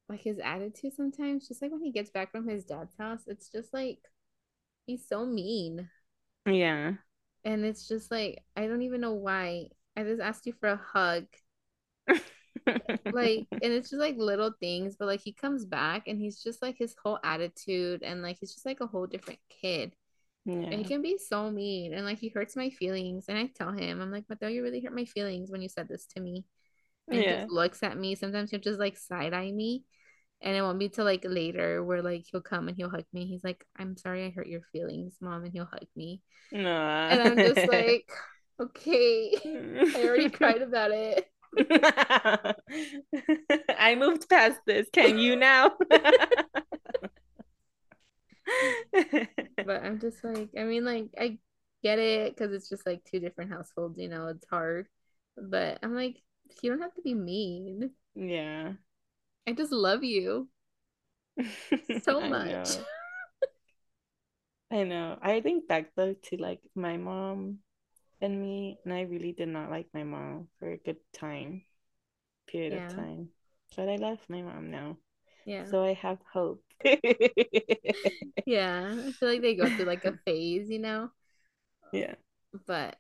[0.09, 3.49] like his attitude sometimes, just like when he gets back from his dad's house, it's
[3.51, 4.01] just like
[4.87, 5.89] he's so mean.
[6.47, 6.95] yeah.
[7.45, 9.69] And it's just like I don't even know why.
[9.97, 11.27] I just asked you for a hug.
[13.11, 16.63] Like, and it's just like little things, but like he comes back and he's just
[16.63, 19.95] like his whole attitude and like he's just like a whole different kid.
[20.71, 23.27] And he can be so mean and like he hurts my feelings.
[23.29, 25.89] And I tell him, I'm like, Mateo, you really hurt my feelings when you said
[25.89, 26.45] this to me.
[27.11, 28.15] And he just looks at me.
[28.15, 29.85] Sometimes he'll just like side eye me.
[30.43, 33.27] And it won't be till like later where like he'll come and he'll hug me.
[33.27, 35.45] He's like, I'm sorry I hurt your feelings, mom.
[35.45, 36.23] And he'll hug me.
[37.09, 38.11] And I'm just like,
[38.61, 39.33] okay.
[39.95, 41.27] I already cried about it.
[43.79, 44.89] I moved past this.
[44.93, 45.73] Can you now?
[49.65, 51.39] But I'm just like, I mean, like, I
[51.83, 54.89] get it because it's just like two different households, you know, it's hard.
[55.37, 56.23] But I'm like,
[56.63, 57.91] you don't have to be mean.
[58.15, 58.73] yeah.
[59.49, 60.49] I just love you
[62.03, 62.69] so I much.
[62.69, 62.87] know.
[64.71, 65.19] I know.
[65.21, 67.59] I think back though to like my mom
[68.21, 71.65] and me, and I really did not like my mom for a good time,
[72.49, 72.83] period Yeah.
[72.83, 73.31] of time.
[73.77, 74.99] But I love my mom now,
[75.49, 75.65] Yeah.
[75.65, 76.63] so I have hope.
[78.47, 78.95] Yeah.
[79.09, 81.11] I feel like they go through like a phase, you know?
[81.93, 82.15] yeah.
[82.67, 82.97] But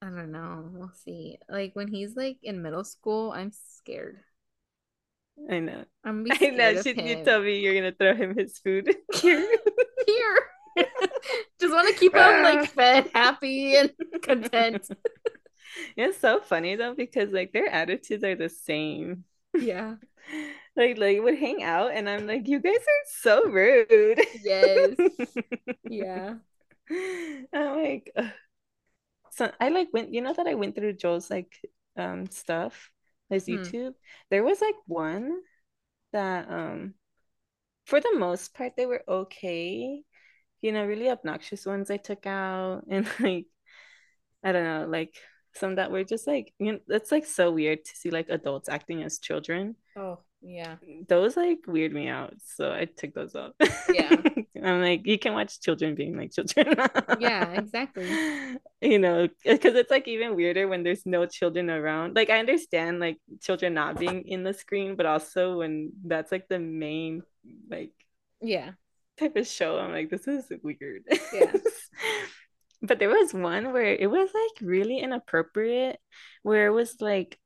[0.00, 0.70] I don't know.
[0.72, 1.38] We'll see.
[1.48, 4.18] Like when he's like in middle school, I'm scared.
[5.50, 5.84] I know.
[6.04, 6.82] I'm be I know.
[6.82, 8.94] Should you tell me you're gonna throw him his food?
[9.14, 9.48] Here.
[10.06, 10.38] Here.
[11.60, 13.92] Just want to keep him like fed, happy, and
[14.22, 14.88] content.
[15.96, 19.24] It's so funny though because like their attitudes are the same.
[19.54, 19.96] Yeah.
[20.78, 24.20] Like like would hang out and I'm like, you guys are so rude.
[24.32, 24.98] Yes.
[25.88, 26.36] Yeah.
[26.90, 28.30] I'm like, ugh.
[29.30, 31.52] so I like went, you know that I went through Joel's like
[31.96, 32.90] um stuff,
[33.30, 33.70] his Hmm.
[33.70, 33.94] YouTube.
[34.30, 35.40] There was like one
[36.12, 36.94] that um
[37.86, 40.02] for the most part they were okay.
[40.62, 43.46] You know, really obnoxious ones I took out and like
[44.44, 45.14] I don't know, like
[45.54, 48.68] some that were just like you know, it's like so weird to see like adults
[48.68, 49.76] acting as children.
[49.96, 50.76] Oh, yeah.
[51.08, 53.52] Those like weird me out, so I took those off.
[53.88, 54.14] Yeah.
[54.62, 56.74] I'm like, you can watch children being like children.
[57.16, 58.08] Yeah, exactly.
[58.80, 62.14] You know, because it's like even weirder when there's no children around.
[62.14, 66.48] Like I understand like children not being in the screen, but also when that's like
[66.48, 67.22] the main
[67.70, 67.92] like
[68.40, 68.72] Yeah.
[69.18, 69.78] type of show.
[69.78, 71.04] I'm like, this is weird.
[71.32, 71.52] Yeah.
[72.80, 75.98] But there was one where it was like really inappropriate,
[76.42, 77.38] where it was like,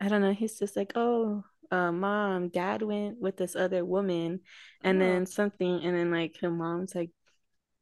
[0.00, 4.40] I don't know, he's just like, oh, uh, mom, dad went with this other woman,
[4.82, 5.04] and Oh.
[5.04, 7.10] then something, and then like her mom's like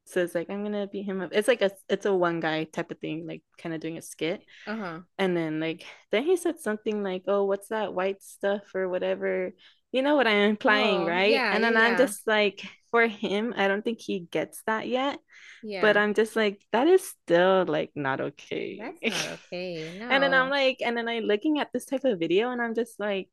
[0.07, 1.31] says like I'm gonna beat him up.
[1.33, 4.03] It's like a it's a one guy type of thing, like kind of doing a
[4.03, 4.43] skit.
[4.67, 5.01] Uh-huh.
[5.19, 9.53] And then like then he said something like, "Oh, what's that white stuff or whatever?"
[9.93, 11.31] You know what I'm implying, Oh, right?
[11.33, 14.89] yeah, and then yeah, I'm just like, for him, I don't think he gets that
[14.89, 15.21] yet.
[15.63, 15.81] Yeah.
[15.83, 18.79] But I'm just like, that is still like not okay.
[18.79, 19.99] That's not okay.
[19.99, 20.09] No.
[20.09, 22.75] And then I'm like, and then I'm looking at this type of video, and I'm
[22.75, 23.31] just like,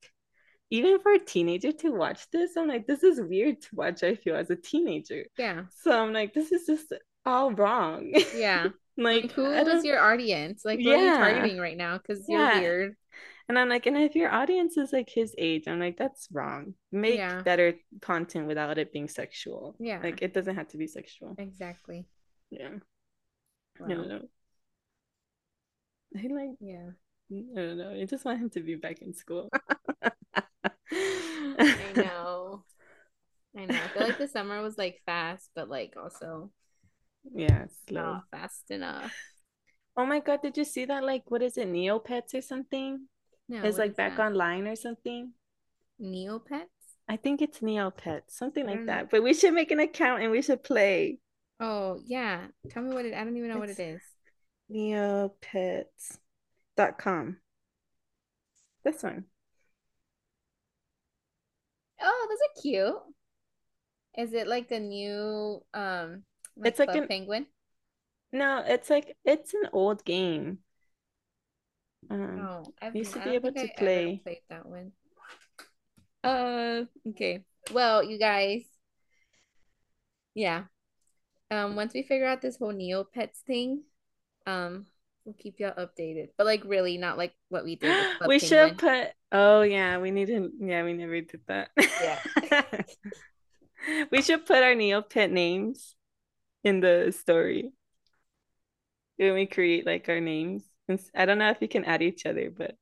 [0.71, 4.03] even for a teenager to watch this, I'm like, this is weird to watch.
[4.03, 5.25] I feel as a teenager.
[5.37, 5.63] yeah.
[5.69, 6.93] So I'm like, this is just
[7.25, 8.11] all wrong.
[8.35, 8.69] Yeah.
[8.97, 10.63] like, Like, who I your audience?
[10.65, 11.17] Like, what are you Yeah.
[11.17, 11.97] targeting right now?
[11.97, 12.95] Because you're weird.
[13.49, 16.73] And I'm like, and if your audience is like his age, I'm like, that's wrong.
[16.91, 17.41] Make Yeah.
[17.41, 19.75] better content without it being sexual.
[19.77, 19.99] Yeah.
[20.01, 21.35] Like, it doesn't have to be sexual.
[21.37, 22.05] Exactly.
[22.49, 22.75] Yeah.
[23.77, 23.87] I Wow.
[23.89, 24.21] don't know.
[26.17, 26.91] I like, Yeah.
[27.31, 27.91] I don't know.
[27.91, 29.49] I just want him to be back in school.
[30.91, 32.63] I know.
[33.57, 33.83] I know.
[33.83, 36.51] I feel like the summer was like fast, but like also
[37.33, 38.21] Yeah, slow.
[38.21, 39.13] not fast enough.
[39.95, 41.01] Oh my God, did you see that?
[41.03, 41.69] Like, what is it?
[41.69, 43.07] Neopets or something?
[43.47, 44.19] No, it's like back that?
[44.19, 45.33] online or something.
[46.01, 46.97] Neopets?
[47.07, 48.85] I think it's Neopets, something like know.
[48.85, 49.11] that.
[49.11, 51.19] But we should make an account and we should play
[51.59, 52.47] Oh yeah.
[52.69, 54.01] Tell me what it I don't even know what it is.
[54.69, 56.21] neopets.com.
[58.83, 59.25] This one.
[62.01, 62.95] Oh, those are cute.
[64.17, 66.23] Is it like the new um
[66.57, 67.45] like It's like Club an- Penguin?
[68.33, 70.59] No, it's like it's an old game.
[72.09, 74.21] Um, Oh, I've you should be able to I play.
[74.23, 74.91] played that one.
[76.23, 77.43] Uh, okay.
[77.73, 78.63] Well, you guys,
[80.33, 80.63] yeah.
[81.49, 83.83] Um, once we figure out this whole Neopets thing,
[84.45, 84.85] um,
[85.25, 86.29] we'll keep y'all updated.
[86.37, 87.95] But like, really, not like what we did
[88.27, 89.09] we should put.
[89.31, 90.51] Oh yeah, we need to.
[90.59, 91.69] Yeah, we never did that.
[91.77, 92.19] Yeah.
[94.11, 95.95] we should put our Neopet names
[96.63, 97.73] in the story
[99.17, 100.63] when we create like our names.
[101.15, 102.75] I don't know if you can add each other, but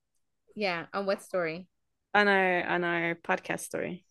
[0.56, 0.88] Yeah.
[0.94, 1.68] On what story?
[2.16, 4.06] on our on our podcast story.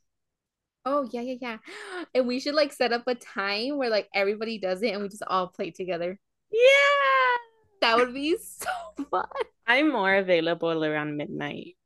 [0.85, 1.59] Oh, yeah, yeah, yeah.
[2.15, 5.09] And we should like set up a time where like everybody does it and we
[5.09, 6.19] just all play together.
[6.53, 7.37] Yeah.
[7.81, 8.71] That would be so
[9.11, 9.27] fun.
[9.67, 11.77] I'm more available around midnight.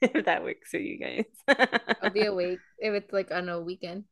[0.00, 1.24] If that works for you guys.
[2.02, 4.04] I'll be awake if it's like on a weekend.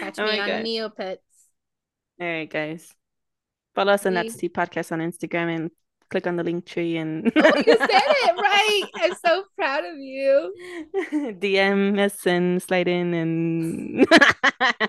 [0.00, 0.64] Catch Oh me on God.
[0.64, 1.18] Neopets.
[2.20, 2.94] All right, guys.
[3.74, 5.70] Follow us on That's Podcast on Instagram and
[6.10, 8.82] click on the Linktree and Oh, you said it right.
[8.96, 10.54] I'm so proud of you.
[11.40, 14.06] DM us and slide in and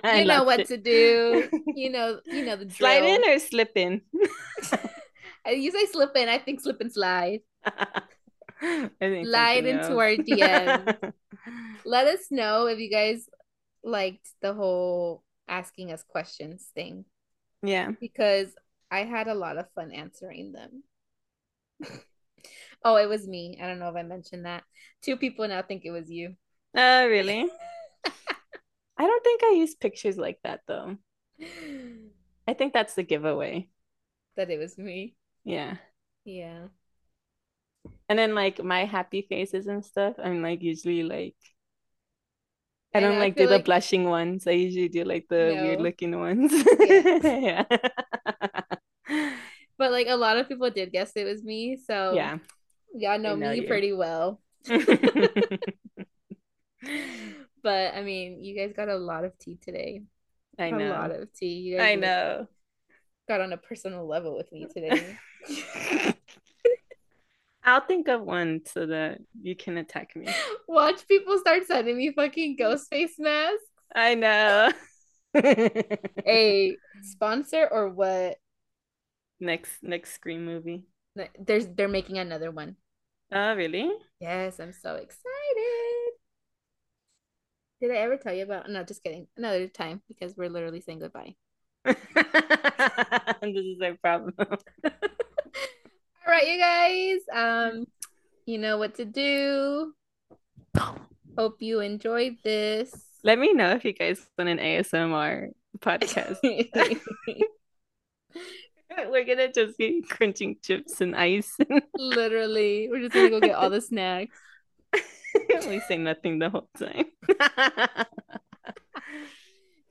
[0.03, 1.49] You know what to do.
[1.75, 2.75] You know, you know the drill.
[2.89, 4.01] Slide in or slip in?
[5.47, 6.29] Uh, You say slip in.
[6.29, 7.41] I think slip and slide.
[8.61, 11.13] I Slide into our DM.
[11.85, 13.27] Let us know if you guys
[13.83, 17.03] liked the whole asking us questions thing
[17.61, 17.91] yeah.
[17.99, 18.47] because
[18.89, 20.83] I had a lot of fun answering them.
[22.85, 23.59] oh, it was me.
[23.61, 24.63] I don't know if I mentioned that.
[25.01, 26.35] Two people now think it was you.
[26.75, 27.49] Oh, really?
[28.95, 30.97] I don't think I use pictures like that though.
[32.47, 33.67] I think that's the giveaway.
[34.37, 35.15] that it was me.
[35.43, 35.77] Yeah.
[36.25, 36.67] Yeah.
[38.07, 41.35] And then like my happy faces and stuff, I'm like usually like
[42.93, 44.47] I I don't know, I like do the like- blushing ones.
[44.47, 46.51] I usually do like the weird looking ones.
[46.79, 47.63] Yeah.
[47.69, 48.63] yeah.
[49.77, 52.37] But like a lot of people did guess it was me, so yeah.
[52.93, 53.67] y'all know, know me you.
[53.67, 54.39] pretty well.
[57.63, 60.03] But I mean, you guys got a lot of tea today.
[60.59, 61.55] I A lot of tea.
[61.55, 62.47] You guys I know.
[63.27, 65.17] got on a personal level with me today.
[67.65, 70.27] I'll think of one so that you can attack me.
[70.67, 73.63] Watch people start sending me fucking Ghostface masks.
[73.95, 74.71] I know.
[75.37, 78.37] A sponsor or what?
[79.43, 80.85] next next Scream movie.
[81.37, 82.77] There's they're making another one.
[83.31, 83.91] Oh, really?
[84.19, 86.11] Yes, I'm so excited.
[87.81, 88.69] Did I ever tell you about?
[88.69, 89.27] No, just kidding.
[89.37, 91.35] Another time because we're literally saying goodbye.
[91.85, 91.97] this
[93.43, 94.33] is our problem.
[96.25, 97.19] All right, you guys.
[97.33, 97.85] Um,
[98.45, 99.93] you know what to do.
[101.37, 102.93] Hope you enjoyed this.
[103.25, 106.37] Let me know if you guys want an ASMR podcast.
[109.09, 111.57] We're gonna just be crunching chips and ice.
[111.97, 114.37] Literally, we're just gonna go get all the snacks.
[115.67, 117.05] we say nothing the whole time.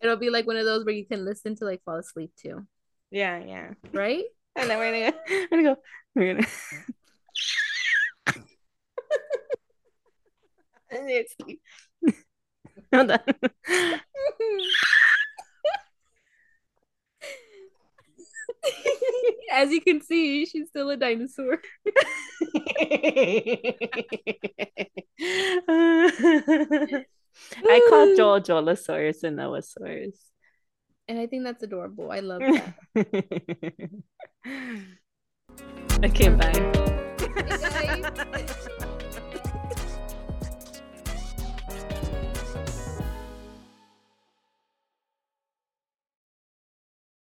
[0.00, 2.64] It'll be like one of those where you can listen to like fall asleep too,
[3.10, 3.70] yeah, yeah.
[3.92, 4.24] right?
[4.54, 5.76] And then we're gonna, we're gonna go.
[6.14, 6.46] We're gonna.
[10.90, 11.34] it's
[12.94, 13.18] Hold on.
[19.52, 21.58] As you can see, she's still a dinosaur.
[27.64, 30.31] I call Joel Jolosaurus and Noasaurus.
[31.12, 32.10] And I think that's adorable.
[32.10, 32.74] I love that.
[36.04, 36.52] okay, bye.
[37.18, 38.56] Hey, guys.